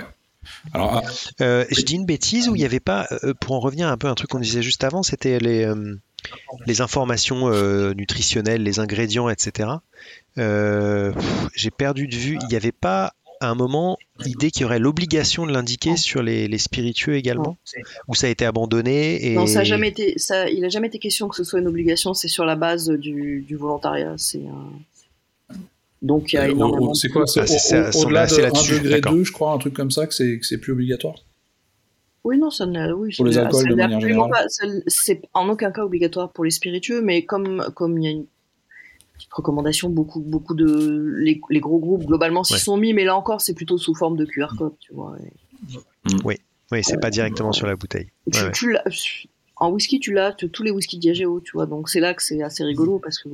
Alors, 0.73 1.03
ah, 1.05 1.65
je 1.71 1.83
dis 1.83 1.95
une 1.95 2.07
bêtise 2.07 2.49
où 2.49 2.55
il 2.55 2.61
n'y 2.61 2.65
avait 2.65 2.81
pas, 2.81 3.09
pour 3.41 3.57
en 3.57 3.61
revenir 3.61 3.89
un 3.89 3.97
peu 3.97 4.07
à 4.07 4.11
un 4.11 4.15
truc 4.15 4.31
qu'on 4.31 4.39
disait 4.39 4.63
juste 4.63 4.85
avant, 4.85 5.03
c'était 5.03 5.39
les, 5.41 5.69
les 6.67 6.81
informations 6.81 7.51
nutritionnelles, 7.95 8.63
les 8.63 8.79
ingrédients, 8.79 9.29
etc. 9.29 9.71
J'ai 10.37 11.71
perdu 11.71 12.07
de 12.07 12.17
vue, 12.17 12.39
il 12.41 12.49
n'y 12.49 12.57
avait 12.57 12.73
pas 12.73 13.15
à 13.41 13.51
un 13.51 13.55
moment 13.55 13.99
l'idée 14.25 14.51
qu'il 14.51 14.63
y 14.63 14.65
aurait 14.65 14.79
l'obligation 14.79 15.47
de 15.47 15.53
l'indiquer 15.53 15.97
sur 15.97 16.23
les, 16.23 16.59
spiritueux 16.59 17.15
également 17.15 17.57
Ou 18.09 18.15
ça 18.15 18.27
a 18.27 18.31
été 18.31 18.45
abandonné 18.45 19.27
et... 19.27 19.35
Non, 19.35 19.47
ça 19.47 19.61
a 19.61 19.65
jamais 19.65 19.89
été, 19.89 20.15
ça, 20.19 20.49
il 20.49 20.61
n'a 20.61 20.69
jamais 20.69 20.89
été 20.89 20.99
question 20.99 21.29
que 21.29 21.37
ce 21.37 21.45
soit 21.45 21.61
une 21.61 21.69
obligation, 21.69 22.15
c'est 22.15 22.29
sur 22.29 22.45
la 22.45 22.57
base 22.57 22.89
du, 22.89 23.45
volontariat. 23.51 24.15
C'est 24.17 24.43
Donc 26.03 26.33
il 26.33 26.37
y 26.37 26.39
a 26.39 26.45
euh, 26.45 26.51
énormément. 26.51 26.95
C'est 26.95 27.09
quoi 27.09 27.27
C'est 27.27 27.97
au-delà 27.97 28.27
de 28.27 28.75
1 28.75 28.79
degré 28.79 29.01
2, 29.01 29.25
je 29.25 29.33
crois, 29.33 29.53
un 29.53 29.59
truc 29.59 29.75
comme 29.75 29.91
ça, 29.91 30.07
que 30.07 30.15
c'est 30.15 30.59
plus 30.59 30.73
obligatoire 30.73 31.17
oui, 32.27 32.39
non, 32.39 32.51
ça 32.51 32.67
n'a 32.67 32.93
oui, 32.93 33.15
pour 33.15 33.25
les 33.25 33.39
alcools 33.39 33.69
de 33.69 33.75
manière 33.77 34.01
générale. 34.01 34.47
C'est 34.89 35.23
en 35.33 35.49
aucun 35.49 35.71
cas 35.71 35.85
obligatoire 35.85 36.33
pour 36.33 36.45
les 36.45 36.51
spiritueux, 36.51 37.01
mais 37.01 37.25
comme 37.25 37.65
comme 37.73 37.99
il 37.99 38.05
y 38.05 38.09
a 38.09 38.11
une 38.11 38.27
petite 39.17 39.33
recommandation, 39.33 39.91
beaucoup, 39.91 40.21
beaucoup 40.21 40.55
de. 40.55 41.15
Les, 41.19 41.61
gros 41.61 41.79
groupes, 41.79 42.05
globalement, 42.05 42.45
s'y 42.45 42.59
sont 42.59 42.77
mis, 42.77 42.93
mais 42.93 43.05
là 43.05 43.17
encore, 43.17 43.41
c'est 43.41 43.55
plutôt 43.55 43.79
sous 43.79 43.95
forme 43.95 44.17
de 44.17 44.25
QR 44.25 44.57
code, 44.57 44.75
tu 44.81 44.93
vois. 44.93 45.17
Oui, 46.25 46.37
oui 46.73 46.81
c'est 46.83 47.01
pas 47.01 47.11
directement 47.11 47.53
sur 47.53 47.67
la 47.67 47.77
bouteille. 47.77 48.11
en 49.57 49.71
whisky, 49.71 50.01
tu 50.01 50.13
l'as, 50.13 50.33
tous 50.33 50.63
les 50.63 50.71
whisky 50.71 50.99
Diageo, 50.99 51.41
tu 51.41 51.53
vois, 51.53 51.67
donc 51.67 51.89
c'est 51.89 52.01
là 52.01 52.15
que 52.15 52.23
c'est 52.23 52.43
assez 52.43 52.65
rigolo 52.65 52.99
parce 52.99 53.19
que. 53.19 53.29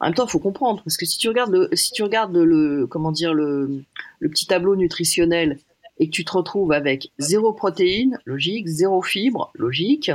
En 0.00 0.06
même 0.06 0.14
temps, 0.14 0.26
il 0.26 0.30
faut 0.30 0.38
comprendre, 0.38 0.80
parce 0.84 0.96
que 0.96 1.04
si 1.04 1.18
tu 1.18 1.26
regardes 1.28 1.50
le, 1.50 1.68
si 1.72 1.90
tu 1.90 2.04
regardes 2.04 2.36
le, 2.36 2.86
comment 2.86 3.10
dire, 3.10 3.34
le, 3.34 3.82
le 4.20 4.28
petit 4.28 4.46
tableau 4.46 4.76
nutritionnel 4.76 5.58
et 5.98 6.06
que 6.06 6.12
tu 6.12 6.24
te 6.24 6.32
retrouves 6.32 6.70
avec 6.70 7.10
zéro 7.18 7.52
protéines, 7.52 8.16
logique, 8.24 8.68
zéro 8.68 9.02
fibre, 9.02 9.50
logique, 9.54 10.12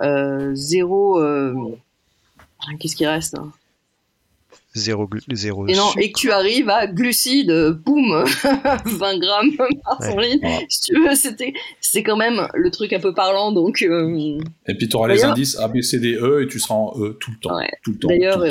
euh, 0.00 0.54
zéro, 0.54 1.20
euh, 1.20 1.54
qu'est-ce 2.78 2.96
qui 2.96 3.06
reste 3.06 3.34
hein? 3.34 3.52
Zéro, 4.74 5.08
zéro 5.32 5.66
et 5.66 5.74
non, 5.74 5.90
et 5.98 6.12
que 6.12 6.18
tu 6.18 6.30
arrives 6.30 6.68
à 6.68 6.86
glucides, 6.86 7.50
boum, 7.84 8.24
20 8.84 9.18
grammes 9.18 9.56
par 9.56 9.98
ouais. 10.14 10.38
Si 10.68 10.80
tu 10.82 11.00
veux, 11.00 11.14
c'était, 11.14 11.54
c'est 11.80 12.02
quand 12.02 12.16
même 12.16 12.46
le 12.52 12.70
truc 12.70 12.92
un 12.92 13.00
peu 13.00 13.14
parlant, 13.14 13.50
donc. 13.50 13.80
Euh, 13.80 14.38
et 14.66 14.74
puis 14.74 14.88
tu 14.88 14.96
auras 14.96 15.08
les 15.08 15.24
indices 15.24 15.58
A, 15.58 15.68
B, 15.68 15.80
C, 15.80 15.98
D, 15.98 16.18
E, 16.20 16.42
et 16.42 16.48
tu 16.48 16.60
seras 16.60 16.74
en 16.74 16.92
E 16.98 17.16
tout 17.18 17.30
le 17.30 17.38
temps. 17.38 17.58
Tout 17.82 17.92
le 17.92 17.98
temps 17.98 18.08
D'ailleurs, 18.08 18.46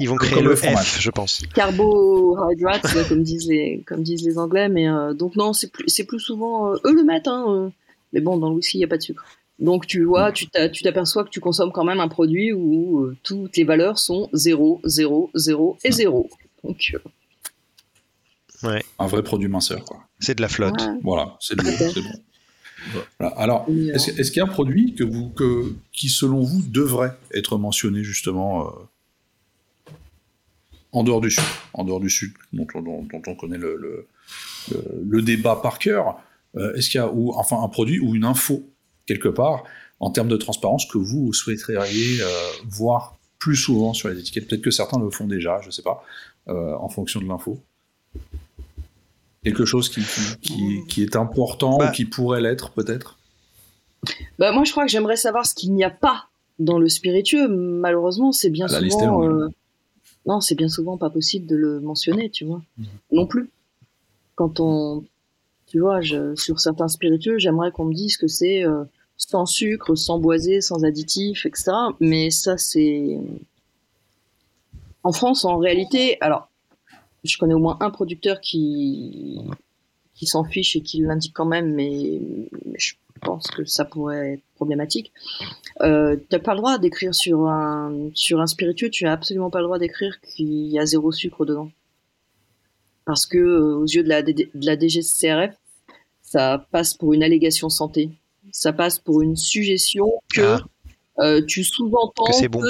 ils 0.00 0.08
vont 0.08 0.16
créer 0.16 0.42
le, 0.42 0.56
F, 0.56 1.00
je 1.00 1.10
pense. 1.10 1.42
Carbohydrates, 1.54 3.08
comme 3.08 3.22
disent 3.22 3.46
les, 3.48 3.84
comme 3.86 4.02
disent 4.02 4.24
les 4.24 4.38
Anglais, 4.38 4.68
mais 4.68 4.88
euh, 4.88 5.14
donc 5.14 5.36
non, 5.36 5.52
c'est 5.52 5.70
plus, 5.70 5.84
c'est 5.86 6.04
plus 6.04 6.20
souvent 6.20 6.72
euh, 6.72 6.76
eux 6.86 6.92
le 6.92 7.04
mettent, 7.04 7.28
hein, 7.28 7.70
mais 8.12 8.20
bon, 8.20 8.36
dans 8.36 8.50
le 8.50 8.56
whisky, 8.56 8.78
il 8.78 8.80
n'y 8.80 8.84
a 8.84 8.88
pas 8.88 8.98
de 8.98 9.02
sucre. 9.02 9.24
Donc 9.58 9.86
tu 9.86 10.04
vois, 10.04 10.30
mm. 10.30 10.70
tu 10.72 10.82
t'aperçois 10.82 11.24
que 11.24 11.30
tu 11.30 11.40
consommes 11.40 11.72
quand 11.72 11.84
même 11.84 12.00
un 12.00 12.08
produit 12.08 12.52
où 12.52 13.04
euh, 13.04 13.16
toutes 13.22 13.56
les 13.56 13.64
valeurs 13.64 13.98
sont 13.98 14.28
0, 14.32 14.80
0, 14.84 15.30
0 15.34 15.78
et 15.84 15.92
0. 15.92 16.30
Donc, 16.64 16.94
euh, 16.94 18.68
ouais. 18.68 18.82
Un 18.98 19.06
vrai 19.06 19.22
produit 19.22 19.48
minceur. 19.48 19.84
quoi. 19.84 20.04
C'est 20.18 20.34
de 20.34 20.42
la 20.42 20.48
flotte. 20.48 20.82
Voilà, 21.02 21.36
c'est 21.40 21.56
de 21.56 21.62
l'eau, 21.62 21.70
c'est 21.92 22.02
bon. 22.02 23.30
Alors, 23.36 23.66
est-ce 23.68 24.32
qu'il 24.32 24.38
y 24.38 24.40
a 24.40 24.44
un 24.44 24.48
produit 24.52 24.94
que 24.94 25.04
vous, 25.04 25.28
que, 25.30 25.72
qui, 25.92 26.08
selon 26.08 26.40
vous, 26.40 26.62
devrait 26.62 27.16
être 27.32 27.56
mentionné 27.56 28.02
justement 28.02 28.66
euh, 28.66 28.70
en 30.90 31.04
dehors 31.04 31.20
du 31.20 31.30
sucre, 31.30 31.68
en 31.74 31.84
dehors 31.84 32.00
du 32.00 32.10
sucre, 32.10 32.40
dont, 32.52 33.06
on 33.12 33.34
connaît 33.36 33.58
le, 33.58 33.76
le, 33.76 34.08
le, 35.08 35.22
débat 35.22 35.54
par 35.62 35.78
cœur 35.78 36.20
Est-ce 36.56 36.90
qu'il 36.90 36.98
y 36.98 37.02
a 37.02 37.08
ou, 37.12 37.32
enfin 37.34 37.62
un 37.62 37.68
produit 37.68 38.00
ou 38.00 38.16
une 38.16 38.24
info 38.24 38.68
quelque 39.06 39.28
part, 39.28 39.64
en 40.00 40.10
termes 40.10 40.28
de 40.28 40.36
transparence, 40.36 40.86
que 40.86 40.98
vous 40.98 41.32
souhaiteriez 41.32 42.20
euh, 42.20 42.26
voir 42.68 43.16
plus 43.38 43.56
souvent 43.56 43.92
sur 43.92 44.08
les 44.08 44.18
étiquettes. 44.18 44.48
Peut-être 44.48 44.62
que 44.62 44.70
certains 44.70 44.98
le 44.98 45.10
font 45.10 45.26
déjà, 45.26 45.60
je 45.60 45.66
ne 45.66 45.72
sais 45.72 45.82
pas, 45.82 46.04
euh, 46.48 46.74
en 46.76 46.88
fonction 46.88 47.20
de 47.20 47.26
l'info. 47.26 47.60
Quelque 49.44 49.64
chose 49.64 49.88
qui, 49.88 51.02
est 51.02 51.16
important 51.16 51.74
ou 51.74 51.78
bah. 51.78 51.90
qui 51.90 52.04
pourrait 52.04 52.40
l'être, 52.40 52.70
peut-être? 52.70 53.18
Bah, 54.38 54.52
Moi, 54.52 54.64
je 54.64 54.70
crois 54.70 54.84
que 54.84 54.90
j'aimerais 54.90 55.16
savoir 55.16 55.46
ce 55.46 55.54
qu'il 55.54 55.72
n'y 55.72 55.82
a 55.82 55.90
pas 55.90 56.28
dans 56.60 56.78
le 56.78 56.88
spiritueux. 56.88 57.48
Malheureusement, 57.48 58.30
c'est 58.32 58.50
bien 58.50 58.68
souvent. 58.68 59.24
Euh, 59.24 59.48
non, 60.26 60.40
c'est 60.40 60.54
bien 60.54 60.68
souvent 60.68 60.96
pas 60.96 61.10
possible 61.10 61.46
de 61.46 61.56
le 61.56 61.80
mentionner, 61.80 62.30
tu 62.30 62.44
vois. 62.44 62.62
Mhm. 62.78 62.86
Non 63.12 63.26
plus. 63.26 63.50
Quand 64.36 64.60
on 64.60 65.04
tu 65.72 65.80
vois, 65.80 66.00
sur 66.34 66.60
certains 66.60 66.88
spiritueux, 66.88 67.38
j'aimerais 67.38 67.70
qu'on 67.72 67.86
me 67.86 67.94
dise 67.94 68.18
que 68.18 68.26
c'est 68.26 68.62
euh, 68.62 68.84
sans 69.16 69.46
sucre, 69.46 69.94
sans 69.94 70.18
boisé, 70.18 70.60
sans 70.60 70.84
additifs, 70.84 71.46
etc. 71.46 71.72
Mais 71.98 72.28
ça, 72.30 72.58
c'est. 72.58 73.18
En 75.02 75.12
France, 75.12 75.46
en 75.46 75.56
réalité, 75.56 76.18
alors, 76.20 76.50
je 77.24 77.38
connais 77.38 77.54
au 77.54 77.58
moins 77.58 77.78
un 77.80 77.88
producteur 77.88 78.42
qui, 78.42 79.40
qui 80.14 80.26
s'en 80.26 80.44
fiche 80.44 80.76
et 80.76 80.82
qui 80.82 81.00
l'indique 81.00 81.32
quand 81.32 81.46
même, 81.46 81.72
mais, 81.72 82.20
je 82.76 82.92
pense 83.22 83.46
que 83.46 83.64
ça 83.64 83.86
pourrait 83.86 84.34
être 84.34 84.42
problématique. 84.56 85.10
Euh, 85.80 86.18
tu 86.30 86.38
pas 86.38 86.52
le 86.52 86.58
droit 86.58 86.76
d'écrire 86.76 87.14
sur 87.14 87.46
un, 87.46 88.10
sur 88.12 88.42
un 88.42 88.46
spiritueux, 88.46 88.90
tu 88.90 89.04
n'as 89.04 89.12
absolument 89.12 89.48
pas 89.48 89.60
le 89.60 89.64
droit 89.64 89.78
d'écrire 89.78 90.20
qu'il 90.20 90.66
y 90.66 90.78
a 90.78 90.84
zéro 90.84 91.12
sucre 91.12 91.46
dedans. 91.46 91.70
Parce 93.06 93.24
que, 93.24 93.38
euh, 93.38 93.76
aux 93.78 93.86
yeux 93.86 94.02
de 94.02 94.10
la, 94.10 94.22
de 94.22 94.46
la 94.54 94.78
DGCRF, 94.78 95.56
ça 96.32 96.66
passe 96.70 96.94
pour 96.94 97.12
une 97.12 97.22
allégation 97.22 97.68
santé. 97.68 98.10
Ça 98.52 98.72
passe 98.72 98.98
pour 98.98 99.20
une 99.20 99.36
suggestion 99.36 100.10
que 100.34 100.56
ah. 100.56 100.64
euh, 101.20 101.42
tu 101.46 101.62
sous-entends 101.62 102.24
que 102.24 102.32
c'est 102.32 102.48
bon, 102.48 102.60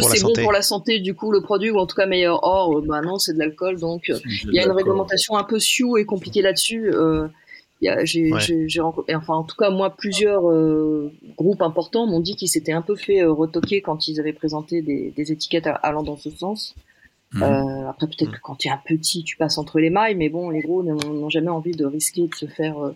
pour, 0.43 0.53
la 0.53 0.63
santé. 0.63 0.99
Du 0.99 1.15
coup, 1.15 1.31
le 1.31 1.43
produit, 1.43 1.71
ou 1.71 1.79
en 1.79 1.87
tout 1.87 1.95
cas 1.95 2.07
meilleur. 2.07 2.43
Or, 2.43 2.79
euh, 2.79 2.85
bah 2.85 3.01
non, 3.03 3.19
c'est 3.19 3.35
de 3.35 3.39
l'alcool. 3.39 3.79
Donc, 3.79 4.11
euh, 4.11 4.19
il 4.25 4.55
y 4.55 4.59
a 4.59 4.65
une 4.65 4.73
réglementation 4.73 5.37
un 5.37 5.45
peu 5.45 5.61
sioux 5.61 5.97
et 5.97 6.05
compliquée 6.05 6.43
là-dessus. 6.43 6.93
j'ai, 8.03 8.31
enfin, 9.15 9.35
en 9.35 9.45
tout 9.45 9.57
cas, 9.57 9.71
moi, 9.71 9.91
plusieurs 9.91 10.43
groupes 11.37 11.63
importants 11.63 12.07
m'ont 12.09 12.21
dit 12.21 12.35
qu'ils 12.35 12.49
s'étaient 12.49 12.73
un 12.73 12.83
peu 12.83 12.97
fait 12.97 13.23
retoquer 13.23 13.81
quand 13.81 14.09
ils 14.09 14.19
avaient 14.19 14.33
présenté 14.33 14.83
des, 14.83 15.33
étiquettes 15.33 15.69
allant 15.85 16.03
dans 16.03 16.17
ce 16.17 16.31
sens. 16.31 16.75
Mhm. 17.35 17.87
après, 17.89 18.09
peut-être 18.09 18.33
que 18.33 18.41
quand 18.43 18.57
tu 18.57 18.69
es 18.69 18.71
un 18.71 18.81
petit, 18.85 19.25
tu 19.25 19.37
passes 19.37 19.57
entre 19.57 19.79
les 19.79 19.89
mailles, 19.89 20.17
mais 20.17 20.29
bon, 20.29 20.51
les 20.51 20.61
gros 20.61 20.83
n'ont 20.83 21.31
jamais 21.31 21.49
envie 21.49 21.71
de 21.71 21.87
risquer 21.87 22.27
de 22.27 22.35
se 22.35 22.47
faire 22.47 22.79
euh, 22.79 22.95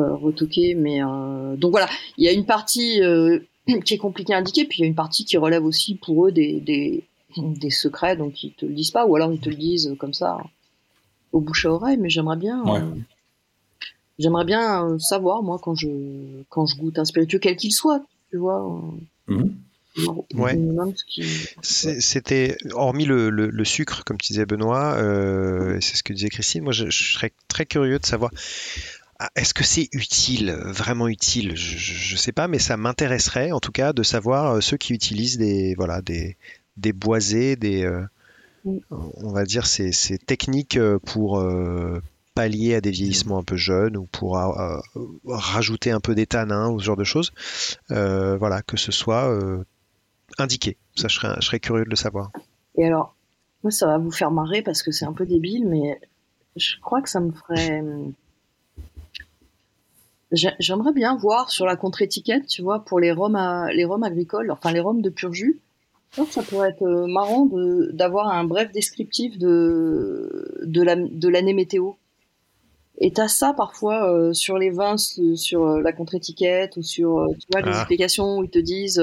retoquer. 0.00 0.74
Mais 0.74 1.02
euh, 1.02 1.56
donc 1.56 1.72
voilà, 1.72 1.88
il 2.18 2.24
y 2.24 2.28
a 2.28 2.32
une 2.32 2.46
partie 2.46 3.02
euh, 3.02 3.40
qui 3.84 3.94
est 3.94 3.98
compliquée 3.98 4.34
à 4.34 4.38
indiquer, 4.38 4.64
puis 4.64 4.78
il 4.78 4.82
y 4.82 4.84
a 4.84 4.88
une 4.88 4.94
partie 4.94 5.24
qui 5.24 5.36
relève 5.36 5.64
aussi 5.64 5.94
pour 5.96 6.26
eux 6.26 6.32
des, 6.32 6.60
des, 6.60 7.04
des 7.36 7.70
secrets, 7.70 8.16
donc 8.16 8.42
ils 8.42 8.52
te 8.52 8.66
le 8.66 8.74
disent 8.74 8.90
pas, 8.90 9.06
ou 9.06 9.16
alors 9.16 9.32
ils 9.32 9.40
te 9.40 9.48
le 9.48 9.56
disent 9.56 9.94
comme 9.98 10.14
ça 10.14 10.38
au 11.32 11.40
bouche 11.40 11.66
à 11.66 11.72
oreille. 11.72 11.98
Mais 11.98 12.10
j'aimerais 12.10 12.36
bien. 12.36 12.62
J'aimerais 14.16 14.44
bien 14.44 14.96
savoir, 15.00 15.42
moi, 15.42 15.58
quand 15.60 15.74
je, 15.74 15.88
quand 16.48 16.66
je 16.66 16.76
goûte 16.76 17.00
un 17.00 17.04
spiritueux, 17.04 17.40
quel 17.40 17.56
qu'il 17.56 17.72
soit, 17.72 18.04
tu 18.30 18.36
vois. 18.36 18.80
Mhm. 19.26 19.56
Ouais. 20.34 20.58
C'était, 21.62 22.56
hormis 22.72 23.04
le, 23.04 23.30
le, 23.30 23.64
sucre, 23.64 24.04
comme 24.04 24.18
tu 24.18 24.32
disais 24.32 24.44
Benoît, 24.44 24.94
euh, 24.94 25.78
c'est 25.80 25.96
ce 25.96 26.02
que 26.02 26.12
disait 26.12 26.30
Christine, 26.30 26.64
moi 26.64 26.72
je, 26.72 26.90
serais 26.90 27.32
très 27.46 27.64
curieux 27.64 27.98
de 27.98 28.06
savoir 28.06 28.32
est-ce 29.34 29.54
que 29.54 29.64
c'est 29.64 29.88
utile, 29.92 30.52
vraiment 30.52 31.08
utile? 31.08 31.56
Je 31.56 32.14
ne 32.14 32.18
sais 32.18 32.32
pas, 32.32 32.48
mais 32.48 32.58
ça 32.58 32.76
m'intéresserait 32.76 33.52
en 33.52 33.60
tout 33.60 33.72
cas 33.72 33.92
de 33.92 34.02
savoir 34.02 34.54
euh, 34.54 34.60
ceux 34.60 34.76
qui 34.76 34.92
utilisent 34.92 35.38
des, 35.38 35.74
voilà, 35.74 36.02
des, 36.02 36.36
des 36.76 36.92
boisés, 36.92 37.56
des, 37.56 37.84
euh, 37.84 38.04
on 38.64 39.32
va 39.32 39.44
dire 39.44 39.66
ces, 39.66 39.92
ces 39.92 40.18
techniques 40.18 40.76
euh, 40.76 40.98
pour 40.98 41.44
pallier 42.34 42.74
à 42.74 42.80
des 42.80 42.90
vieillissements 42.90 43.38
un 43.38 43.44
peu 43.44 43.56
jeunes 43.56 43.96
ou 43.96 44.06
pour 44.10 44.36
rajouter 45.24 45.92
un 45.92 46.00
peu 46.00 46.16
d'éthanins 46.16 46.68
ou 46.68 46.80
ce 46.80 46.84
genre 46.84 46.96
de 46.96 47.04
choses. 47.04 47.32
voilà, 47.88 48.62
que 48.62 48.76
ce 48.76 48.90
soit 48.90 49.32
indiqué. 50.38 50.76
Ça, 50.96 51.06
je 51.06 51.14
serais, 51.14 51.34
je 51.40 51.46
serais 51.46 51.60
curieux 51.60 51.84
de 51.84 51.90
le 51.90 51.96
savoir. 51.96 52.32
Et 52.76 52.86
alors, 52.86 53.14
moi, 53.62 53.70
ça 53.70 53.86
va 53.86 53.98
vous 53.98 54.10
faire 54.10 54.32
marrer 54.32 54.62
parce 54.62 54.82
que 54.82 54.90
c'est 54.90 55.04
un 55.04 55.12
peu 55.12 55.26
débile, 55.26 55.68
mais 55.68 56.00
je 56.56 56.74
crois 56.80 57.02
que 57.02 57.08
ça 57.08 57.20
me 57.20 57.30
ferait 57.30 57.82
J'aimerais 60.34 60.92
bien 60.92 61.16
voir 61.16 61.50
sur 61.50 61.64
la 61.64 61.76
contre-étiquette, 61.76 62.46
tu 62.46 62.62
vois, 62.62 62.84
pour 62.84 63.00
les 63.00 63.12
rhums, 63.12 63.38
les 63.72 63.84
rhums 63.84 64.02
agricoles, 64.02 64.50
enfin 64.50 64.72
les 64.72 64.80
rhums 64.80 65.02
de 65.02 65.10
pur 65.10 65.32
jus. 65.32 65.60
Ça 66.30 66.42
pourrait 66.42 66.70
être 66.70 66.82
euh, 66.82 67.06
marrant 67.06 67.48
d'avoir 67.92 68.28
un 68.28 68.44
bref 68.44 68.70
descriptif 68.72 69.36
de, 69.36 70.62
de 70.64 71.28
l'année 71.28 71.54
météo. 71.54 71.92
Et 72.98 73.12
t'as 73.12 73.26
ça 73.26 73.52
parfois 73.52 74.08
euh, 74.08 74.32
sur 74.32 74.56
les 74.56 74.70
vins, 74.70 74.96
sur 74.96 75.66
euh, 75.66 75.82
la 75.82 75.92
contre-étiquette 75.92 76.76
ou 76.76 76.82
sur 76.82 77.26
tu 77.40 77.46
vois, 77.50 77.62
les 77.62 77.72
ah. 77.72 77.78
explications 77.78 78.38
où 78.38 78.44
ils 78.44 78.50
te 78.50 78.60
disent 78.60 79.02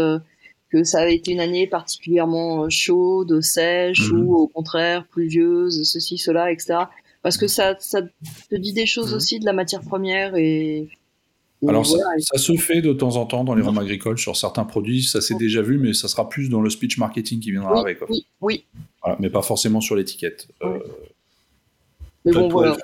que 0.69 0.85
ça 0.85 1.01
a 1.01 1.07
été 1.07 1.33
une 1.33 1.41
année 1.41 1.67
particulièrement 1.67 2.69
chaude, 2.69 3.41
sèche 3.41 4.09
mhm. 4.09 4.25
ou 4.25 4.35
au 4.35 4.47
contraire 4.47 5.05
pluvieuse, 5.07 5.83
ceci, 5.83 6.17
cela, 6.17 6.49
etc. 6.49 6.85
parce 7.21 7.37
que 7.37 7.47
ça, 7.47 7.75
ça 7.79 8.01
te 8.01 8.55
dit 8.55 8.71
des 8.71 8.85
choses 8.85 9.11
mmh. 9.11 9.17
aussi 9.17 9.39
de 9.39 9.45
la 9.45 9.53
matière 9.53 9.81
première 9.81 10.35
et. 10.35 10.87
Alors 11.67 11.85
ça, 11.85 11.97
se 12.37 12.53
fait 12.55 12.81
de 12.81 12.91
temps 12.91 13.17
en 13.17 13.25
temps 13.25 13.43
dans 13.43 13.53
les 13.53 13.61
rhums 13.61 13.77
agricoles 13.77 14.17
sur 14.17 14.35
certains 14.35 14.65
produits, 14.65 15.03
ça 15.03 15.21
s'est 15.21 15.35
déjà 15.35 15.61
vu, 15.61 15.77
mais 15.77 15.93
ça 15.93 16.07
sera 16.07 16.27
plus 16.27 16.49
dans 16.49 16.61
le 16.61 16.69
speech 16.69 16.97
marketing 16.97 17.39
qui 17.39 17.51
viendra 17.51 17.79
avec. 17.81 17.99
Oui, 18.09 18.25
oui. 18.41 18.65
mais 19.19 19.29
pas 19.29 19.43
forcément 19.43 19.79
sur 19.79 19.95
l'étiquette. 19.95 20.47
Euh, 20.63 20.79
mais 22.25 22.31
bon, 22.31 22.49
voilà. 22.49 22.77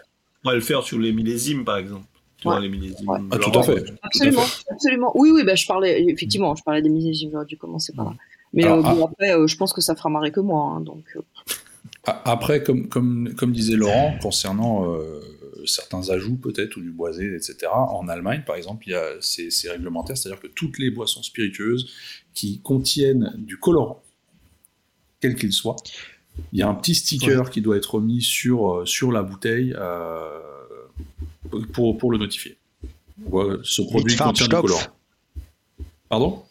On 0.43 0.49
va 0.49 0.55
le 0.55 0.61
faire 0.61 0.83
sur 0.83 0.99
les 0.99 1.11
millésimes, 1.11 1.65
par 1.65 1.77
exemple. 1.77 2.05
Tu 2.37 2.47
vois, 2.47 2.59
les 2.59 2.69
millésimes. 2.69 3.07
Ah, 3.31 3.37
tout 3.39 3.57
à 3.57 3.63
fait. 3.63 3.83
Absolument, 4.03 4.45
absolument. 4.69 5.11
Oui, 5.15 5.31
oui, 5.33 5.43
bah, 5.43 5.55
je 5.55 5.65
parlais, 5.65 6.03
effectivement, 6.07 6.55
je 6.55 6.63
parlais 6.63 6.83
des 6.83 6.89
millésimes, 6.89 7.31
j'aurais 7.31 7.45
dû 7.45 7.57
commencer 7.57 7.93
par 7.93 8.05
là. 8.05 8.13
Mais 8.53 8.65
euh, 8.65 8.81
ah. 8.85 8.95
après, 9.03 9.33
euh, 9.33 9.47
je 9.47 9.57
pense 9.57 9.73
que 9.73 9.81
ça 9.81 9.95
fera 9.95 10.09
marrer 10.09 10.31
que 10.31 10.39
moi. 10.39 10.75
Hein, 10.75 10.81
donc. 10.81 11.03
Après, 12.05 12.61
comme, 12.61 12.87
comme, 12.87 13.33
comme 13.35 13.51
disait 13.51 13.75
Laurent, 13.75 14.15
concernant 14.21 14.85
certains 15.65 16.09
ajouts 16.09 16.37
peut-être, 16.37 16.77
ou 16.77 16.81
du 16.81 16.91
boisé, 16.91 17.35
etc. 17.35 17.67
En 17.71 18.07
Allemagne, 18.07 18.43
par 18.45 18.55
exemple, 18.55 18.87
il 18.87 18.91
y 18.91 18.95
a 18.95 19.13
ces, 19.21 19.49
réglementaires, 19.69 20.17
c'est-à-dire 20.17 20.41
que 20.41 20.47
toutes 20.47 20.79
les 20.79 20.91
boissons 20.91 21.23
spiritueuses 21.23 21.89
qui 22.33 22.59
contiennent 22.61 23.33
du 23.37 23.57
colorant, 23.57 24.01
quel 25.19 25.35
qu'il 25.35 25.53
soit, 25.53 25.77
il 26.53 26.59
y 26.59 26.61
a 26.61 26.67
un 26.67 26.75
petit 26.75 26.95
sticker 26.95 27.49
qui 27.49 27.61
doit 27.61 27.77
être 27.77 27.99
mis 27.99 28.21
sur, 28.21 28.71
euh, 28.71 28.85
sur 28.85 29.11
la 29.11 29.23
bouteille 29.23 29.73
euh, 29.75 30.39
pour, 31.73 31.97
pour 31.97 32.11
le 32.11 32.19
notifier. 32.19 32.57
ce 33.63 33.81
produit 33.81 34.15
contient 34.15 34.47
du 34.47 34.55
colorant. 34.55 34.81
Pardon? 36.09 36.43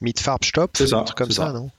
Mitfarbstoff 0.00 0.70
C'est 0.74 0.88
ça. 0.88 1.04
comme 1.16 1.30
ça, 1.30 1.52
non? 1.52 1.70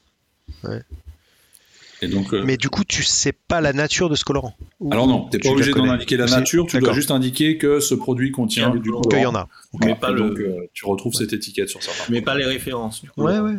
Donc, 2.03 2.33
euh, 2.33 2.43
Mais 2.45 2.57
du 2.57 2.69
coup, 2.69 2.83
tu 2.83 3.03
sais 3.03 3.31
pas 3.31 3.59
la 3.59 3.73
nature 3.73 4.09
de 4.09 4.15
ce 4.15 4.23
colorant. 4.23 4.53
Alors 4.91 5.07
non, 5.07 5.27
tu 5.29 5.37
n'es 5.37 5.43
pas 5.43 5.49
obligé 5.49 5.71
d'en 5.71 5.89
indiquer 5.89 6.17
la 6.17 6.27
nature, 6.27 6.67
tu 6.67 6.77
dois 6.79 6.93
juste 6.93 7.11
indiquer 7.11 7.57
que 7.57 7.79
ce 7.79 7.95
produit 7.95 8.31
contient 8.31 8.69
du 8.69 8.89
colorant. 8.89 9.01
Qu'il 9.09 9.21
y 9.21 9.25
en 9.25 9.35
a. 9.35 9.47
Mais 9.81 9.95
pas 9.95 10.11
le... 10.11 10.29
donc, 10.29 10.39
euh, 10.39 10.69
tu 10.73 10.85
retrouves 10.85 11.13
cette 11.13 11.33
étiquette 11.33 11.69
sur 11.69 11.81
certains. 11.81 12.11
Mais 12.11 12.21
pas 12.21 12.35
les 12.35 12.45
références. 12.45 13.01
Du 13.01 13.09
coup. 13.09 13.23
Ouais, 13.23 13.39
ouais. 13.39 13.55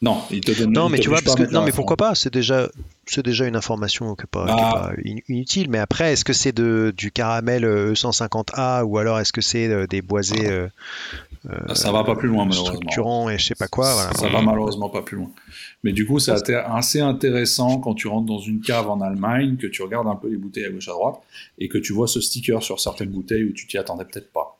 Non, 0.00 0.22
il 0.30 0.40
te 0.40 0.52
donne. 0.52 0.72
Non, 0.72 0.88
mais 0.88 0.98
tu 0.98 1.08
vois, 1.08 1.20
parce 1.22 1.34
que, 1.34 1.50
non, 1.50 1.64
mais 1.64 1.72
pourquoi 1.72 1.96
pas 1.96 2.14
C'est 2.14 2.32
déjà, 2.32 2.68
c'est 3.06 3.24
déjà 3.24 3.46
une 3.46 3.56
information 3.56 4.14
qui 4.14 4.22
n'est 4.22 4.28
pas, 4.30 4.44
bah. 4.44 4.92
inutile. 5.28 5.68
Mais 5.70 5.78
après, 5.78 6.12
est-ce 6.12 6.24
que 6.24 6.32
c'est 6.32 6.52
de 6.52 6.94
du 6.96 7.10
caramel 7.10 7.64
E150A 7.64 8.82
ou 8.82 8.98
alors 8.98 9.18
est-ce 9.18 9.32
que 9.32 9.40
c'est 9.40 9.66
euh, 9.66 9.86
des 9.86 10.02
boisés 10.02 10.48
euh, 11.48 11.74
ça 11.74 11.92
va 11.92 12.04
pas 12.04 12.16
plus 12.16 12.28
loin 12.28 12.44
malheureusement. 12.44 12.76
Structurant 12.76 13.30
et 13.30 13.38
je 13.38 13.46
sais 13.46 13.54
pas 13.54 13.68
quoi. 13.68 13.94
Voilà. 13.94 14.12
Ça 14.12 14.28
va 14.28 14.42
malheureusement 14.42 14.88
pas 14.88 15.02
plus 15.02 15.16
loin. 15.16 15.30
Mais 15.84 15.92
du 15.92 16.06
coup, 16.06 16.18
c'est 16.18 16.32
assez 16.52 17.00
intéressant 17.00 17.78
quand 17.78 17.94
tu 17.94 18.08
rentres 18.08 18.26
dans 18.26 18.40
une 18.40 18.60
cave 18.60 18.90
en 18.90 19.00
Allemagne, 19.00 19.56
que 19.56 19.66
tu 19.66 19.82
regardes 19.82 20.08
un 20.08 20.16
peu 20.16 20.28
les 20.28 20.36
bouteilles 20.36 20.66
à 20.66 20.70
gauche 20.70 20.88
à 20.88 20.92
droite 20.92 21.16
et 21.58 21.68
que 21.68 21.78
tu 21.78 21.92
vois 21.92 22.08
ce 22.08 22.20
sticker 22.20 22.62
sur 22.62 22.80
certaines 22.80 23.10
bouteilles 23.10 23.44
où 23.44 23.52
tu 23.52 23.66
t'y 23.66 23.78
attendais 23.78 24.04
peut-être 24.04 24.32
pas. 24.32 24.58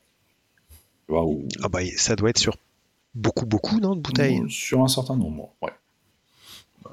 Ah 1.10 1.68
bah 1.68 1.80
ça 1.96 2.16
doit 2.16 2.30
être 2.30 2.38
sur 2.38 2.56
beaucoup 3.14 3.46
beaucoup 3.46 3.80
non 3.80 3.96
de 3.96 4.00
bouteilles. 4.00 4.42
Sur 4.48 4.82
un 4.82 4.88
certain 4.88 5.16
nombre, 5.16 5.50
ouais. 5.62 5.72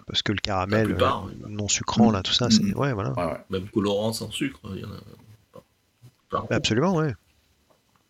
Parce 0.07 0.21
que 0.21 0.31
le 0.31 0.39
caramel 0.39 0.97
euh, 0.99 1.09
non 1.47 1.67
sucrant 1.67 2.11
là, 2.11 2.21
tout 2.21 2.33
ça, 2.33 2.49
c'est 2.49 2.63
mm. 2.63 2.77
ouais 2.77 2.93
voilà. 2.93 3.45
Même 3.49 3.67
colorant 3.69 4.13
sans 4.13 4.31
sucre, 4.31 4.59
il 4.75 4.81
y 4.81 4.85
en 4.85 4.89
a. 4.89 6.45
Absolument, 6.49 6.95
ouais. 6.95 7.13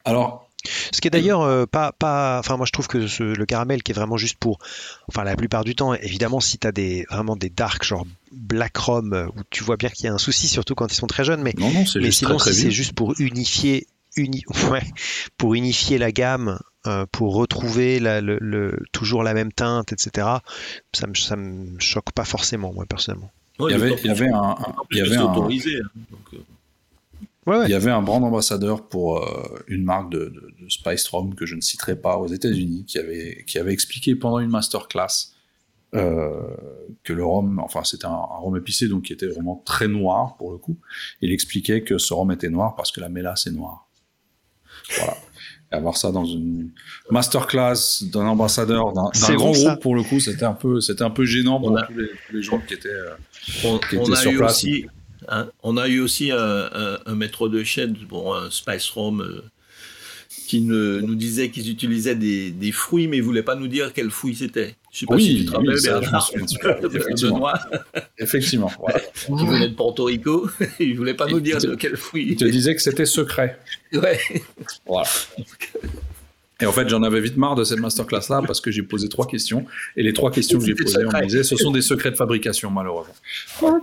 Alors, 0.03 0.49
ce 0.91 0.99
qui 0.99 1.08
est 1.08 1.12
d'ailleurs 1.12 1.41
euh, 1.41 1.66
pas, 1.66 1.91
pas. 1.91 2.39
Enfin, 2.39 2.58
moi 2.58 2.66
je 2.66 2.72
trouve 2.72 2.88
que 2.88 2.97
le 2.97 3.45
caramel 3.45 3.84
qui 3.84 3.91
est 3.91 3.95
vraiment 3.95 4.18
juste 4.18 4.38
pour. 4.38 4.60
Enfin, 5.08 5.24
la 5.24 5.36
plupart 5.36 5.64
du 5.64 5.76
temps, 5.76 5.93
évidemment, 5.93 6.39
si 6.39 6.58
tu 6.58 6.68
as 6.68 6.72
des, 6.72 7.06
vraiment 7.10 7.36
des 7.36 7.49
dark, 7.49 7.84
genre 7.84 8.06
black 8.32 8.76
rum, 8.78 9.32
où 9.36 9.41
tu 9.49 9.64
vois 9.64 9.78
bien 9.78 9.89
qu'il 9.89 10.06
y 10.06 10.08
a 10.08 10.14
un 10.14 10.18
souci, 10.18 10.47
surtout 10.47 10.76
quand 10.76 10.91
ils 10.91 10.95
sont 10.95 11.08
très 11.08 11.24
jeunes, 11.24 11.41
mais, 11.41 11.53
non, 11.58 11.72
non, 11.72 11.84
mais 11.95 12.12
sinon, 12.12 12.39
si 12.39 12.53
c'est 12.53 12.72
juste 12.72 12.93
pour 12.93 13.14
unifier. 13.20 13.88
Uni... 14.18 14.45
Ouais, 14.72 14.84
pour 15.38 15.56
unifier 15.56 15.97
la 15.97 16.14
gamme, 16.14 16.58
euh, 16.88 17.06
pour 17.12 17.36
retrouver 17.36 18.00
la, 18.00 18.22
le, 18.22 18.84
toujours 18.92 19.24
la 19.24 19.34
même 19.34 19.52
teinte, 19.52 19.92
etc. 19.94 20.28
Ça 20.94 21.08
me, 21.08 21.16
ça 21.16 21.36
me 21.36 21.80
choque 21.80 22.12
pas 22.12 22.26
forcément, 22.26 22.74
moi 22.74 22.86
personnellement. 22.86 23.32
il, 23.60 23.72
y 23.72 23.74
avait, 23.74 23.96
il 24.04 24.08
y 24.08 24.10
avait 24.10 24.30
un, 24.30 24.56
il 24.92 24.98
y 24.98 25.02
avait 25.02 25.18
un... 25.18 25.32
autorisé. 25.32 25.78
Hein, 25.78 25.90
donc, 26.12 26.42
il 27.48 27.70
y 27.70 27.76
avait 27.76 27.92
un 27.92 28.02
brand 28.02 28.24
ambassadeur 28.24 28.88
pour 28.88 29.18
euh, 29.18 29.64
une 29.68 29.84
marque 29.84 30.12
de, 30.12 30.34
Spice 30.68 31.08
Rum 31.10 31.36
que 31.36 31.46
je 31.46 31.56
ne 31.56 31.62
citerai 31.62 31.96
pas 31.96 32.18
aux 32.18 32.28
États-Unis 32.28 32.86
qui 32.86 32.98
avait, 32.98 33.44
qui 33.46 33.60
avait 33.60 33.72
expliqué 33.72 34.16
pendant 34.16 34.40
une 34.40 34.50
masterclass 34.50 35.36
euh, 35.94 36.42
que 37.04 37.14
le 37.14 37.24
rhum, 37.24 37.60
enfin 37.60 37.84
c'était 37.84 38.08
un, 38.08 38.10
un, 38.10 38.38
rhum 38.40 38.58
épicé 38.58 38.88
donc 38.88 39.04
qui 39.04 39.14
était 39.14 39.28
vraiment 39.28 39.62
très 39.64 39.88
noir 39.88 40.38
pour 40.38 40.52
le 40.52 40.58
coup. 40.58 40.78
Il 41.22 41.32
expliquait 41.32 41.84
que 41.84 42.00
ce 42.00 42.14
rhum 42.14 42.32
était 42.32 42.50
noir 42.50 42.76
parce 42.76 42.92
que 42.92 43.00
la 43.00 43.10
mélasse 43.10 43.46
est 43.46 43.52
noire. 43.52 43.88
Voilà. 44.98 45.16
Et 45.72 45.76
avoir 45.76 45.97
ça 45.97 46.11
dans 46.11 46.26
une 46.26 46.70
masterclass 47.09 48.03
d'un 48.03 48.28
ambassadeur 48.28 48.93
d'un 48.93 49.09
grand 49.36 49.51
groupe 49.51 49.82
pour 49.82 49.95
le 49.95 50.03
coup, 50.03 50.20
c'était 50.20 50.45
un 50.45 50.53
peu, 50.53 50.80
c'était 50.80 51.03
un 51.03 51.09
peu 51.09 51.26
gênant 51.26 51.59
pour 51.59 51.76
tous, 51.88 52.34
les, 52.34 52.43
gens 52.43 52.59
qui 52.59 52.76
étaient, 52.76 52.89
euh, 52.89 53.80
qui 53.89 53.95
étaient 53.95 54.16
sur 54.16 54.34
place. 54.34 54.51
Aussi 54.51 54.86
Hein. 55.28 55.49
On 55.63 55.78
a 55.78 55.88
eu 55.88 55.99
aussi 55.99 56.32
un, 56.32 57.16
maître 57.16 57.49
de 57.49 57.63
chaîne, 57.63 57.95
bon, 58.07 58.34
un 58.34 58.49
Spice 58.49 58.91
euh, 58.97 59.41
qui 60.47 60.61
nous 60.61 61.16
disait 61.16 61.49
qu'ils 61.49 61.70
utilisaient 61.70 62.16
des, 62.16 62.72
fruits, 62.72 63.07
mais 63.07 63.18
ils 63.18 63.22
ne 63.22 63.26
voulaient 63.26 63.43
pas 63.43 63.55
nous 63.55 63.68
dire 63.68 63.93
quels 63.93 64.11
fruits 64.11 64.36
c'était. 64.36 64.76
Je 64.96 65.02
sais 65.02 65.06
pas 65.08 65.20
si 65.20 65.39
tu 65.39 65.46
te 65.46 65.52
rappelles, 65.52 66.80
oui, 66.82 66.96
effectivement. 66.96 67.50
effectivement. 68.18 68.72
Qui 69.14 69.46
venait 69.46 69.68
de 69.68 69.74
Porto 69.74 70.06
Rico, 70.06 70.50
il 70.80 70.93
ne 70.93 70.98
voulait 70.98 71.14
pas 71.14 71.28
nous 71.28 71.41
dire 71.41 71.58
de 71.58 71.76
quels 71.76 71.98
fruits. 71.98 72.28
Il 72.30 72.38
te 72.38 72.46
disait 72.46 72.74
que 72.76 72.82
c'était 72.82 73.06
secret. 73.06 73.60
Ouais. 73.93 74.20
Voilà. 74.86 75.08
Et 76.62 76.66
en 76.66 76.72
fait, 76.72 76.88
j'en 76.88 77.04
avais 77.04 77.20
vite 77.20 77.36
marre 77.38 77.56
de 77.56 77.64
cette 77.64 77.80
masterclass-là 77.80 78.41
parce 78.46 78.62
que 78.62 78.72
j'ai 78.72 78.84
posé 78.84 79.10
trois 79.10 79.28
questions. 79.28 79.66
Et 79.98 80.04
les 80.04 80.14
trois 80.14 80.32
questions 80.32 80.60
que 80.60 80.66
j'ai 80.66 80.76
posées, 80.76 81.06
on 81.06 81.18
me 81.18 81.26
disait, 81.26 81.43
ce 81.43 81.56
sont 81.58 81.72
des 81.72 81.82
secrets 81.82 82.12
de 82.12 82.16
fabrication, 82.16 82.72
malheureusement. 82.72 83.14
Oh, 83.62 83.80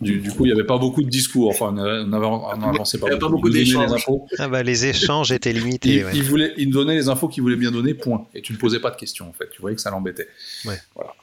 du, 0.00 0.30
coup, 0.30 0.44
il 0.44 0.48
n'y 0.48 0.52
avait 0.52 0.66
pas 0.66 0.78
beaucoup 0.78 1.02
de 1.02 1.08
discours. 1.08 1.50
Enfin, 1.50 1.74
on 1.76 2.06
n'avançait 2.06 2.98
pas, 2.98 3.16
pas 3.16 3.28
beaucoup 3.28 3.50
d'échanges. 3.50 4.06
Ah 4.38 4.48
bah, 4.48 4.62
les 4.62 4.86
échanges 4.86 5.32
étaient 5.32 5.52
limités. 5.52 6.04
Il, 6.14 6.22
voulait, 6.22 6.54
il 6.56 6.70
donnait 6.70 6.94
les 6.94 7.08
infos 7.08 7.28
qu'il 7.28 7.42
voulait 7.42 7.56
bien 7.56 7.72
donner, 7.72 7.94
point. 7.94 8.26
Et 8.34 8.42
tu 8.42 8.52
ne 8.52 8.58
posais 8.58 8.78
pas 8.78 8.90
de 8.90 8.96
questions, 8.96 9.28
en 9.28 9.32
fait. 9.32 9.50
Tu 9.50 9.60
voyais 9.60 9.74
que 9.74 9.82
ça 9.82 9.90
l'embêtait. 9.90 10.28
Ouais. 10.64 10.78
Voilà. 10.94 11.14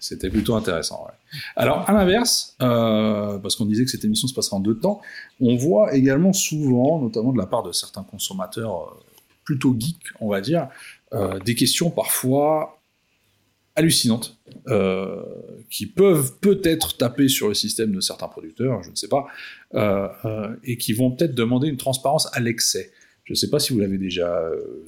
C'était 0.00 0.30
plutôt 0.30 0.54
intéressant. 0.54 1.06
Alors, 1.54 1.88
à 1.88 1.92
l'inverse, 1.92 2.56
euh, 2.62 3.38
parce 3.38 3.56
qu'on 3.56 3.66
disait 3.66 3.84
que 3.84 3.90
cette 3.90 4.04
émission 4.04 4.28
se 4.28 4.34
passerait 4.34 4.56
en 4.56 4.60
deux 4.60 4.78
temps, 4.78 5.00
on 5.40 5.56
voit 5.56 5.94
également 5.94 6.32
souvent, 6.32 7.00
notamment 7.00 7.32
de 7.32 7.38
la 7.38 7.46
part 7.46 7.62
de 7.62 7.72
certains 7.72 8.02
consommateurs 8.02 8.82
euh, 8.82 9.02
plutôt 9.44 9.74
geeks, 9.78 10.12
on 10.20 10.28
va 10.28 10.40
dire, 10.40 10.68
euh, 11.12 11.38
des 11.38 11.54
questions 11.54 11.90
parfois 11.90 12.75
hallucinantes 13.76 14.38
euh, 14.68 15.22
qui 15.70 15.86
peuvent 15.86 16.38
peut-être 16.40 16.96
taper 16.96 17.28
sur 17.28 17.48
le 17.48 17.54
système 17.54 17.92
de 17.92 18.00
certains 18.00 18.28
producteurs, 18.28 18.82
je 18.82 18.90
ne 18.90 18.96
sais 18.96 19.08
pas, 19.08 19.26
euh, 19.74 20.08
euh, 20.24 20.56
et 20.64 20.76
qui 20.78 20.92
vont 20.92 21.10
peut-être 21.10 21.34
demander 21.34 21.68
une 21.68 21.76
transparence 21.76 22.28
à 22.32 22.40
l'excès. 22.40 22.90
Je 23.24 23.32
ne 23.32 23.36
sais 23.36 23.50
pas 23.50 23.58
si 23.58 23.72
vous 23.72 23.80
l'avez 23.80 23.98
déjà 23.98 24.40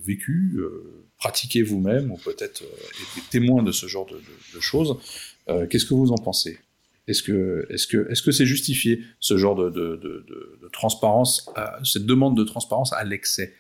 vécu, 0.05 0.61
pratiqué 1.19 1.63
vous-même, 1.63 2.13
ou 2.13 2.17
peut-être 2.17 2.63
été 2.63 3.27
témoin 3.31 3.65
de 3.65 3.73
ce 3.73 3.89
genre 3.89 4.07
de, 4.07 4.61
choses. 4.61 4.97
Qu'est-ce 5.69 5.85
que 5.85 5.95
vous 5.95 6.13
en 6.13 6.19
pensez? 6.19 6.61
Est-ce 7.09 7.25
que 7.25 7.67
est-ce 7.69 7.89
que 7.89 8.09
est-ce 8.09 8.23
que 8.23 8.31
c'est 8.31 8.47
justifié 8.47 9.03
ce 9.19 9.37
genre 9.37 9.57
de, 9.57 9.71
de 9.71 10.69
transparence, 10.73 11.51
cette 11.83 12.07
demande 12.07 12.37
de 12.37 12.45
transparence 12.45 12.93
à 12.93 13.03
l'excès? 13.03 13.55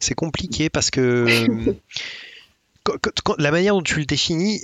C'est 0.00 0.14
compliqué 0.14 0.70
parce 0.70 0.90
que 0.90 1.26
la 3.38 3.50
manière 3.50 3.74
dont 3.74 3.82
tu 3.82 3.98
le 3.98 4.06
définis, 4.06 4.60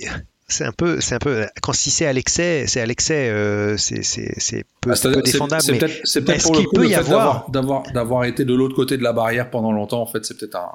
c'est 0.47 0.65
un 0.65 0.71
peu, 0.71 0.99
c'est 0.99 1.15
un 1.15 1.19
peu, 1.19 1.45
quand 1.61 1.73
si 1.73 1.91
c'est 1.91 2.05
à 2.05 2.13
l'excès, 2.13 2.65
c'est 2.67 2.81
à 2.81 2.85
l'excès, 2.85 3.29
euh, 3.29 3.77
c'est, 3.77 4.03
c'est, 4.03 4.65
peu, 4.81 4.91
ah, 4.91 5.21
défendable. 5.21 5.61
C'est, 5.61 5.77
peut-être, 5.77 6.01
c'est 6.03 6.23
peut-être 6.23 6.43
pour 6.43 6.55
le 6.55 6.63
coup, 6.63 6.75
peut 6.75 6.87
y 6.87 6.95
avoir 6.95 7.49
d'avoir, 7.49 7.83
d'avoir, 7.93 8.25
été 8.25 8.45
de 8.45 8.53
l'autre 8.53 8.75
côté 8.75 8.97
de 8.97 9.03
la 9.03 9.13
barrière 9.13 9.49
pendant 9.49 9.71
longtemps. 9.71 10.01
En 10.01 10.07
fait, 10.07 10.25
c'est 10.25 10.37
peut-être 10.37 10.55
un, 10.55 10.71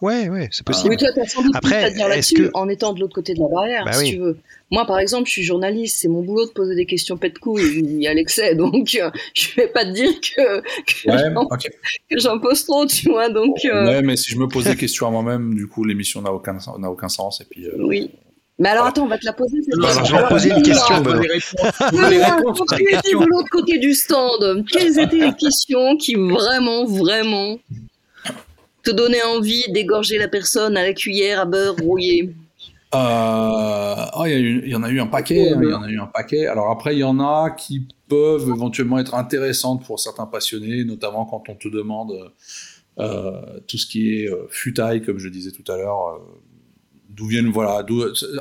Ouais, 0.00 0.28
ouais, 0.28 0.48
c'est 0.52 0.64
possible. 0.64 0.90
Oui, 0.90 0.96
toi, 0.96 1.08
as 1.16 1.26
sans 1.26 1.42
doute 1.42 1.54
Après, 1.54 1.82
à 1.82 1.90
dire 1.90 2.08
là-dessus 2.08 2.50
en 2.54 2.68
étant 2.68 2.92
de 2.92 3.00
l'autre 3.00 3.14
côté 3.14 3.34
de 3.34 3.40
la 3.40 3.48
barrière, 3.48 3.84
bah 3.84 3.92
si 3.92 4.12
tu 4.12 4.18
veux. 4.18 4.38
Moi, 4.70 4.84
par 4.86 4.98
exemple, 4.98 5.26
je 5.26 5.32
suis 5.32 5.42
journaliste, 5.42 5.98
c'est 6.00 6.08
mon 6.08 6.22
boulot 6.22 6.46
de 6.46 6.52
poser 6.52 6.74
des 6.74 6.84
questions 6.84 7.16
pète 7.16 7.38
couilles 7.38 8.06
à 8.06 8.14
l'excès, 8.14 8.54
donc 8.54 8.96
euh, 9.00 9.10
je 9.34 9.54
vais 9.56 9.68
pas 9.68 9.84
te 9.84 9.90
dire 9.90 10.12
que, 10.20 10.60
que 12.10 12.18
j'en 12.18 12.38
pose 12.38 12.64
trop, 12.64 12.86
tu 12.86 13.08
vois. 13.08 13.30
Donc, 13.30 13.56
euh... 13.64 13.86
Ouais, 13.86 14.02
mais 14.02 14.16
si 14.16 14.30
je 14.30 14.36
me 14.38 14.46
pose 14.46 14.64
des 14.64 14.76
questions 14.76 15.06
à 15.06 15.10
moi-même, 15.10 15.54
du 15.54 15.66
coup, 15.66 15.84
l'émission 15.84 16.22
n'a 16.22 16.32
aucun, 16.32 16.58
n'a 16.78 16.90
aucun 16.90 17.08
sens. 17.08 17.40
Et 17.40 17.44
puis, 17.44 17.66
euh, 17.66 17.76
oui. 17.78 18.10
Mais 18.60 18.70
alors 18.70 18.86
attends, 18.86 19.04
on 19.04 19.08
va 19.08 19.18
te 19.18 19.24
la 19.24 19.32
poser. 19.32 19.58
alors, 19.72 20.04
je 20.04 20.12
vais 20.12 20.22
te 20.22 20.28
poser 20.28 20.50
une 20.50 20.62
question. 20.62 20.96
Quand 20.96 22.76
tu 22.76 22.82
étais 22.82 23.12
de 23.12 23.24
l'autre 23.24 23.50
côté 23.50 23.78
du 23.78 23.94
stand, 23.94 24.64
quelles 24.70 24.98
étaient 24.98 25.26
les 25.26 25.34
questions 25.34 25.96
qui 25.96 26.14
vraiment, 26.16 26.84
vraiment 26.84 27.56
te 28.90 28.96
donner 28.96 29.22
envie 29.22 29.64
d'égorger 29.70 30.18
la 30.18 30.28
personne 30.28 30.76
à 30.76 30.82
la 30.82 30.92
cuillère 30.92 31.40
à 31.40 31.44
beurre 31.44 31.76
rouillé 31.76 32.34
oh, 32.92 34.24
il 34.26 34.66
y, 34.66 34.74
en 34.74 34.82
a 34.82 34.90
eu 34.90 34.98
un 34.98 35.06
paquet, 35.06 35.52
hein, 35.52 35.60
il 35.62 35.68
y 35.68 35.74
en 35.74 35.82
a 35.82 35.90
eu 35.90 36.00
un 36.00 36.06
paquet. 36.06 36.46
Alors 36.46 36.70
après, 36.70 36.96
il 36.96 37.00
y 37.00 37.04
en 37.04 37.20
a 37.20 37.50
qui 37.50 37.86
peuvent 38.08 38.48
éventuellement 38.48 38.98
être 38.98 39.14
intéressantes 39.14 39.84
pour 39.84 40.00
certains 40.00 40.24
passionnés, 40.24 40.84
notamment 40.84 41.26
quand 41.26 41.50
on 41.50 41.54
te 41.54 41.68
demande 41.68 42.32
tout 43.66 43.78
ce 43.78 43.86
qui 43.86 44.14
est 44.14 44.30
futaille, 44.48 45.02
comme 45.02 45.18
je 45.18 45.28
disais 45.28 45.50
tout 45.50 45.70
à 45.70 45.76
l'heure. 45.76 46.18
d'où 47.10 47.26
viennent 47.26 47.50
voilà, 47.50 47.84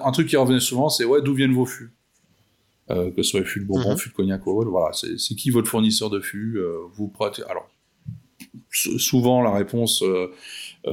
un 0.04 0.12
truc 0.12 0.30
qui 0.30 0.38
revenait 0.38 0.62
souvent, 0.62 0.88
c'est 0.88 1.04
ouais, 1.04 1.22
d'où 1.22 1.34
viennent 1.34 1.54
vos 1.54 1.66
fûts? 1.66 1.92
Euh, 2.90 3.12
que 3.12 3.22
ce 3.22 3.32
soit 3.32 3.44
fût 3.44 3.60
de 3.60 3.66
Bourbon, 3.66 3.96
mm 3.96 3.98
fût 3.98 4.10
de 4.10 4.14
Cognac 4.14 4.48
ou 4.48 4.52
autre. 4.52 4.70
Voilà, 4.70 4.92
c'est 4.94 5.36
qui 5.36 5.50
votre 5.50 5.68
fournisseur 5.68 6.10
de 6.10 6.22
fût 6.22 6.58
euh, 6.58 6.78
Vous 6.94 7.12
Alors, 7.50 7.70
souvent 8.72 9.42
la 9.42 9.52
réponse, 9.52 10.04
euh, 10.04 10.32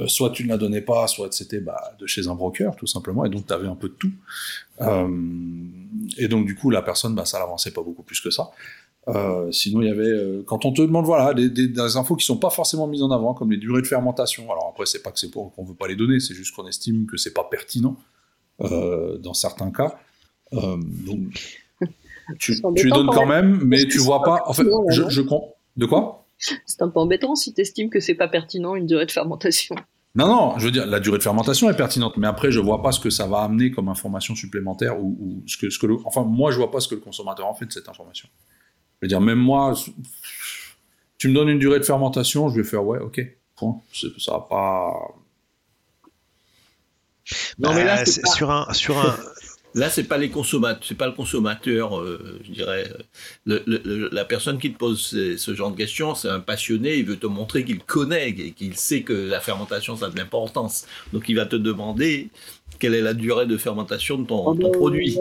soit 0.06 0.30
tu 0.30 0.44
ne 0.44 0.48
la 0.48 0.56
donnais 0.56 0.80
pas, 0.80 1.06
soit 1.06 1.32
c'était 1.32 1.60
bah, 1.60 1.94
de 1.98 2.06
chez 2.06 2.28
un 2.28 2.34
broker, 2.34 2.76
tout 2.76 2.86
simplement, 2.86 3.24
et 3.24 3.28
donc 3.28 3.46
tu 3.46 3.52
avais 3.52 3.68
un 3.68 3.76
peu 3.76 3.88
de 3.88 3.94
tout. 3.94 4.12
et 6.18 6.28
donc 6.28 6.46
du 6.46 6.54
coup, 6.54 6.70
la 6.70 6.82
personne, 6.82 7.14
bah, 7.14 7.24
ça 7.24 7.38
l'avançait 7.38 7.70
pas 7.70 7.82
beaucoup 7.82 8.02
plus 8.02 8.20
que 8.20 8.30
ça. 8.30 8.50
sinon, 9.50 9.82
il 9.82 9.88
y 9.88 9.90
avait 9.90 10.42
quand 10.46 10.64
on 10.64 10.72
te 10.72 10.82
demande 10.82 11.04
voilà 11.04 11.34
des, 11.34 11.48
des, 11.48 11.96
infos 11.96 12.16
qui 12.16 12.24
sont 12.24 12.38
pas 12.38 12.50
forcément 12.50 12.86
mises 12.86 13.02
en 13.02 13.10
avant, 13.10 13.34
comme 13.34 13.50
les 13.50 13.58
durées 13.58 13.82
de 13.82 13.86
fermentation. 13.86 14.44
Alors 14.50 14.68
après, 14.72 14.86
c'est 14.86 15.02
pas 15.02 15.10
que 15.10 15.18
c'est 15.18 15.30
pour 15.30 15.54
qu'on 15.54 15.64
veut 15.64 15.74
pas 15.74 15.88
les 15.88 15.96
donner, 15.96 16.20
c'est 16.20 16.34
juste 16.34 16.54
qu'on 16.54 16.66
estime 16.66 17.06
que 17.06 17.16
c'est 17.16 17.34
pas 17.34 17.44
pertinent 17.44 17.96
dans 18.58 19.34
certains 19.34 19.70
cas. 19.70 19.98
donc 20.52 21.64
tu, 22.38 22.60
tu 22.76 22.84
les 22.84 22.90
donnes 22.90 23.10
quand 23.12 23.26
même, 23.26 23.60
mais 23.64 23.86
tu 23.86 23.98
vois 23.98 24.22
pas. 24.22 24.42
En 24.46 24.52
fait, 24.52 24.64
je, 24.90 25.08
je 25.08 25.22
De 25.76 25.86
quoi? 25.86 26.23
C'est 26.66 26.82
un 26.82 26.88
peu 26.88 27.00
embêtant 27.00 27.34
si 27.34 27.54
tu 27.54 27.60
estimes 27.60 27.90
que 27.90 28.00
c'est 28.00 28.14
pas 28.14 28.28
pertinent 28.28 28.74
une 28.74 28.86
durée 28.86 29.06
de 29.06 29.12
fermentation. 29.12 29.74
Non, 30.16 30.28
non, 30.28 30.58
je 30.58 30.66
veux 30.66 30.70
dire, 30.70 30.86
la 30.86 31.00
durée 31.00 31.18
de 31.18 31.22
fermentation 31.22 31.68
est 31.68 31.76
pertinente, 31.76 32.16
mais 32.16 32.28
après, 32.28 32.52
je 32.52 32.60
vois 32.60 32.82
pas 32.82 32.92
ce 32.92 33.00
que 33.00 33.10
ça 33.10 33.26
va 33.26 33.38
amener 33.38 33.72
comme 33.72 33.88
information 33.88 34.36
supplémentaire 34.36 35.02
ou, 35.02 35.42
ce 35.46 35.56
que, 35.56 35.70
ce 35.70 35.78
que 35.78 35.86
le, 35.86 35.96
enfin, 36.04 36.22
moi, 36.22 36.52
je 36.52 36.56
vois 36.56 36.70
pas 36.70 36.78
ce 36.78 36.86
que 36.86 36.94
le 36.94 37.00
consommateur 37.00 37.46
en 37.46 37.54
fait 37.54 37.66
de 37.66 37.72
cette 37.72 37.88
information. 37.88 38.28
Je 39.00 39.06
veux 39.06 39.08
dire, 39.08 39.20
même 39.20 39.40
moi, 39.40 39.74
tu 41.18 41.28
me 41.28 41.34
donnes 41.34 41.48
une 41.48 41.58
durée 41.58 41.80
de 41.80 41.84
fermentation, 41.84 42.48
je 42.48 42.60
vais 42.60 42.64
faire 42.64 42.84
ouais, 42.84 43.00
ok, 43.00 43.20
point. 43.56 43.80
Ça 44.18 44.32
va 44.32 44.40
pas. 44.40 44.92
Non, 47.58 47.74
mais 47.74 47.84
là, 47.84 47.96
bah, 47.96 48.06
sur 48.06 48.50
un, 48.52 48.72
sur 48.72 48.98
un, 48.98 49.16
Là, 49.74 49.90
c'est 49.90 50.04
pas 50.04 50.18
les 50.18 50.30
consommateurs, 50.30 50.84
c'est 50.86 50.96
pas 50.96 51.06
le 51.06 51.12
consommateur, 51.12 51.98
euh, 51.98 52.38
je 52.44 52.52
dirais. 52.52 52.84
la 53.46 54.24
personne 54.24 54.58
qui 54.58 54.72
te 54.72 54.78
pose 54.78 55.00
ce, 55.00 55.54
genre 55.54 55.72
de 55.72 55.76
questions, 55.76 56.14
c'est 56.14 56.28
un 56.28 56.40
passionné. 56.40 56.96
Il 56.96 57.06
veut 57.06 57.16
te 57.16 57.26
montrer 57.26 57.64
qu'il 57.64 57.80
connaît 57.80 58.28
et 58.28 58.52
qu'il 58.52 58.76
sait 58.76 59.02
que 59.02 59.12
la 59.12 59.40
fermentation 59.40 59.96
ça 59.96 60.06
a 60.06 60.10
de 60.10 60.16
l'importance. 60.16 60.86
Donc, 61.12 61.28
il 61.28 61.34
va 61.34 61.46
te 61.46 61.56
demander 61.56 62.28
quelle 62.78 62.94
est 62.94 63.00
la 63.00 63.14
durée 63.14 63.46
de 63.46 63.56
fermentation 63.56 64.18
de 64.18 64.26
ton, 64.26 64.52
ah 64.52 64.54
ben, 64.56 64.70
produit. 64.70 65.18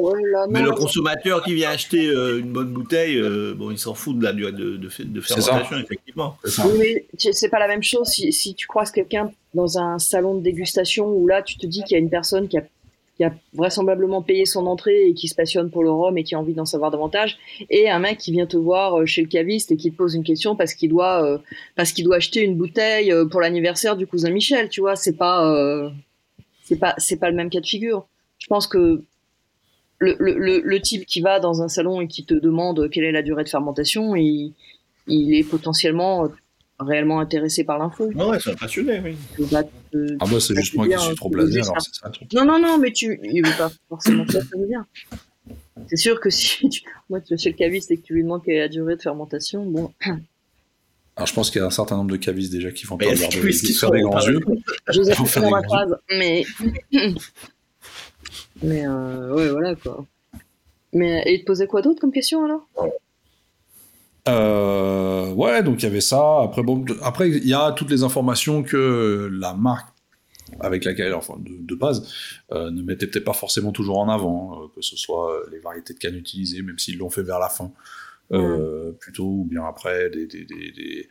Mais 0.49 0.61
le 0.61 0.71
consommateur 0.71 1.43
qui 1.43 1.53
vient 1.55 1.71
acheter 1.71 2.07
euh, 2.07 2.39
une 2.39 2.51
bonne 2.51 2.71
bouteille, 2.71 3.17
euh, 3.17 3.53
bon, 3.55 3.71
il 3.71 3.77
s'en 3.77 3.93
fout 3.93 4.17
de 4.17 4.23
la 4.23 4.33
durée 4.33 4.51
de, 4.51 4.77
de, 4.77 4.89
fermentation, 5.21 5.77
effectivement. 5.77 6.37
Oui, 6.43 6.77
mais 6.77 7.05
c'est 7.31 7.49
pas 7.49 7.59
la 7.59 7.67
même 7.67 7.83
chose 7.83 8.07
si, 8.07 8.31
si 8.31 8.53
tu 8.55 8.67
croises 8.67 8.91
quelqu'un 8.91 9.31
dans 9.53 9.77
un 9.77 9.99
salon 9.99 10.35
de 10.35 10.41
dégustation 10.41 11.07
où 11.07 11.27
là, 11.27 11.41
tu 11.41 11.57
te 11.57 11.65
dis 11.65 11.83
qu'il 11.83 11.93
y 11.93 11.99
a 11.99 12.03
une 12.03 12.09
personne 12.09 12.47
qui 12.47 12.57
a 12.57 12.63
a 13.23 13.33
vraisemblablement 13.53 14.21
payé 14.21 14.45
son 14.45 14.65
entrée 14.65 15.07
et 15.07 15.13
qui 15.13 15.27
se 15.27 15.35
passionne 15.35 15.69
pour 15.69 15.83
le 15.83 15.91
rhum 15.91 16.17
et 16.17 16.23
qui 16.23 16.35
a 16.35 16.39
envie 16.39 16.53
d'en 16.53 16.65
savoir 16.65 16.91
davantage, 16.91 17.37
et 17.69 17.89
un 17.89 17.99
mec 17.99 18.17
qui 18.17 18.31
vient 18.31 18.45
te 18.45 18.57
voir 18.57 18.99
euh, 18.99 19.05
chez 19.05 19.21
le 19.21 19.27
caviste 19.27 19.71
et 19.71 19.77
qui 19.77 19.91
te 19.91 19.95
pose 19.95 20.15
une 20.15 20.23
question 20.23 20.55
parce 20.55 20.73
qu'il 20.73 20.89
doit 20.89 21.23
euh, 21.23 21.37
parce 21.75 21.91
qu'il 21.91 22.05
doit 22.05 22.17
acheter 22.17 22.41
une 22.41 22.55
bouteille 22.55 23.11
euh, 23.11 23.25
pour 23.25 23.41
l'anniversaire 23.41 23.95
du 23.95 24.07
cousin 24.07 24.29
Michel, 24.29 24.69
tu 24.69 24.81
vois, 24.81 24.95
c'est 24.95 25.17
pas 25.17 25.91
c'est 26.63 26.77
pas 26.77 26.95
c'est 26.97 27.17
pas 27.17 27.29
le 27.29 27.35
même 27.35 27.49
cas 27.49 27.59
de 27.59 27.65
figure. 27.65 28.05
Je 28.39 28.47
pense 28.47 28.67
que 28.67 29.01
le, 29.99 30.15
le, 30.19 30.59
le, 30.59 30.81
type 30.81 31.05
qui 31.05 31.21
va 31.21 31.39
dans 31.39 31.61
un 31.61 31.69
salon 31.69 32.01
et 32.01 32.07
qui 32.07 32.25
te 32.25 32.33
demande 32.33 32.89
quelle 32.89 33.05
est 33.05 33.13
la 33.13 33.21
durée 33.21 33.45
de 33.45 33.49
fermentation, 33.49 34.17
il, 34.17 34.53
il 35.07 35.33
est 35.33 35.49
potentiellement 35.49 36.29
réellement 36.79 37.19
intéressé 37.19 37.63
par 37.63 37.77
l'info. 37.77 38.11
ouais, 38.13 38.39
c'est 38.39 38.51
un 38.51 38.55
passionné, 38.55 39.01
oui. 39.03 39.15
ah 39.51 40.25
bah 40.25 40.39
c'est 40.39 40.55
juste 40.55 40.75
moi 40.75 40.87
qui 40.87 40.97
suis 40.97 41.15
trop 41.15 41.29
blasé, 41.29 41.61
alors 41.61 41.81
c'est 41.81 41.95
ça 41.95 42.11
Non, 42.33 42.45
non, 42.45 42.59
non, 42.59 42.77
mais 42.77 42.91
tu, 42.91 43.19
il 43.23 43.45
veut 43.45 43.57
pas 43.57 43.71
forcément 43.89 44.25
ça, 44.27 44.41
ça 44.41 44.57
bien. 44.67 44.85
C'est 45.87 45.97
sûr 45.97 46.19
que 46.19 46.29
si 46.29 46.69
tu... 46.69 46.83
moi 47.09 47.19
tu 47.21 47.33
es 47.33 47.37
chez 47.37 47.49
le 47.49 47.55
caviste 47.55 47.91
et 47.91 47.97
que 47.97 48.03
tu 48.03 48.13
lui 48.13 48.23
demandes 48.23 48.43
quelle 48.43 48.55
est 48.55 48.59
la 48.59 48.67
durée 48.67 48.95
de 48.95 49.01
fermentation, 49.01 49.65
bon. 49.65 49.91
Alors 51.15 51.27
je 51.27 51.33
pense 51.33 51.51
qu'il 51.51 51.61
y 51.61 51.63
a 51.63 51.67
un 51.67 51.71
certain 51.71 51.95
nombre 51.95 52.11
de 52.11 52.17
cavistes 52.17 52.51
déjà 52.51 52.71
qui 52.71 52.85
font 52.85 52.97
pas 52.97 53.05
regarder, 53.05 53.27
qui 53.27 53.73
faire 53.73 53.91
des 53.91 54.01
grands 54.01 54.25
yeux. 54.25 54.39
Je 54.89 54.99
vous 54.99 55.09
ai 55.09 55.41
dans 55.41 55.51
ma 55.51 55.63
phrase, 55.63 55.95
mais 56.09 56.43
mais 58.63 58.87
euh, 58.87 59.35
ouais 59.35 59.49
voilà 59.49 59.75
quoi. 59.75 60.05
Mais 60.91 61.23
et 61.25 61.35
il 61.35 61.39
te 61.41 61.45
posait 61.45 61.67
quoi 61.67 61.81
d'autre 61.81 61.99
comme 61.99 62.11
question 62.11 62.45
alors? 62.45 62.67
Euh, 64.27 65.31
ouais, 65.33 65.63
donc 65.63 65.81
il 65.81 65.83
y 65.83 65.89
avait 65.89 66.01
ça. 66.01 66.41
Après, 66.43 66.63
bon, 66.63 66.85
après 67.01 67.29
il 67.29 67.47
y 67.47 67.53
a 67.53 67.71
toutes 67.73 67.89
les 67.89 68.03
informations 68.03 68.63
que 68.63 69.29
la 69.31 69.53
marque 69.53 69.87
avec 70.59 70.85
laquelle, 70.85 71.13
enfin 71.15 71.35
de, 71.39 71.75
base, 71.75 72.07
euh, 72.51 72.69
ne 72.69 72.83
mettait 72.83 73.07
peut-être 73.07 73.25
pas 73.25 73.33
forcément 73.33 73.71
toujours 73.71 73.97
en 73.97 74.07
avant, 74.07 74.53
euh, 74.53 74.67
que 74.75 74.81
ce 74.81 74.95
soit 74.95 75.41
les 75.51 75.57
variétés 75.57 75.95
de 75.95 75.99
cannes 75.99 76.15
utilisées, 76.15 76.61
même 76.61 76.77
s'ils 76.77 76.97
l'ont 76.97 77.09
fait 77.09 77.23
vers 77.23 77.39
la 77.39 77.49
fin. 77.49 77.71
plutôt 78.99 79.25
ou 79.25 79.45
bien 79.49 79.63
après 79.65 80.09
des, 80.09 80.25
des, 80.25 80.45
des, 80.45 81.07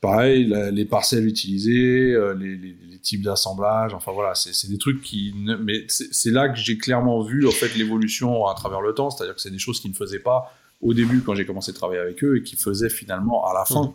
pareil 0.00 0.54
les 0.72 0.84
parcelles 0.84 1.26
utilisées 1.26 2.14
les, 2.38 2.56
les, 2.56 2.98
types 3.02 3.22
d'assemblage 3.22 3.94
enfin 3.94 4.12
voilà 4.12 4.34
c'est 4.36 4.68
des 4.68 4.78
trucs 4.78 5.02
qui 5.02 5.34
mais 5.34 5.86
c'est 5.88 6.30
là 6.30 6.48
que 6.48 6.56
j'ai 6.56 6.78
clairement 6.78 7.20
vu 7.22 7.48
en 7.48 7.50
fait 7.50 7.74
l'évolution 7.74 8.46
à 8.46 8.54
travers 8.54 8.80
le 8.80 8.94
temps 8.94 9.10
c'est-à-dire 9.10 9.34
que 9.34 9.40
c'est 9.40 9.50
des 9.50 9.58
choses 9.58 9.80
qui 9.80 9.88
ne 9.88 9.94
faisaient 9.94 10.20
pas 10.20 10.54
au 10.82 10.94
début 10.94 11.22
quand 11.22 11.34
j'ai 11.34 11.46
commencé 11.46 11.70
à 11.70 11.74
travailler 11.74 12.00
avec 12.00 12.22
eux 12.24 12.36
et 12.36 12.42
qui 12.42 12.56
faisaient 12.56 12.90
finalement 12.90 13.46
à 13.46 13.54
la 13.54 13.64
fin, 13.64 13.86
mmh. 13.86 13.92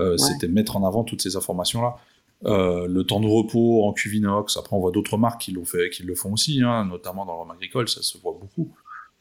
euh, 0.00 0.16
c'était 0.16 0.48
mettre 0.48 0.76
en 0.76 0.86
avant 0.86 1.02
toutes 1.02 1.22
ces 1.22 1.36
informations-là. 1.36 1.96
Euh, 2.44 2.86
le 2.86 3.04
temps 3.04 3.20
de 3.20 3.26
repos 3.26 3.84
en 3.84 3.92
cuvinox, 3.94 4.58
après 4.58 4.76
on 4.76 4.80
voit 4.80 4.90
d'autres 4.92 5.16
marques 5.16 5.40
qui, 5.40 5.52
l'ont 5.52 5.64
fait, 5.64 5.88
qui 5.88 6.02
le 6.02 6.14
font 6.14 6.34
aussi, 6.34 6.62
hein, 6.62 6.84
notamment 6.84 7.24
dans 7.24 7.38
l'homme 7.38 7.50
agricole, 7.50 7.88
ça 7.88 8.02
se 8.02 8.18
voit 8.18 8.36
beaucoup. 8.38 8.70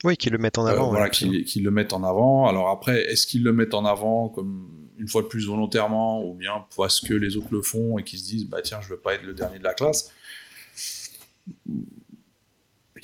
Oui, 0.03 0.17
qui 0.17 0.29
le 0.29 0.37
mettent 0.37 0.57
en 0.57 0.65
avant. 0.65 0.87
Euh, 0.87 0.89
voilà, 0.89 1.09
qui, 1.09 1.59
le 1.61 1.71
mettent 1.71 1.93
en 1.93 2.03
avant. 2.03 2.47
Alors 2.47 2.69
après, 2.69 3.01
est-ce 3.05 3.25
qu'ils 3.25 3.43
le 3.43 3.53
mettent 3.53 3.73
en 3.73 3.85
avant 3.85 4.27
comme 4.27 4.67
une 4.97 5.07
fois 5.07 5.21
de 5.21 5.27
plus 5.27 5.47
volontairement, 5.47 6.25
ou 6.25 6.33
bien 6.33 6.65
parce 6.75 6.99
que 6.99 7.13
les 7.13 7.37
autres 7.37 7.47
le 7.51 7.61
font 7.61 7.97
et 7.97 8.03
qu'ils 8.03 8.19
se 8.19 8.25
disent, 8.25 8.45
bah 8.45 8.61
tiens, 8.61 8.79
je 8.81 8.89
veux 8.89 8.97
pas 8.97 9.13
être 9.13 9.23
le 9.23 9.33
dernier 9.33 9.59
de 9.59 9.63
la 9.63 9.73
classe? 9.73 10.11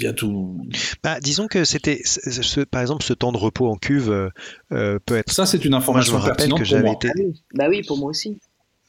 Il 0.01 0.05
y 0.05 0.07
a 0.07 0.13
tout. 0.13 0.59
Bah, 1.03 1.19
disons 1.19 1.47
que 1.47 1.63
c'était, 1.63 2.01
par 2.69 2.81
exemple, 2.81 3.03
ce 3.03 3.13
temps 3.13 3.31
de 3.31 3.37
repos 3.37 3.67
en 3.67 3.75
cuve 3.75 4.09
euh, 4.09 4.29
euh, 4.71 4.99
peut 5.05 5.17
être. 5.17 5.31
Ça, 5.31 5.45
c'est 5.45 5.63
une 5.65 5.73
information 5.73 6.19
pertinente 6.21 6.59
que 6.59 6.65
j'avais 6.65 6.91
été. 6.91 7.09
Bah 7.53 7.65
oui, 7.69 7.83
pour 7.83 7.97
moi 7.97 8.09
aussi. 8.09 8.39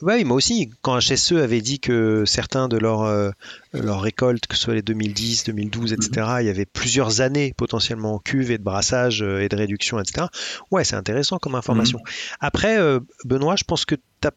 Oui, 0.00 0.24
moi 0.24 0.36
aussi. 0.36 0.70
Quand 0.80 0.98
HSE 0.98 1.32
avait 1.32 1.60
dit 1.60 1.78
que 1.78 2.24
certains 2.26 2.66
de 2.66 2.76
leurs 2.76 3.02
euh, 3.02 3.30
leur 3.72 4.00
récoltes, 4.00 4.46
que 4.46 4.56
ce 4.56 4.62
soit 4.62 4.74
les 4.74 4.82
2010, 4.82 5.44
2012, 5.44 5.92
etc., 5.92 6.26
il 6.40 6.46
y 6.46 6.50
avait 6.50 6.66
plusieurs 6.66 7.20
années 7.20 7.54
potentiellement 7.56 8.14
en 8.14 8.18
cuve 8.18 8.50
et 8.50 8.58
de 8.58 8.64
brassage 8.64 9.22
et 9.22 9.48
de 9.48 9.56
réduction, 9.56 10.00
etc. 10.00 10.26
Ouais, 10.72 10.82
c'est 10.82 10.96
intéressant 10.96 11.38
comme 11.38 11.54
information. 11.54 11.98
Mhm. 11.98 12.04
Après, 12.40 12.78
Benoît, 13.24 13.54
je 13.54 13.64
pense 13.64 13.84
que 13.84 13.94
tu 13.94 14.28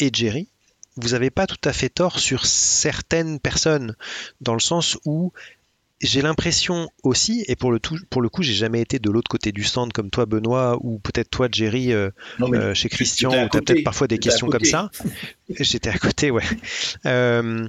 et 0.00 0.10
Jerry, 0.12 0.48
vous 0.96 1.10
n'avez 1.10 1.30
pas 1.30 1.46
tout 1.46 1.68
à 1.68 1.72
fait 1.72 1.88
tort 1.88 2.18
sur 2.18 2.44
certaines 2.44 3.38
personnes, 3.38 3.94
dans 4.40 4.54
le 4.54 4.60
sens 4.60 4.98
où 5.04 5.32
j'ai 6.02 6.20
l'impression 6.20 6.90
aussi, 7.04 7.44
et 7.46 7.54
pour 7.54 7.70
le, 7.70 7.78
tout, 7.78 7.96
pour 8.10 8.22
le 8.22 8.28
coup, 8.28 8.42
j'ai 8.42 8.52
jamais 8.52 8.80
été 8.80 8.98
de 8.98 9.10
l'autre 9.10 9.28
côté 9.28 9.52
du 9.52 9.62
stand 9.62 9.92
comme 9.92 10.10
toi, 10.10 10.26
Benoît, 10.26 10.76
ou 10.80 10.98
peut-être 10.98 11.30
toi, 11.30 11.48
Jerry, 11.50 11.92
euh, 11.92 12.10
euh, 12.40 12.74
chez 12.74 12.88
Christian, 12.88 13.30
où 13.30 13.48
tu 13.48 13.56
as 13.56 13.60
peut-être 13.60 13.84
parfois 13.84 14.08
des 14.08 14.18
questions 14.18 14.48
comme 14.48 14.64
ça. 14.64 14.90
J'étais 15.60 15.90
à 15.90 15.98
côté, 15.98 16.32
ouais. 16.32 16.44
Euh, 17.06 17.66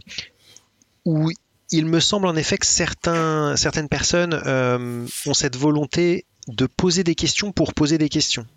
où 1.06 1.30
il 1.72 1.86
me 1.86 2.00
semble 2.00 2.28
en 2.28 2.36
effet 2.36 2.58
que 2.58 2.66
certains, 2.66 3.56
certaines 3.56 3.90
personnes 3.90 4.34
ont 4.34 5.34
cette 5.34 5.56
volonté 5.56 6.26
de 6.48 6.66
poser 6.66 7.04
des 7.04 7.16
questions 7.16 7.52
pour 7.52 7.74
poser 7.74 7.98
des 7.98 8.10
questions. 8.10 8.48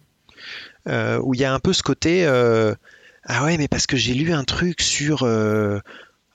où 0.86 1.34
il 1.34 1.40
y 1.40 1.44
a 1.44 1.52
un 1.52 1.60
peu 1.60 1.72
ce 1.72 1.82
côté. 1.82 2.26
ah 2.26 3.44
ouais, 3.44 3.58
mais 3.58 3.68
parce 3.68 3.86
que 3.86 3.96
j'ai 3.96 4.14
lu 4.14 4.32
un 4.32 4.44
truc 4.44 4.80
sur 4.80 5.26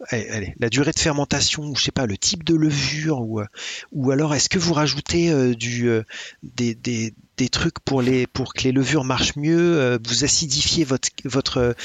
allez, 0.09 0.53
la 0.59 0.69
durée 0.69 0.91
de 0.91 0.99
fermentation, 0.99 1.63
ou 1.63 1.75
je 1.75 1.83
sais 1.83 1.91
pas, 1.91 2.05
le 2.05 2.17
type 2.17 2.43
de 2.43 2.55
levure, 2.55 3.21
ou, 3.21 3.39
euh, 3.39 3.45
ou 3.91 4.11
alors 4.11 4.33
est-ce 4.33 4.49
que 4.49 4.59
vous 4.59 4.73
rajoutez 4.73 5.31
euh, 5.31 5.53
du, 5.53 5.89
euh, 5.89 6.03
des, 6.43 6.75
des, 6.75 7.13
des, 7.37 7.49
trucs 7.49 7.79
pour, 7.79 8.01
les, 8.01 8.27
pour 8.27 8.53
que 8.53 8.63
les 8.63 8.71
levures 8.71 9.03
marchent 9.03 9.35
mieux, 9.35 9.99
vous 10.05 10.23
acidifiez 10.23 10.83
votre, 10.83 11.09
votre, 11.25 11.75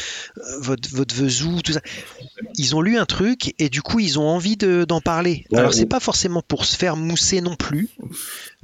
votre, 0.61 0.89
votre 0.91 1.15
vesou, 1.15 1.63
tout 1.63 1.73
ça. 1.73 1.81
Ils 2.57 2.77
ont 2.77 2.83
lu 2.83 2.99
un 2.99 3.07
truc 3.07 3.55
et 3.59 3.69
du 3.69 3.81
coup 3.83 4.01
ils 4.01 4.19
ont 4.19 4.29
envie 4.29 4.57
d'en 4.57 5.01
parler. 5.01 5.47
alors 5.55 5.73
c'est 5.73 5.87
pas 5.87 6.01
forcément 6.01 6.43
pour 6.43 6.65
se 6.65 6.77
faire 6.77 6.97
mousser 6.97 7.41
non 7.41 7.57
plus, 7.57 7.89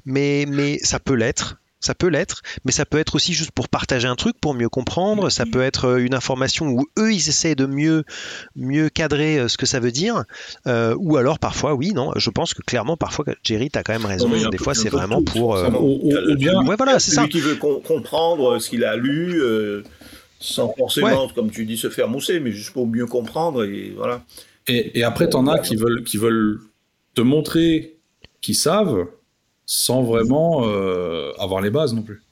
mais, 0.05 0.45
mais 0.49 0.79
ça 0.81 0.99
peut 0.99 1.15
l'être. 1.15 1.62
Ça 1.83 1.95
peut 1.95 2.07
l'être, 2.07 2.43
mais 2.65 2.73
ça 2.73 2.87
peut 2.87 2.99
être 2.99 3.17
aussi 3.17 3.35
juste 3.35 3.51
pour 3.51 3.69
partager 3.69 4.07
un 4.07 4.15
truc, 4.15 4.37
pour 4.41 4.55
mieux 4.55 4.69
comprendre. 4.69 5.31
Ça 5.31 5.45
peut 5.45 5.63
être 5.63 5.87
euh, 5.87 6.05
une 6.05 6.15
information 6.15 6.69
où 6.69 6.87
eux, 6.99 7.13
ils 7.13 7.29
essaient 7.29 7.57
de 7.57 7.67
mieux, 7.67 8.05
mieux 8.55 8.89
cadrer 8.89 9.39
euh, 9.39 9.49
ce 9.49 9.59
que 9.59 9.67
ça 9.67 9.81
veut 9.81 9.91
dire. 9.91 10.25
Euh, 10.67 10.95
ou 10.99 11.17
alors, 11.17 11.41
parfois, 11.41 11.75
oui, 11.75 11.93
non, 11.93 12.13
je 12.17 12.31
pense 12.31 12.55
que 12.55 12.63
clairement, 12.63 12.97
parfois, 12.97 13.25
Jerry, 13.43 13.69
tu 13.69 13.79
as 13.79 13.83
quand 13.83 13.93
même 13.93 14.07
raison. 14.07 14.31
Des 14.51 14.59
fois, 14.59 14.75
c'est 14.75 14.89
vraiment 14.89 15.23
pour. 15.23 15.51
ouais, 15.51 16.77
voilà, 16.77 16.99
c'est 16.99 17.11
ça. 17.11 17.27
qui 17.27 17.41
veut 17.41 17.57
comprendre 17.57 18.59
ce 18.59 18.71
qu'il 18.71 18.85
a 18.85 18.97
lu, 18.97 19.43
sans 20.39 20.73
forcément, 20.79 21.29
comme 21.35 21.51
tu 21.51 21.67
dis, 21.67 21.77
se 21.77 21.91
faire 21.91 22.09
mousser, 22.09 22.39
mais 22.41 22.53
juste 22.53 22.71
pour 22.71 22.87
mieux 22.87 23.07
comprendre. 23.07 23.65
Et 23.65 23.93
voilà. 23.97 24.23
Et, 24.69 25.01
et 25.01 25.03
après, 25.03 25.29
t'en 25.29 25.49
as 25.49 25.59
qui 25.59 25.75
veulent, 25.75 26.05
qui 26.05 26.17
veulent 26.17 26.61
te 27.15 27.21
montrer 27.21 27.97
qu'ils 28.41 28.55
savent 28.55 29.07
sans 29.67 30.03
vraiment 30.03 30.67
euh, 30.67 31.33
avoir 31.39 31.61
les 31.61 31.71
bases 31.71 31.95
non 31.95 32.03
plus. 32.03 32.23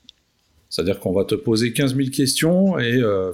C'est-à-dire 0.69 1.01
qu'on 1.01 1.13
va 1.13 1.25
te 1.25 1.35
poser 1.35 1.73
15 1.73 1.97
000 1.97 2.11
questions, 2.11 2.79
et 2.79 3.01
euh, 3.01 3.33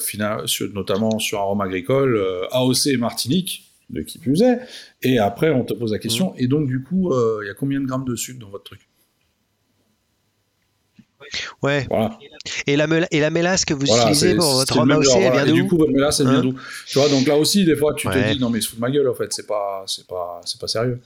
notamment 0.72 1.18
sur 1.18 1.40
un 1.40 1.44
rhum 1.44 1.60
agricole, 1.60 2.16
euh, 2.16 2.46
AOC 2.50 2.86
et 2.86 2.96
Martinique, 2.96 3.64
de 3.90 4.00
qui 4.02 4.18
plus 4.18 4.42
est, 4.42 4.58
et 5.02 5.18
après 5.18 5.50
on 5.50 5.64
te 5.64 5.74
pose 5.74 5.92
la 5.92 5.98
question, 5.98 6.32
mmh. 6.32 6.38
et 6.38 6.46
donc 6.46 6.66
du 6.66 6.82
coup, 6.82 7.12
il 7.42 7.46
y 7.46 7.50
a 7.50 7.54
combien 7.54 7.80
de 7.80 7.86
grammes 7.86 8.04
de 8.04 8.16
sucre 8.16 8.40
dans 8.40 8.48
votre 8.48 8.64
truc? 8.64 8.88
Ouais. 11.62 11.86
Et, 12.66 12.76
la 12.76 12.86
et 13.10 13.20
la 13.20 13.30
mélasse 13.30 13.64
que 13.64 13.74
vous 13.74 13.86
utilisez 13.86 14.34
pour 14.34 14.52
votre 14.52 14.78
rhum 14.78 14.90
AOC, 14.90 15.04
elle 15.16 15.32
vient 15.32 15.46
d'où 15.46 15.54
Du 15.54 15.66
coup, 15.66 15.76
votre 15.76 15.92
mélasse, 15.92 16.20
elle 16.20 16.28
vient 16.28 16.38
hein 16.38 16.42
d'où? 16.42 16.54
Tu 16.86 16.98
vois, 16.98 17.08
donc 17.08 17.26
là 17.26 17.36
aussi, 17.36 17.64
des 17.64 17.76
fois, 17.76 17.94
tu 17.94 18.08
te 18.08 18.32
dis, 18.32 18.40
non 18.40 18.50
mais 18.50 18.60
se 18.60 18.68
fout 18.68 18.76
de 18.76 18.80
ma 18.80 18.90
gueule, 18.90 19.08
en 19.08 19.14
fait, 19.14 19.32
c'est 19.32 19.46
pas, 19.46 19.84
c'est 19.86 20.06
pas, 20.06 20.40
c'est 20.44 20.60
pas 20.60 20.68
sérieux. 20.68 21.00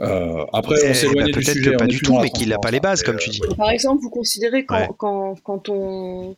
Euh, 0.00 0.44
après, 0.52 0.76
on 0.88 0.94
s'éloigne 0.94 1.30
du 1.30 1.42
sujet. 1.42 1.60
Peut-être 1.60 1.78
pas 1.78 1.86
du 1.86 2.00
tout, 2.00 2.18
mais 2.18 2.30
qu'il 2.30 2.48
n'a 2.48 2.58
pas 2.58 2.70
les 2.70 2.80
bases, 2.80 3.02
comme 3.02 3.16
tu 3.16 3.30
dis. 3.30 3.40
Par 3.56 3.70
exemple, 3.70 4.02
vous 4.02 4.10
considérez 4.10 4.64
quand, 4.64 4.94
quand, 4.96 5.34
quand, 5.42 5.68
on, 5.68 6.36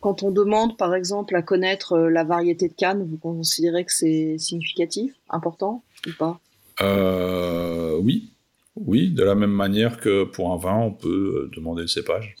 quand 0.00 0.22
on 0.22 0.30
demande, 0.30 0.76
par 0.76 0.94
exemple, 0.94 1.36
à 1.36 1.42
connaître 1.42 1.92
euh, 1.92 2.10
la 2.10 2.24
variété 2.24 2.68
de 2.68 2.74
canne, 2.74 3.06
vous 3.08 3.16
considérez 3.16 3.84
que 3.84 3.92
c'est 3.92 4.36
significatif, 4.38 5.12
important 5.30 5.82
ou 6.06 6.10
pas? 6.18 6.40
Euh, 6.82 7.98
Oui. 8.00 8.30
Oui, 8.86 9.10
de 9.10 9.24
la 9.24 9.34
même 9.34 9.50
manière 9.50 9.98
que 9.98 10.22
pour 10.22 10.52
un 10.52 10.56
vin, 10.56 10.76
on 10.76 10.92
peut 10.92 11.50
demander 11.56 11.82
le 11.82 11.88
cépage. 11.88 12.36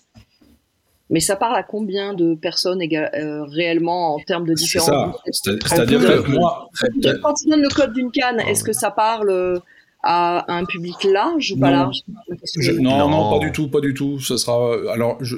Mais 1.10 1.18
ça 1.18 1.34
parle 1.34 1.56
à 1.56 1.64
combien 1.64 2.14
de 2.14 2.34
personnes 2.36 2.80
réellement 2.80 4.14
en 4.14 4.18
termes 4.20 4.46
de 4.46 4.54
différents 4.54 5.14
C'est-à-dire 5.32 5.98
que 5.98 6.30
moi. 6.30 6.68
Quand 7.22 7.34
tu 7.34 7.48
donnes 7.48 7.62
le 7.62 7.74
code 7.74 7.92
d'une 7.92 8.12
canne, 8.12 8.38
est-ce 8.40 8.62
que 8.62 8.72
ça 8.72 8.92
parle 8.92 9.60
à 10.02 10.44
un 10.52 10.64
public 10.64 11.02
large 11.04 11.52
ou 11.52 11.58
pas 11.58 11.70
large 11.70 12.02
non, 12.78 13.08
non, 13.08 13.38
pas 13.38 13.44
du 13.44 13.52
tout, 13.52 13.68
pas 13.68 13.80
du 13.80 13.94
tout. 13.94 14.20
Ce 14.20 14.36
sera. 14.36 14.92
Alors, 14.92 15.18
je, 15.20 15.36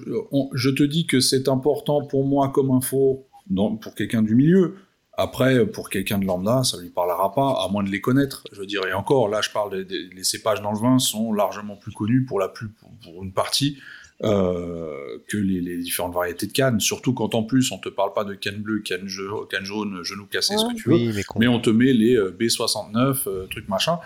je 0.55 0.71
te 0.71 0.83
dis 0.83 1.07
que 1.07 1.21
c'est 1.21 1.49
important 1.49 2.05
pour 2.05 2.27
moi 2.27 2.51
comme 2.51 2.71
info, 2.71 3.27
pour 3.55 3.95
quelqu'un 3.95 4.23
du 4.23 4.35
milieu. 4.35 4.77
Après, 5.17 5.67
pour 5.67 5.91
quelqu'un 5.91 6.19
de 6.19 6.25
lambda, 6.25 6.63
ça 6.65 6.79
lui 6.79 6.89
parlera 6.89 7.35
pas, 7.35 7.63
à 7.63 7.69
moins 7.71 7.83
de 7.83 7.91
les 7.91 8.01
connaître. 8.01 8.45
Je 8.53 8.63
dirais 8.63 8.93
encore, 8.93 9.29
là, 9.29 9.43
je 9.43 9.51
parle 9.51 9.85
des, 9.85 10.09
les 10.15 10.25
cépages 10.25 10.63
dans 10.63 10.73
le 10.73 10.79
vin 10.79 10.99
sont 10.99 11.35
largement 11.35 11.77
plus 11.77 11.93
connus 11.93 12.25
pour 12.25 12.41
la 12.41 12.49
plus, 12.49 12.69
pour 13.03 13.23
une 13.23 13.33
partie. 13.33 13.79
Euh, 14.23 15.19
que 15.29 15.39
les, 15.39 15.79
différentes 15.79 16.13
variétés 16.13 16.47
de 16.47 16.53
cannes, 16.53 16.79
surtout 16.79 17.15
quand 17.15 17.35
en 17.35 17.43
plus 17.43 17.73
on 17.73 17.79
te 17.79 17.89
parle 17.89 18.13
pas 18.13 18.25
de 18.25 18.35
canne 18.35 18.59
bleue, 18.59 18.81
canne, 18.81 19.07
jaune, 19.07 20.03
genou 20.03 20.27
cassé, 20.27 20.59
ce 20.59 20.67
que 20.67 20.75
tu 20.75 20.91
veux, 20.91 21.23
mais, 21.39 21.49
on 21.49 21.59
te 21.59 21.71
met 21.71 21.95
les 21.95 22.17
euh, 22.17 22.37
B69, 22.39 23.23
euh, 23.27 23.47
trucs 23.47 23.67
machin 23.71 23.99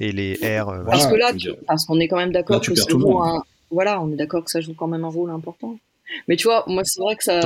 et 0.00 0.12
les 0.12 0.34
R. 0.34 0.68
Euh, 0.68 0.84
parce 0.84 1.06
que 1.06 1.14
là, 1.14 1.32
parce 1.66 1.84
qu'on 1.86 2.00
est 2.00 2.08
quand 2.08 2.16
même 2.16 2.32
d'accord 2.32 2.60
que 2.60 2.74
ça 2.74 2.88
joue 2.88 3.18
un, 3.20 3.42
voilà, 3.70 4.00
on 4.00 4.10
est 4.12 4.16
d'accord 4.16 4.44
que 4.44 4.50
ça 4.50 4.60
joue 4.60 4.74
quand 4.74 4.86
même 4.86 5.04
un 5.04 5.08
rôle 5.08 5.30
important. 5.30 5.78
Mais 6.28 6.36
tu 6.36 6.46
vois, 6.46 6.64
moi 6.66 6.82
c'est 6.84 7.00
vrai 7.00 7.16
que 7.16 7.24
ça, 7.24 7.40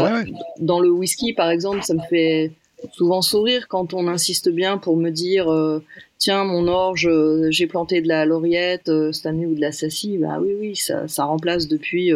dans 0.59 0.81
le 0.81 0.91
whisky 0.91 1.33
par 1.33 1.51
exemple, 1.51 1.83
ça 1.83 1.95
me 1.95 2.03
fait 2.09 2.53
souvent 2.93 3.23
sourire 3.23 3.67
quand 3.69 3.93
on 3.93 4.07
insiste 4.07 4.49
bien 4.51 4.79
pour 4.79 4.97
me 4.97 5.11
dire 5.11 5.51
euh, 5.51 5.83
tiens 6.17 6.45
mon 6.45 6.69
orge 6.69 7.09
euh, 7.09 7.49
j'ai 7.51 7.67
planté 7.67 8.01
de 8.01 8.07
la 8.07 8.25
lauriette 8.25 8.89
cette 9.13 9.27
année 9.27 9.47
ou 9.47 9.57
de 9.57 9.61
la 9.61 9.73
sassie 9.73 10.17
bah 10.17 10.39
oui 10.41 10.55
oui 10.57 10.77
ça, 10.77 11.09
ça 11.09 11.25
remplace 11.25 11.67
depuis 11.67 12.13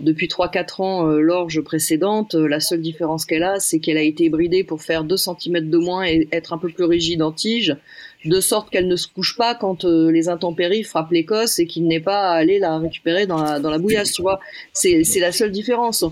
depuis 0.00 0.26
3-4 0.26 0.82
ans 0.82 1.04
l'orge 1.04 1.60
précédente. 1.60 2.34
La 2.34 2.58
seule 2.58 2.80
différence 2.80 3.24
qu'elle 3.26 3.44
a 3.44 3.60
c'est 3.60 3.78
qu'elle 3.78 3.96
a 3.96 4.02
été 4.02 4.28
bridée 4.28 4.64
pour 4.64 4.82
faire 4.82 5.04
2 5.04 5.16
cm 5.16 5.70
de 5.70 5.78
moins 5.78 6.04
et 6.04 6.26
être 6.32 6.52
un 6.52 6.58
peu 6.58 6.68
plus 6.68 6.84
rigide 6.84 7.22
en 7.22 7.30
tige 7.30 7.76
de 8.24 8.40
sorte 8.40 8.70
qu'elle 8.70 8.88
ne 8.88 8.96
se 8.96 9.08
couche 9.08 9.36
pas 9.36 9.54
quand 9.54 9.84
euh, 9.84 10.10
les 10.10 10.28
intempéries 10.28 10.84
frappent 10.84 11.10
l'Écosse 11.10 11.58
et 11.58 11.66
qu'il 11.66 11.86
n'est 11.86 12.00
pas 12.00 12.30
à 12.30 12.34
aller 12.34 12.58
la 12.58 12.78
récupérer 12.78 13.26
dans 13.26 13.42
la, 13.42 13.58
dans 13.58 13.70
la 13.70 13.78
bouillasse, 13.78 14.12
tu 14.12 14.22
vois. 14.22 14.40
C'est, 14.72 15.02
la 15.16 15.32
seule 15.32 15.50
différence. 15.50 16.04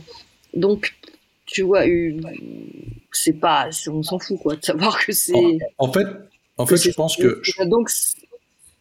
Donc, 0.54 0.94
tu 1.46 1.62
vois, 1.62 1.84
c'est 3.12 3.32
pas, 3.32 3.68
on 3.88 4.02
s'en 4.02 4.18
fout, 4.18 4.38
quoi, 4.40 4.56
de 4.56 4.64
savoir 4.64 5.04
que 5.04 5.12
c'est. 5.12 5.58
En, 5.78 5.92
fait, 5.92 6.06
en 6.56 6.66
fait, 6.66 6.76
je 6.76 6.90
pense 6.90 7.16
que. 7.16 7.42
Donc, 7.66 7.90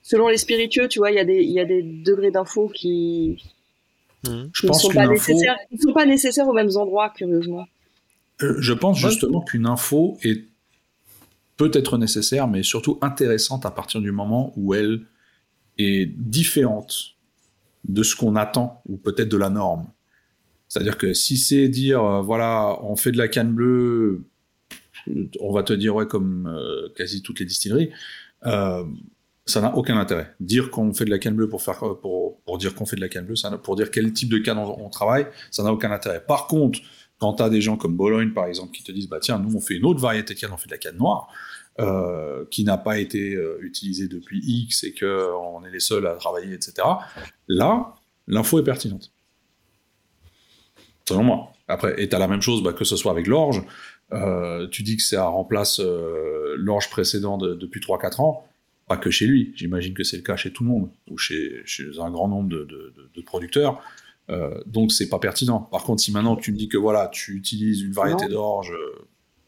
selon 0.01 0.27
les 0.27 0.37
spiritueux, 0.37 0.87
tu 0.87 0.99
vois, 0.99 1.11
il 1.11 1.15
y, 1.15 1.19
a 1.19 1.25
des, 1.25 1.43
y 1.43 1.59
a 1.59 1.65
des 1.65 1.83
degrés 1.83 2.31
d'infos 2.31 2.67
qui. 2.69 3.43
Mmh. 4.23 4.49
Je 4.53 4.67
pense 4.67 4.81
sont 4.81 4.91
pas 4.91 5.07
nécessaires, 5.07 5.57
sont 5.81 5.93
pas 5.93 6.05
nécessaires 6.05 6.47
aux 6.47 6.53
mêmes 6.53 6.75
endroits, 6.75 7.11
curieusement. 7.15 7.65
Euh, 8.41 8.55
je 8.59 8.73
pense 8.73 8.97
justement 8.97 9.41
qu'une 9.41 9.65
info 9.65 10.17
est 10.23 10.48
peut 11.59 11.69
être 11.73 11.97
nécessaire, 11.97 12.47
mais 12.47 12.63
surtout 12.63 12.97
intéressante 13.01 13.65
à 13.65 13.71
partir 13.71 13.99
du 13.99 14.13
moment 14.13 14.53
où 14.55 14.73
elle 14.73 15.01
est 15.77 16.05
différente 16.05 17.17
de 17.83 18.01
ce 18.01 18.15
qu'on 18.15 18.37
attend, 18.37 18.81
ou 18.87 18.95
peut-être 18.95 19.27
de 19.27 19.35
la 19.35 19.49
norme. 19.49 19.87
C'est-à-dire 20.69 20.97
que 20.97 21.13
si 21.13 21.37
c'est 21.37 21.67
dire, 21.67 22.01
euh, 22.01 22.21
voilà, 22.21 22.79
on 22.83 22.95
fait 22.95 23.11
de 23.11 23.17
la 23.17 23.27
canne 23.27 23.53
bleue, 23.53 24.23
on 25.41 25.51
va 25.51 25.63
te 25.63 25.73
dire, 25.73 25.95
ouais, 25.95 26.07
comme 26.07 26.47
euh, 26.47 26.87
quasi 26.95 27.21
toutes 27.21 27.41
les 27.41 27.45
distilleries, 27.45 27.89
euh, 28.45 28.85
ça 29.45 29.59
n'a 29.59 29.75
aucun 29.75 29.97
intérêt. 29.97 30.33
Dire 30.39 30.71
qu'on 30.71 30.93
fait 30.93 31.05
de 31.05 31.09
la 31.09 31.19
canne 31.19 31.35
bleue 31.35 31.49
pour, 31.49 31.61
faire, 31.61 31.79
pour, 32.01 32.39
pour 32.39 32.57
dire 32.57 32.73
qu'on 32.73 32.85
fait 32.85 32.95
de 32.95 33.01
la 33.01 33.09
canne 33.09 33.25
bleue, 33.25 33.35
ça, 33.35 33.51
pour 33.57 33.75
dire 33.75 33.91
quel 33.91 34.13
type 34.13 34.29
de 34.29 34.37
canne 34.37 34.59
on, 34.59 34.85
on 34.85 34.89
travaille, 34.89 35.27
ça 35.51 35.63
n'a 35.63 35.73
aucun 35.73 35.91
intérêt. 35.91 36.23
Par 36.25 36.47
contre, 36.47 36.79
quand 37.19 37.33
tu 37.33 37.43
as 37.43 37.49
des 37.49 37.61
gens 37.61 37.77
comme 37.77 37.95
Bologne, 37.95 38.31
par 38.31 38.45
exemple, 38.45 38.71
qui 38.71 38.83
te 38.83 38.91
disent, 38.91 39.09
bah 39.09 39.19
tiens, 39.21 39.39
nous, 39.39 39.55
on 39.55 39.59
fait 39.59 39.75
une 39.75 39.85
autre 39.85 39.99
variété 39.99 40.33
de 40.33 40.39
canne, 40.39 40.51
on 40.53 40.57
fait 40.57 40.67
de 40.67 40.73
la 40.73 40.77
canne 40.77 40.97
noire, 40.97 41.27
euh, 41.79 42.45
qui 42.49 42.63
n'a 42.63 42.77
pas 42.77 42.97
été 42.97 43.35
euh, 43.35 43.59
utilisé 43.61 44.07
depuis 44.07 44.41
X 44.43 44.83
et 44.85 44.93
qu'on 44.93 45.63
est 45.65 45.71
les 45.71 45.81
seuls 45.81 46.07
à 46.07 46.15
travailler, 46.15 46.53
etc. 46.53 46.73
Là, 47.47 47.93
l'info 48.27 48.59
est 48.59 48.63
pertinente. 48.63 49.11
Selon 51.07 51.23
moi. 51.23 51.51
Après, 51.67 52.01
et 52.01 52.13
as 52.13 52.19
la 52.19 52.27
même 52.27 52.41
chose, 52.41 52.63
bah, 52.63 52.73
que 52.73 52.85
ce 52.85 52.95
soit 52.95 53.11
avec 53.11 53.27
l'orge. 53.27 53.63
Euh, 54.11 54.67
tu 54.69 54.81
dis 54.81 54.97
que 54.97 55.03
ça 55.03 55.25
remplace 55.25 55.79
l'orge 55.79 56.89
précédent 56.89 57.37
depuis 57.37 57.81
3-4 57.81 58.21
ans. 58.21 58.47
Pas 58.87 58.97
que 58.97 59.11
chez 59.11 59.27
lui. 59.27 59.53
J'imagine 59.55 59.93
que 59.93 60.03
c'est 60.03 60.17
le 60.17 60.23
cas 60.23 60.35
chez 60.35 60.51
tout 60.51 60.63
le 60.63 60.69
monde 60.69 60.89
ou 61.09 61.17
chez, 61.17 61.63
un 61.99 62.09
grand 62.11 62.27
nombre 62.27 62.49
de, 62.49 63.21
producteurs. 63.25 63.81
Donc 64.65 64.91
c'est 64.91 65.09
pas 65.09 65.19
pertinent. 65.19 65.67
Par 65.71 65.83
contre, 65.83 66.01
si 66.01 66.11
maintenant 66.11 66.35
tu 66.35 66.51
me 66.51 66.57
dis 66.57 66.67
que 66.67 66.77
voilà, 66.77 67.09
tu 67.11 67.35
utilises 67.35 67.81
une 67.81 67.93
variété 67.93 68.27
d'orge 68.27 68.73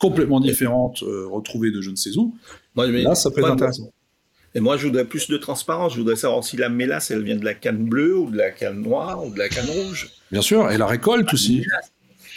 complètement 0.02 0.40
différentes, 0.40 1.04
euh, 1.04 1.28
retrouvées 1.28 1.72
de 1.72 1.80
je 1.80 1.92
ne 1.92 1.96
sais 1.96 2.18
où, 2.18 2.36
là, 2.76 3.16
ça 3.16 3.30
peut 3.30 3.42
être 3.42 3.52
intéressant. 3.52 3.92
Et 4.54 4.60
moi, 4.60 4.76
je 4.76 4.88
voudrais 4.88 5.06
plus 5.06 5.30
de 5.30 5.38
transparence. 5.38 5.94
Je 5.94 6.00
voudrais 6.00 6.18
savoir 6.18 6.44
si 6.44 6.58
la 6.58 6.68
mélasse, 6.68 7.12
elle 7.12 7.24
vient 7.24 7.38
de 7.38 7.46
la 7.46 7.54
canne 7.54 7.86
bleue 7.86 8.18
ou 8.18 8.30
de 8.30 8.38
la 8.38 8.52
canne 8.52 8.82
noire 8.82 9.24
ou 9.24 9.32
de 9.32 9.38
la 9.38 9.48
canne 9.48 9.70
rouge. 9.70 10.10
Bien 10.32 10.42
sûr, 10.42 10.70
et 10.72 10.78
la 10.78 10.88
récolte 10.88 11.34
aussi. 11.34 11.66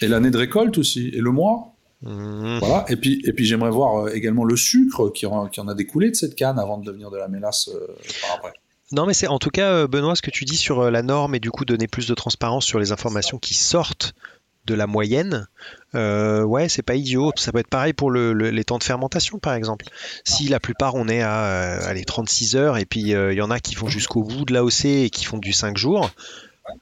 Et 0.02 0.06
l'année 0.06 0.30
de 0.30 0.36
récolte 0.36 0.78
aussi, 0.78 1.08
et 1.08 1.20
le 1.20 1.30
mois. 1.32 1.72
Mmh. 2.02 2.58
Voilà. 2.58 2.84
Et 2.88 2.96
puis, 2.96 3.22
et 3.24 3.32
puis 3.32 3.46
j'aimerais 3.46 3.70
voir 3.70 4.06
euh, 4.06 4.10
également 4.12 4.44
le 4.44 4.56
sucre 4.56 5.08
qui 5.08 5.24
en, 5.24 5.46
qui 5.46 5.60
en, 5.60 5.68
a 5.68 5.74
découlé 5.74 6.10
de 6.10 6.14
cette 6.14 6.34
canne 6.34 6.58
avant 6.58 6.76
de 6.76 6.84
devenir 6.84 7.10
de 7.10 7.16
la 7.16 7.28
mélasse 7.28 7.70
euh, 7.74 7.86
par 8.20 8.36
après. 8.36 8.52
Non, 8.94 9.06
mais 9.06 9.14
c'est 9.14 9.26
en 9.26 9.38
tout 9.38 9.50
cas, 9.50 9.86
Benoît, 9.86 10.14
ce 10.14 10.22
que 10.22 10.30
tu 10.30 10.44
dis 10.44 10.56
sur 10.56 10.90
la 10.90 11.02
norme 11.02 11.34
et 11.34 11.40
du 11.40 11.50
coup 11.50 11.64
donner 11.64 11.88
plus 11.88 12.06
de 12.06 12.14
transparence 12.14 12.64
sur 12.64 12.78
les 12.78 12.92
informations 12.92 13.38
qui 13.38 13.54
sortent 13.54 14.14
de 14.66 14.74
la 14.74 14.86
moyenne, 14.86 15.46
euh, 15.94 16.42
ouais, 16.42 16.68
c'est 16.68 16.82
pas 16.82 16.94
idiot. 16.94 17.32
Ça 17.36 17.52
peut 17.52 17.58
être 17.58 17.68
pareil 17.68 17.92
pour 17.92 18.10
les 18.10 18.64
temps 18.64 18.78
de 18.78 18.84
fermentation, 18.84 19.38
par 19.38 19.54
exemple. 19.54 19.86
Si 20.24 20.48
la 20.48 20.60
plupart 20.60 20.94
on 20.94 21.08
est 21.08 21.22
à 21.22 21.46
euh, 21.90 22.02
36 22.06 22.56
heures 22.56 22.78
et 22.78 22.84
puis 22.84 23.14
euh, 23.14 23.32
il 23.32 23.36
y 23.36 23.42
en 23.42 23.50
a 23.50 23.60
qui 23.60 23.74
font 23.74 23.88
jusqu'au 23.88 24.22
bout 24.22 24.44
de 24.44 24.54
l'AOC 24.54 24.84
et 24.86 25.10
qui 25.10 25.24
font 25.24 25.38
du 25.38 25.52
5 25.52 25.76
jours, 25.76 26.10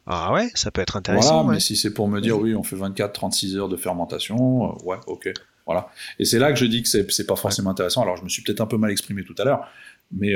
ah 0.06 0.32
ouais, 0.32 0.50
ça 0.54 0.70
peut 0.70 0.80
être 0.80 0.96
intéressant. 0.96 1.44
mais 1.44 1.58
si 1.58 1.76
c'est 1.76 1.92
pour 1.92 2.08
me 2.08 2.20
dire 2.20 2.38
oui, 2.38 2.54
on 2.54 2.62
fait 2.62 2.76
24-36 2.76 3.56
heures 3.56 3.68
de 3.68 3.76
fermentation, 3.76 4.76
ouais, 4.86 4.98
ok. 5.06 5.32
Voilà. 5.66 5.88
Et 6.18 6.24
c'est 6.24 6.40
là 6.40 6.52
que 6.52 6.58
je 6.58 6.64
dis 6.64 6.82
que 6.82 6.88
c'est 6.88 7.26
pas 7.26 7.36
forcément 7.36 7.70
intéressant. 7.70 8.02
Alors 8.02 8.16
je 8.16 8.24
me 8.24 8.28
suis 8.28 8.42
peut-être 8.42 8.60
un 8.60 8.66
peu 8.66 8.76
mal 8.76 8.90
exprimé 8.90 9.24
tout 9.24 9.34
à 9.38 9.44
l'heure, 9.44 9.68
mais 10.12 10.34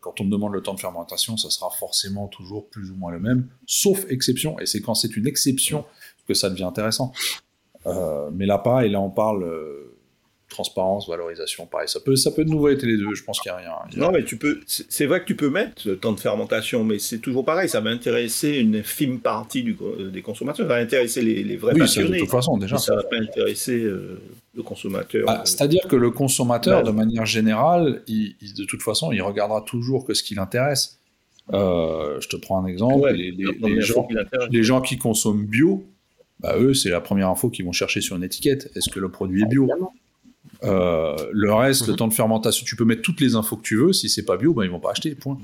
quand 0.00 0.20
on 0.20 0.24
me 0.24 0.30
demande 0.30 0.52
le 0.52 0.62
temps 0.62 0.74
de 0.74 0.80
fermentation, 0.80 1.36
ça 1.36 1.50
sera 1.50 1.70
forcément 1.70 2.28
toujours 2.28 2.68
plus 2.68 2.90
ou 2.90 2.96
moins 2.96 3.10
le 3.10 3.20
même, 3.20 3.48
sauf 3.66 4.04
exception. 4.10 4.58
Et 4.60 4.66
c'est 4.66 4.80
quand 4.80 4.94
c'est 4.94 5.16
une 5.16 5.26
exception 5.26 5.84
que 6.28 6.34
ça 6.34 6.50
devient 6.50 6.64
intéressant. 6.64 7.12
Euh, 7.86 8.30
mais 8.32 8.46
là 8.46 8.58
pas, 8.58 8.86
et 8.86 8.88
là 8.88 9.00
on 9.00 9.10
parle 9.10 9.44
transparence, 10.54 11.08
valorisation, 11.08 11.66
pareil. 11.66 11.88
Ça 11.88 12.00
peut, 12.00 12.16
ça 12.16 12.30
peut 12.30 12.44
de 12.44 12.50
nouveau 12.50 12.68
être 12.68 12.84
les 12.84 12.96
deux. 12.96 13.14
Je 13.14 13.24
pense 13.24 13.40
qu'il 13.40 13.52
n'y 13.52 13.58
a 13.58 13.58
rien. 13.58 13.72
Non, 13.96 14.10
mais 14.10 14.24
tu 14.24 14.36
peux. 14.36 14.60
C'est 14.66 15.06
vrai 15.06 15.20
que 15.20 15.26
tu 15.26 15.36
peux 15.36 15.50
mettre 15.50 15.86
le 15.86 15.96
temps 15.96 16.12
de 16.12 16.20
fermentation, 16.20 16.84
mais 16.84 16.98
c'est 16.98 17.18
toujours 17.18 17.44
pareil. 17.44 17.68
Ça 17.68 17.80
va 17.80 17.90
intéresser 17.90 18.58
une 18.58 18.76
infime 18.76 19.20
partie 19.20 19.62
du, 19.62 19.76
des 20.12 20.22
consommateurs. 20.22 20.66
Ça 20.66 20.74
va 20.74 20.80
intéresser 20.80 21.22
les, 21.22 21.56
vrais 21.56 21.74
passionnés. 21.74 22.16
de 22.16 22.18
toute 22.20 22.30
façon, 22.30 22.56
déjà. 22.56 22.78
Ça 22.78 22.96
va 22.96 23.02
pas 23.02 23.16
intéresser 23.16 23.78
le 23.78 24.62
consommateur. 24.62 25.26
Bah, 25.26 25.42
c'est-à-dire 25.44 25.86
que 25.88 25.96
le 25.96 26.10
consommateur, 26.10 26.82
de 26.82 26.90
manière 26.90 27.26
générale, 27.26 28.02
de 28.08 28.64
toute 28.64 28.82
façon, 28.82 29.12
il 29.12 29.22
regardera 29.22 29.62
toujours 29.62 30.04
que 30.04 30.14
ce 30.14 30.22
qui 30.22 30.34
l'intéresse. 30.34 30.98
Euh, 31.52 32.20
je 32.20 32.28
te 32.28 32.36
prends 32.36 32.62
un 32.62 32.66
exemple. 32.66 33.10
les, 33.12 34.62
gens, 34.62 34.80
qui 34.80 34.96
consomment 34.96 35.44
bio, 35.44 35.84
bah, 36.40 36.54
eux, 36.58 36.74
c'est 36.74 36.90
la 36.90 37.00
première 37.00 37.28
info 37.28 37.50
qu'ils 37.50 37.64
vont 37.64 37.72
chercher 37.72 38.00
sur 38.00 38.16
une 38.16 38.24
étiquette. 38.24 38.70
Est-ce 38.74 38.90
que 38.90 39.00
le 39.00 39.10
produit 39.10 39.42
est 39.42 39.46
bio? 39.46 39.68
Euh, 40.64 41.16
Le 41.32 41.52
reste, 41.52 41.86
le 41.86 41.92
mhm. 41.92 41.98
temps 41.98 42.08
de 42.08 42.14
fermentation, 42.14 42.64
tu 42.64 42.76
peux 42.76 42.84
mettre 42.84 43.02
toutes 43.02 43.20
les 43.20 43.34
infos 43.34 43.56
que 43.56 43.62
tu 43.62 43.76
veux. 43.76 43.92
Si 43.92 44.08
c'est 44.08 44.24
pas 44.24 44.36
bio, 44.36 44.52
bah, 44.52 44.64
ils 44.64 44.70
vont 44.70 44.80
pas 44.80 44.90
acheter. 44.90 45.14
Point. 45.14 45.38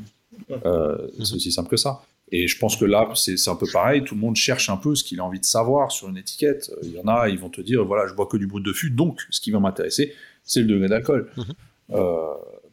Euh, 0.65 0.97
c'est 1.23 1.35
aussi 1.35 1.53
simple 1.53 1.69
que 1.69 1.77
ça. 1.77 2.03
Et 2.33 2.47
je 2.47 2.59
pense 2.59 2.77
que 2.77 2.85
là, 2.85 3.09
c'est 3.15 3.49
un 3.49 3.57
peu 3.57 3.67
pareil. 3.73 4.05
Tout 4.05 4.15
le 4.15 4.21
monde 4.21 4.37
cherche 4.37 4.71
un 4.71 4.77
peu 4.77 4.95
ce 4.95 5.03
qu'il 5.03 5.19
a 5.21 5.25
envie 5.25 5.41
de 5.41 5.45
savoir 5.45 5.91
sur 5.91 6.09
une 6.09 6.17
étiquette. 6.17 6.71
Il 6.83 6.93
y 6.93 7.01
en 7.01 7.09
a, 7.09 7.29
ils 7.29 7.39
vont 7.39 7.49
te 7.49 7.61
dire 7.61 7.85
voilà, 7.85 8.07
je 8.07 8.15
bois 8.15 8.27
que 8.27 8.37
du 8.37 8.47
brut 8.47 8.65
de 8.65 8.73
fût, 8.73 8.91
donc 8.91 9.21
ce 9.31 9.41
qui 9.41 9.51
va 9.51 9.59
m'intéresser, 9.59 10.15
c'est 10.45 10.61
le 10.61 10.67
degré 10.67 10.89
d'alcool. 10.89 11.29
Mhm 11.37 11.55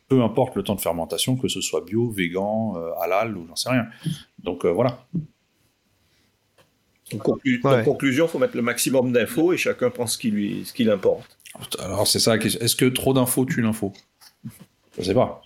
peu 0.08 0.22
importe 0.22 0.56
le 0.56 0.64
temps 0.64 0.76
de 0.76 0.82
fermentation, 0.82 1.36
que 1.36 1.48
ce 1.48 1.62
soit 1.62 1.82
bio, 1.82 2.10
végan, 2.10 2.76
euh, 2.78 2.91
halal 3.02 3.38
ou 3.38 3.45
j'en 3.48 3.56
sais 3.56 3.70
rien. 3.70 3.88
Donc 4.39 4.66
euh, 4.66 4.70
voilà. 4.70 5.06
En, 7.14 7.18
conclusion, 7.20 8.26
il 8.26 8.30
faut 8.30 8.39
mettre 8.39 8.58
le 8.58 8.62
maximum 8.62 9.14
d'infos 9.14 9.54
et 9.54 9.58
chacun 9.58 9.89
pense 9.89 10.14
ce 10.14 10.18
qui 10.18 10.30
lui, 10.30 10.66
ce 10.66 10.74
qui 10.74 10.89
importe. 10.89 11.36
Alors 11.80 12.08
c'est 12.08 12.20
ça 12.20 12.32
la 12.32 12.38
question. 12.38 12.62
Est-ce 12.62 12.76
que 12.76 12.86
trop 12.86 13.14
d'infos 13.14 13.45
tue 13.45 13.62
l'info? 13.62 13.93
Je 14.97 15.03
sais 15.03 15.14
pas. 15.14 15.41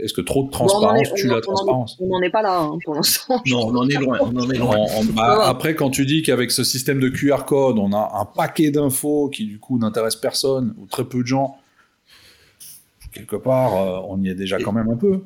Est-ce 0.00 0.12
que 0.12 0.20
trop 0.20 0.44
de 0.44 0.50
transparence 0.50 1.12
tue 1.14 1.26
la 1.26 1.40
transparence? 1.40 1.96
On 2.00 2.06
n'en 2.06 2.22
est 2.22 2.30
pas 2.30 2.42
là 2.42 2.60
hein, 2.60 2.78
pour 2.84 2.94
l'instant. 2.94 3.42
Non, 3.46 3.66
on 3.66 3.76
en 3.76 3.88
est 3.88 3.94
loin. 3.94 4.18
On 4.20 4.36
en 4.36 4.50
est 4.50 4.58
loin. 4.58 4.76
Bah, 5.14 5.48
après, 5.48 5.74
quand 5.74 5.90
tu 5.90 6.06
dis 6.06 6.22
qu'avec 6.22 6.52
ce 6.52 6.62
système 6.62 7.00
de 7.00 7.08
QR 7.08 7.44
code, 7.44 7.78
on 7.78 7.92
a 7.92 8.12
un 8.20 8.24
paquet 8.24 8.70
d'infos 8.70 9.28
qui 9.30 9.46
du 9.46 9.58
coup 9.58 9.78
n'intéressent 9.78 10.20
personne 10.20 10.74
ou 10.78 10.86
très 10.86 11.04
peu 11.04 11.22
de 11.22 11.26
gens, 11.26 11.56
quelque 13.12 13.36
part, 13.36 13.74
euh, 13.76 14.00
on 14.08 14.20
y 14.22 14.28
est 14.28 14.34
déjà 14.34 14.58
quand 14.58 14.72
même 14.72 14.90
un 14.90 14.96
peu. 14.96 15.22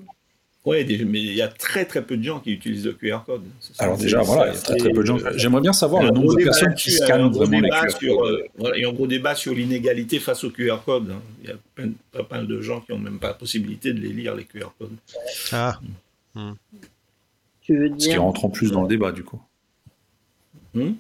Oui, 0.65 0.85
mais 1.07 1.21
il 1.21 1.35
y 1.35 1.41
a 1.41 1.49
très 1.49 1.85
très 1.87 2.05
peu 2.05 2.17
de 2.17 2.23
gens 2.23 2.41
qui 2.41 2.53
utilisent 2.53 2.85
le 2.85 2.93
QR 2.93 3.21
code. 3.25 3.43
Alors 3.79 3.97
déjà, 3.97 4.21
voilà, 4.21 4.53
il 4.53 4.55
y 4.55 4.59
a 4.59 4.61
très 4.61 4.77
très 4.77 4.91
peu 4.91 5.01
de 5.01 5.07
gens. 5.07 5.19
J'aimerais 5.37 5.63
bien 5.63 5.73
savoir 5.73 6.03
le 6.03 6.11
nombre 6.11 6.37
de 6.37 6.45
personnes 6.45 6.75
qui 6.75 6.91
scannent 6.91 7.31
vraiment 7.31 7.61
les 7.61 7.71
QR 7.71 7.99
codes. 7.99 8.45
Euh, 8.61 8.73
il 8.77 8.83
y 8.83 8.85
a 8.85 8.89
un 8.89 8.93
gros 8.93 9.07
débat 9.07 9.35
sur 9.35 9.55
l'inégalité 9.55 10.19
face 10.19 10.45
au 10.45 10.51
QR 10.51 10.79
code. 10.85 11.11
Hein. 11.11 11.23
Il 11.43 11.49
y 11.49 11.53
a 11.53 12.23
pas 12.23 12.37
mal 12.37 12.47
de 12.47 12.61
gens 12.61 12.81
qui 12.81 12.93
n'ont 12.93 12.99
même 12.99 13.19
pas 13.19 13.29
la 13.29 13.35
possibilité 13.35 13.93
de 13.93 14.01
les 14.01 14.13
lire, 14.13 14.35
les 14.35 14.45
QR 14.45 14.73
codes. 14.79 14.97
Ah. 15.53 15.81
Hmm. 16.35 16.53
Ce 17.67 18.09
qui 18.09 18.17
rentre 18.17 18.45
en 18.45 18.51
plus 18.51 18.71
dans 18.71 18.83
le 18.83 18.89
débat, 18.89 19.13
du 19.13 19.25
coup. 19.25 19.41
Hmm 20.75 20.93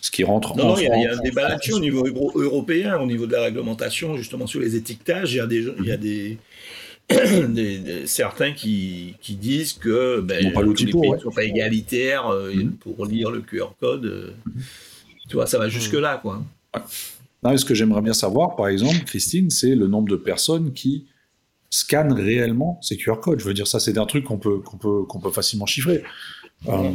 ce 0.00 0.10
qui 0.10 0.24
rentre 0.24 0.56
non, 0.56 0.76
il 0.76 0.84
y, 0.84 1.06
a 1.06 1.12
un 1.12 1.20
débat 1.20 1.48
là-dessus 1.48 1.74
au 1.74 1.80
niveau 1.80 2.06
européen, 2.34 2.98
au 2.98 3.06
niveau 3.06 3.26
de 3.26 3.32
la 3.32 3.42
réglementation, 3.42 4.16
justement 4.16 4.46
sur 4.46 4.60
les 4.60 4.74
étiquetages. 4.74 5.34
Il 5.34 5.36
y 5.36 5.40
a 5.40 5.46
des, 5.46 5.66
il 5.78 5.84
y 5.84 5.92
a 5.92 5.96
des, 5.98 6.38
certains 8.06 8.52
qui, 8.52 9.14
qui, 9.20 9.34
disent 9.34 9.72
que 9.74 10.20
ben, 10.20 10.52
pas 10.52 10.62
les 10.62 10.74
pays 10.74 11.10
ne 11.10 11.18
sont 11.18 11.30
pas 11.30 11.44
égalitaires 11.44 12.28
euh, 12.28 12.52
mm-hmm. 12.52 12.70
pour 12.72 13.06
lire 13.06 13.30
le 13.30 13.40
QR 13.40 13.70
code. 13.80 14.04
Euh, 14.04 14.30
tu 15.28 15.36
vois, 15.36 15.46
ça 15.46 15.58
va 15.58 15.68
jusque-là. 15.68 16.18
quoi. 16.22 16.42
Non, 17.42 17.56
ce 17.56 17.64
que 17.64 17.74
j'aimerais 17.74 18.02
bien 18.02 18.12
savoir, 18.12 18.56
par 18.56 18.68
exemple, 18.68 19.04
Christine, 19.06 19.50
c'est 19.50 19.74
le 19.74 19.86
nombre 19.86 20.08
de 20.08 20.16
personnes 20.16 20.72
qui 20.72 21.06
scannent 21.70 22.12
réellement 22.12 22.78
ces 22.82 22.96
QR 22.96 23.20
codes. 23.20 23.40
Je 23.40 23.44
veux 23.44 23.54
dire, 23.54 23.66
ça, 23.66 23.80
c'est 23.80 23.96
un 23.96 24.06
truc 24.06 24.24
qu'on 24.24 24.38
peut, 24.38 24.58
qu'on 24.58 24.76
peut, 24.76 25.04
qu'on 25.04 25.20
peut 25.20 25.30
facilement 25.30 25.66
chiffrer. 25.66 26.02
Euh, 26.68 26.92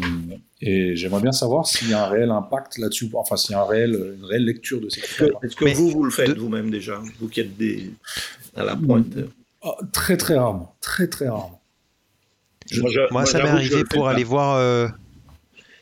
et 0.62 0.96
j'aimerais 0.96 1.22
bien 1.22 1.32
savoir 1.32 1.66
s'il 1.66 1.90
y 1.90 1.94
a 1.94 2.06
un 2.06 2.10
réel 2.10 2.30
impact 2.30 2.78
là-dessus, 2.78 3.10
enfin 3.16 3.36
s'il 3.36 3.52
y 3.52 3.56
a 3.56 3.62
un 3.62 3.66
réel, 3.66 4.16
une 4.20 4.26
réelle 4.26 4.46
lecture 4.46 4.80
de 4.80 4.90
ces 4.90 5.00
Est-ce 5.00 5.56
que 5.56 5.74
vous, 5.74 5.90
vous 5.90 6.04
le 6.04 6.12
faites 6.12 6.38
vous-même 6.38 6.70
déjà 6.70 7.02
Vous 7.20 7.28
qui 7.28 7.40
êtes 7.40 7.58
des... 7.58 7.92
à 8.56 8.64
la 8.64 8.76
pointe? 8.76 9.18
Ah, 9.66 9.76
Très 9.92 10.18
très 10.18 10.38
rarement, 10.38 10.76
très 10.80 11.08
très 11.08 11.28
rarement. 11.28 11.62
moi, 13.12 13.26
ça 13.26 13.44
m'est 13.44 13.50
arrivé 13.50 13.84
pour 13.84 14.08
aller 14.08 14.24
voir... 14.24 14.56
Euh, 14.56 14.88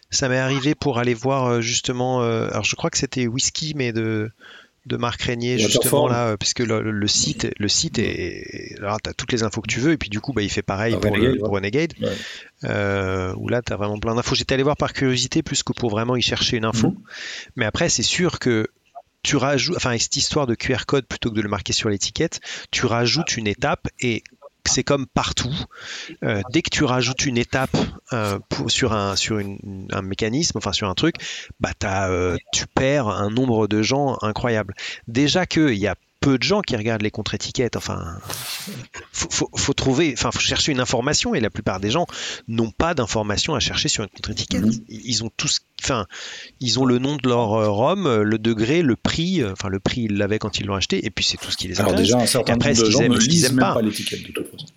ça 0.10 0.30
m'est 0.30 0.38
arrivé 0.38 0.76
pour 0.76 1.00
aller 1.00 1.14
voir 1.14 1.48
euh, 1.48 1.62
justement... 1.62 2.22
alors 2.22 2.64
je 2.64 2.76
crois 2.76 2.90
que 2.90 2.98
c'était 2.98 3.28
whisky, 3.28 3.74
mais 3.76 3.94
de 3.94 4.32
de 4.86 4.98
Marc 4.98 5.22
Régnier 5.22 5.58
justement 5.58 6.08
là 6.08 6.28
euh, 6.28 6.38
puisque 6.38 6.60
le, 6.60 7.08
site 7.08 7.48
le 7.58 7.68
site 7.70 8.00
est 8.00 8.76
alors 8.80 9.02
tu 9.02 9.10
as 9.10 9.14
toutes 9.14 9.32
les 9.32 9.44
infos 9.44 9.62
que 9.62 9.70
tu 9.70 9.80
veux 9.80 9.94
et 9.94 9.98
puis 9.98 10.10
du 10.10 10.20
coup 10.20 10.34
bah, 10.34 10.42
il 10.42 10.50
fait 10.50 10.62
pareil 10.62 10.98
pour, 11.00 11.12
Renegade, 11.50 11.94
euh, 12.66 13.34
où 13.38 13.48
là 13.48 13.62
tu 13.62 13.72
as 13.72 13.78
vraiment 13.78 14.00
plein 14.00 14.16
d'infos. 14.16 14.36
J'étais 14.36 14.56
allé 14.56 14.64
voir 14.64 14.76
par 14.76 14.94
curiosité 14.94 15.42
plus 15.42 15.64
que 15.64 15.72
pour 15.72 15.90
vraiment 15.90 16.16
y 16.16 16.22
chercher 16.22 16.58
une 16.58 16.66
info. 16.66 16.90
Mhm. 16.90 16.98
mais 17.56 17.66
après 17.66 17.88
c'est 17.90 18.04
sûr 18.04 18.40
que 18.40 18.68
tu 19.24 19.38
rajoutes 19.38 19.76
enfin 19.76 19.98
cette 19.98 20.18
histoire 20.18 20.48
de 20.48 20.56
QR 20.56 20.86
code 20.86 21.06
plutôt 21.08 21.32
que 21.32 21.36
de 21.36 21.42
le 21.42 21.50
marquer 21.50 21.74
sur 21.74 21.90
l'étiquette 21.90 22.40
tu 22.72 22.86
rajoutes 22.86 23.38
une 23.38 23.48
étape 23.48 23.88
et 24.00 24.24
c'est 24.66 24.84
comme 24.84 25.08
partout. 25.08 25.54
Euh, 26.24 26.42
dès 26.52 26.62
que 26.62 26.70
tu 26.70 26.84
rajoutes 26.84 27.26
une 27.26 27.38
étape 27.38 27.76
euh, 28.14 28.40
sur, 28.68 28.94
un, 28.94 29.16
sur 29.16 29.38
un 29.40 30.02
mécanisme, 30.02 30.58
enfin 30.58 30.72
sur 30.72 30.90
un 30.90 30.94
truc, 30.94 31.16
bah 31.60 31.74
euh, 31.84 32.38
tu 32.54 32.66
perds 32.68 33.08
un 33.08 33.30
nombre 33.30 33.68
de 33.68 33.82
gens 33.82 34.18
incroyable. 34.22 34.74
Déjà 35.08 35.46
qu'il 35.46 35.76
y 35.76 35.88
a 35.88 35.96
peu 36.24 36.38
de 36.38 36.44
gens 36.44 36.62
qui 36.62 36.76
regardent 36.78 37.02
les 37.02 37.12
contre-étiquettes. 37.12 37.76
Enfin, 37.76 38.18
faut, 39.12 39.50
faut, 39.54 39.74
trouver, 39.74 40.14
enfin, 40.14 40.32
faut 40.32 40.40
chercher 40.40 40.72
une 40.72 40.80
information 40.80 41.36
et 41.36 41.42
la 41.42 41.50
plupart 41.50 41.82
des 41.82 41.92
gens 41.92 42.08
n'ont 42.48 42.72
pas 42.72 42.94
d'information 42.94 43.56
à 43.56 43.60
chercher 43.60 43.90
sur 43.90 44.04
une 44.04 44.10
contre-étiquette. 44.10 44.64
Mmh. 44.64 44.86
Ils 44.88 45.24
ont 45.26 45.30
tous, 45.36 45.60
enfin, 45.82 46.08
ils 46.62 46.80
ont 46.80 46.86
le 46.86 46.98
nom 46.98 47.18
de 47.18 47.28
leur 47.28 47.54
euh, 47.54 47.70
rhum, 47.70 48.22
le 48.22 48.40
degré, 48.40 48.82
le 48.82 48.96
prix, 48.96 49.42
euh, 49.42 49.52
enfin, 49.52 49.68
le 49.68 49.82
prix 49.82 50.04
ils 50.04 50.18
l'avaient 50.18 50.40
quand 50.40 50.60
ils 50.60 50.66
l'ont 50.66 50.76
acheté 50.76 51.06
et 51.06 51.10
puis 51.10 51.26
c'est 51.26 51.38
tout 51.38 51.52
ce 51.52 51.58
qui 51.58 51.68
les 51.68 51.82
intéresse. 51.82 51.92
Alors 51.92 52.00
déjà, 52.00 52.18
un 52.20 52.26
certain 52.26 52.54
nombre 52.54 52.84
de 52.84 52.90
gens 52.90 53.02
ne 53.02 53.18
lisent 53.18 53.52
même 53.52 53.60
pas, 53.60 53.82
l'étiquette 53.82 54.24
de 54.26 54.32
toute 54.32 54.50
façon. 54.50 54.68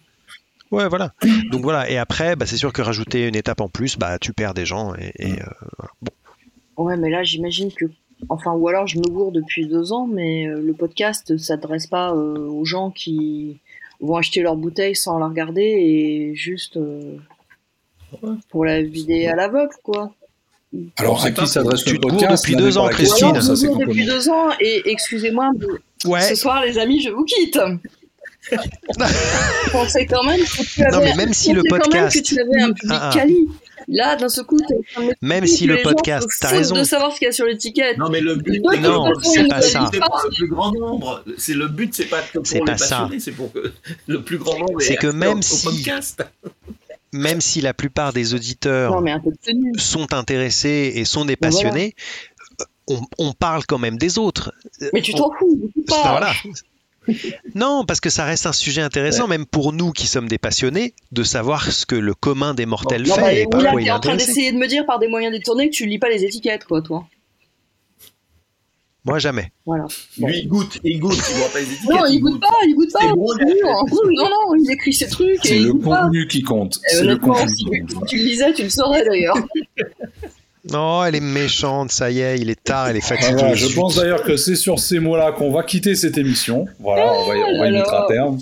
Ouais, 0.72 0.88
voilà. 0.88 1.14
Donc 1.52 1.62
voilà. 1.62 1.88
Et 1.88 1.96
après, 1.96 2.34
bah, 2.34 2.44
c'est 2.44 2.56
sûr 2.56 2.72
que 2.72 2.82
rajouter 2.82 3.28
une 3.28 3.36
étape 3.36 3.60
en 3.60 3.68
plus, 3.68 3.96
bah, 3.96 4.18
tu 4.18 4.32
perds 4.32 4.54
des 4.54 4.66
gens. 4.66 4.94
Et, 4.96 5.40
euh, 5.40 5.46
bon. 6.02 6.12
Ouais, 6.76 6.96
mais 6.96 7.08
là, 7.08 7.22
j'imagine 7.22 7.70
que 7.72 7.86
Enfin, 8.28 8.52
ou 8.52 8.68
alors 8.68 8.86
je 8.86 8.98
me 8.98 9.04
gourre 9.04 9.32
depuis 9.32 9.66
deux 9.66 9.92
ans, 9.92 10.06
mais 10.06 10.46
euh, 10.46 10.60
le 10.60 10.72
podcast 10.72 11.30
ne 11.30 11.36
s'adresse 11.36 11.86
pas 11.86 12.12
euh, 12.12 12.48
aux 12.48 12.64
gens 12.64 12.90
qui 12.90 13.60
vont 14.00 14.16
acheter 14.16 14.40
leur 14.42 14.56
bouteille 14.56 14.96
sans 14.96 15.18
la 15.18 15.28
regarder 15.28 15.62
et 15.62 16.34
juste 16.34 16.76
euh, 16.76 17.16
pour 18.50 18.64
la 18.64 18.82
vider 18.82 19.26
à 19.26 19.36
l'aveugle, 19.36 19.74
quoi. 19.82 20.12
Alors, 20.98 21.24
à 21.24 21.30
qui 21.30 21.46
s'adresse 21.46 21.86
le 21.86 21.98
podcast 21.98 22.42
depuis 22.42 22.56
deux 22.56 22.76
ans, 22.76 22.88
Christine 22.88 23.34
Je 23.34 23.66
me 23.68 23.86
depuis 23.86 24.04
deux 24.04 24.28
ans 24.28 24.48
et 24.60 24.82
excusez-moi, 24.86 25.52
ce 26.02 26.34
soir, 26.34 26.62
les 26.64 26.78
amis, 26.78 27.00
je 27.00 27.10
vous 27.10 27.24
quitte. 27.24 27.58
je 28.52 29.70
pensais 29.70 30.06
quand 30.06 30.22
même 30.24 30.40
que 30.40 30.62
tu 30.62 30.82
avais, 30.82 30.96
non, 30.96 31.02
mais 31.02 31.14
même 31.14 31.32
si 31.32 31.52
le 31.52 31.62
podcast... 31.68 32.16
que 32.16 32.22
tu 32.22 32.40
avais 32.40 32.62
un 32.62 32.72
public 32.72 32.98
ah, 33.00 33.10
ah. 33.10 33.14
quali. 33.14 33.48
Là, 33.88 34.16
d'un 34.16 34.28
seul 34.28 34.44
coup, 34.44 34.58
même 35.22 35.46
si 35.46 35.66
le 35.66 35.82
podcast, 35.82 36.28
t'as 36.40 36.48
raison, 36.48 36.74
de 36.76 36.84
savoir 36.84 37.12
ce 37.12 37.18
qu'il 37.18 37.26
y 37.26 37.28
a 37.28 37.32
sur 37.32 37.46
l'étiquette. 37.46 37.98
Non, 37.98 38.08
mais 38.08 38.20
le 38.20 38.34
but, 38.34 38.60
non, 38.80 39.12
c'est 39.22 39.48
pas 39.48 39.62
ça. 39.62 39.88
C'est 39.92 40.00
pour 40.00 40.20
le 40.24 40.34
plus 40.34 40.48
grand 40.48 40.72
nombre. 40.72 41.22
C'est 41.38 41.54
le 41.54 41.68
but, 41.68 41.94
c'est 41.94 42.06
pas 42.06 42.22
que 42.22 42.38
pour 42.38 42.54
les 42.54 42.60
passionnés, 42.60 43.20
c'est 43.20 43.32
pour 43.32 43.52
que 43.52 43.72
le 44.06 44.22
plus 44.22 44.38
grand 44.38 44.58
nombre. 44.58 44.80
C'est 44.80 44.96
que 44.96 45.06
même 45.06 45.42
si, 45.42 45.86
même 47.12 47.40
si 47.40 47.60
la 47.60 47.74
plupart 47.74 48.12
des 48.12 48.34
auditeurs 48.34 49.02
sont 49.78 50.12
intéressés 50.12 50.92
et 50.96 51.04
sont 51.04 51.24
des 51.24 51.36
passionnés, 51.36 51.94
on, 52.88 53.00
on, 53.18 53.32
parle 53.32 53.66
quand 53.66 53.78
même 53.78 53.98
des 53.98 54.18
autres. 54.18 54.52
Mais 54.92 55.02
tu 55.02 55.12
t'en 55.12 55.32
fous, 55.38 55.72
pas. 55.88 56.18
Voilà 56.18 56.32
non, 57.54 57.84
parce 57.86 58.00
que 58.00 58.10
ça 58.10 58.24
reste 58.24 58.46
un 58.46 58.52
sujet 58.52 58.82
intéressant, 58.82 59.26
même 59.28 59.46
pour 59.46 59.72
nous 59.72 59.92
qui 59.92 60.06
sommes 60.06 60.28
des 60.28 60.38
passionnés, 60.38 60.94
de 61.12 61.22
savoir 61.22 61.70
ce 61.72 61.86
que 61.86 61.96
le 61.96 62.14
commun 62.14 62.54
des 62.54 62.66
mortels 62.66 63.06
fait. 63.06 63.42
et 63.42 63.62
là, 63.62 63.72
tu 63.76 63.84
es 63.84 63.90
en 63.90 64.00
train 64.00 64.16
d'essayer 64.16 64.52
de 64.52 64.58
me 64.58 64.66
dire 64.66 64.86
par 64.86 64.98
des 64.98 65.08
moyens 65.08 65.32
détournés 65.32 65.70
que 65.70 65.74
tu 65.74 65.86
lis 65.86 65.98
pas 65.98 66.08
les 66.08 66.24
étiquettes, 66.24 66.64
quoi, 66.64 66.82
toi. 66.82 67.06
Moi, 69.04 69.20
jamais. 69.20 69.52
Voilà. 69.64 69.86
Lui, 70.18 70.40
il 70.40 70.48
goûte, 70.48 70.80
il 70.82 70.98
goûte, 70.98 71.16
il 71.30 71.36
voit 71.36 71.48
pas 71.48 71.60
les 71.60 71.72
étiquettes. 71.72 71.90
Non, 71.90 72.06
il, 72.06 72.18
goûte, 72.18 72.40
pas, 72.40 72.48
il 72.66 72.74
goûte 72.74 72.92
pas. 72.92 73.06
Non, 73.06 73.14
non, 73.14 74.54
il 74.58 74.68
écrit 74.68 74.92
ses 74.92 75.06
trucs. 75.06 75.38
C'est 75.44 75.60
le 75.60 75.74
contenu 75.74 76.26
qui 76.26 76.42
compte. 76.42 76.80
C'est 76.88 77.04
le 77.04 77.16
contenu. 77.16 77.48
Si 77.48 77.64
tu 78.08 78.16
le 78.16 78.24
lisais, 78.24 78.52
tu 78.52 78.64
le 78.64 78.68
saurais 78.68 79.04
d'ailleurs. 79.04 79.36
Non, 80.70 81.04
elle 81.04 81.14
est 81.14 81.20
méchante, 81.20 81.92
ça 81.92 82.10
y 82.10 82.20
est, 82.20 82.38
il 82.38 82.50
est 82.50 82.62
tard, 82.62 82.88
elle 82.88 82.96
est 82.96 83.00
fatiguée. 83.00 83.54
je 83.54 83.74
pense 83.74 83.96
d'ailleurs 83.96 84.22
que 84.22 84.36
c'est 84.36 84.56
sur 84.56 84.78
ces 84.78 84.98
mots-là 84.98 85.32
qu'on 85.32 85.50
va 85.50 85.62
quitter 85.62 85.94
cette 85.94 86.18
émission. 86.18 86.66
Voilà, 86.80 87.12
on 87.12 87.26
va, 87.26 87.36
y, 87.36 87.72
mettre 87.72 87.94
à 87.94 88.06
terme. 88.08 88.38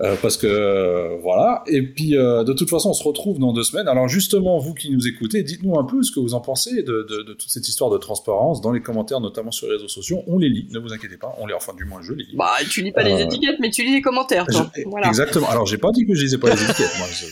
Euh, 0.00 0.16
parce 0.20 0.36
que 0.36 0.48
euh, 0.48 1.16
voilà. 1.22 1.62
Et 1.68 1.80
puis 1.82 2.16
euh, 2.16 2.42
de 2.42 2.52
toute 2.52 2.68
façon, 2.68 2.90
on 2.90 2.94
se 2.94 3.04
retrouve 3.04 3.38
dans 3.38 3.52
deux 3.52 3.62
semaines. 3.62 3.86
Alors 3.86 4.08
justement, 4.08 4.58
vous 4.58 4.74
qui 4.74 4.90
nous 4.90 5.06
écoutez, 5.06 5.44
dites-nous 5.44 5.78
un 5.78 5.84
peu 5.84 6.02
ce 6.02 6.10
que 6.10 6.18
vous 6.18 6.34
en 6.34 6.40
pensez 6.40 6.82
de, 6.82 7.06
de, 7.08 7.32
toute 7.32 7.48
cette 7.48 7.68
histoire 7.68 7.90
de 7.90 7.98
transparence 7.98 8.60
dans 8.60 8.72
les 8.72 8.80
commentaires, 8.80 9.20
notamment 9.20 9.52
sur 9.52 9.68
les 9.68 9.74
réseaux 9.74 9.86
sociaux. 9.86 10.24
On 10.26 10.38
les 10.38 10.48
lit, 10.48 10.66
ne 10.72 10.80
vous 10.80 10.92
inquiétez 10.92 11.16
pas. 11.16 11.32
On 11.38 11.46
les, 11.46 11.54
enfin 11.54 11.74
du 11.74 11.84
moins 11.84 12.02
je 12.02 12.12
les 12.12 12.24
lis. 12.24 12.36
Bah, 12.36 12.50
tu 12.68 12.82
lis 12.82 12.90
pas 12.90 13.04
les 13.04 13.22
étiquettes, 13.22 13.60
mais 13.60 13.70
tu 13.70 13.84
lis 13.84 13.92
les 13.92 14.02
commentaires. 14.02 14.46
Voilà. 14.86 15.06
Exactement. 15.06 15.48
Alors 15.48 15.66
j'ai 15.66 15.78
pas 15.78 15.92
dit 15.92 16.04
que 16.06 16.14
je 16.14 16.24
lisais 16.24 16.38
pas 16.38 16.50
les 16.50 16.60
étiquettes. 16.60 16.98
Moi, 16.98 17.06
je, 17.12 17.26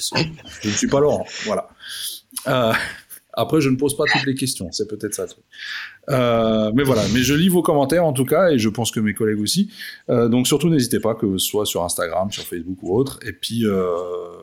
je, 0.62 0.68
ne 0.68 0.74
suis 0.74 0.86
pas 0.86 1.00
Laurent. 1.00 1.26
Voilà. 1.44 1.68
Après, 3.34 3.60
je 3.60 3.70
ne 3.70 3.76
pose 3.76 3.96
pas 3.96 4.04
toutes 4.12 4.26
les 4.26 4.34
questions, 4.34 4.70
c'est 4.72 4.88
peut-être 4.88 5.14
ça. 5.14 5.26
Euh, 6.10 6.70
mais 6.74 6.82
voilà, 6.82 7.02
mais 7.14 7.20
je 7.20 7.34
lis 7.34 7.48
vos 7.48 7.62
commentaires 7.62 8.04
en 8.04 8.12
tout 8.12 8.24
cas, 8.24 8.50
et 8.50 8.58
je 8.58 8.68
pense 8.68 8.90
que 8.90 9.00
mes 9.00 9.14
collègues 9.14 9.40
aussi. 9.40 9.70
Euh, 10.10 10.28
donc 10.28 10.46
surtout, 10.46 10.68
n'hésitez 10.68 11.00
pas, 11.00 11.14
que 11.14 11.38
ce 11.38 11.46
soit 11.46 11.64
sur 11.64 11.82
Instagram, 11.82 12.30
sur 12.30 12.44
Facebook 12.44 12.78
ou 12.82 12.96
autre. 12.96 13.18
Et 13.26 13.32
puis, 13.32 13.64
euh, 13.64 13.86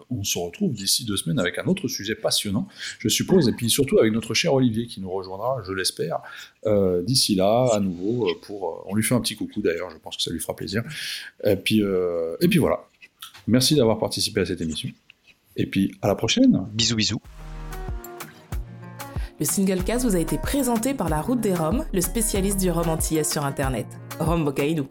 on 0.09 0.23
se 0.23 0.39
retrouve 0.39 0.73
d'ici 0.73 1.05
deux 1.05 1.17
semaines 1.17 1.39
avec 1.39 1.59
un 1.59 1.65
autre 1.65 1.87
sujet 1.87 2.15
passionnant, 2.15 2.67
je 2.97 3.09
suppose, 3.09 3.47
et 3.47 3.51
puis 3.51 3.69
surtout 3.69 3.99
avec 3.99 4.11
notre 4.11 4.33
cher 4.33 4.53
Olivier 4.53 4.87
qui 4.87 5.01
nous 5.01 5.11
rejoindra, 5.11 5.61
je 5.67 5.71
l'espère, 5.71 6.19
d'ici 7.03 7.35
là, 7.35 7.69
à 7.73 7.79
nouveau, 7.79 8.27
pour... 8.41 8.85
on 8.87 8.95
lui 8.95 9.03
fait 9.03 9.15
un 9.15 9.21
petit 9.21 9.35
coucou 9.35 9.61
d'ailleurs, 9.61 9.89
je 9.91 9.97
pense 9.97 10.17
que 10.17 10.23
ça 10.23 10.31
lui 10.31 10.39
fera 10.39 10.55
plaisir. 10.55 10.83
Et 11.43 11.55
puis, 11.55 11.83
et 12.41 12.47
puis 12.47 12.59
voilà. 12.59 12.85
Merci 13.47 13.75
d'avoir 13.75 13.99
participé 13.99 14.41
à 14.41 14.45
cette 14.45 14.61
émission. 14.61 14.89
Et 15.55 15.65
puis, 15.65 15.91
à 16.01 16.07
la 16.07 16.15
prochaine. 16.15 16.67
Bisous, 16.73 16.95
bisous. 16.95 17.21
Le 19.39 19.45
single 19.45 19.85
cast 19.85 20.03
vous 20.03 20.17
a 20.17 20.19
été 20.19 20.37
présenté 20.37 20.93
par 20.93 21.07
la 21.07 21.21
Route 21.21 21.39
des 21.39 21.53
Roms, 21.53 21.85
le 21.93 22.01
spécialiste 22.01 22.59
du 22.59 22.69
rhum 22.71 22.89
antillais 22.89 23.23
sur 23.23 23.45
Internet. 23.45 23.87
Rome 24.19 24.43
Bocaïdou. 24.43 24.85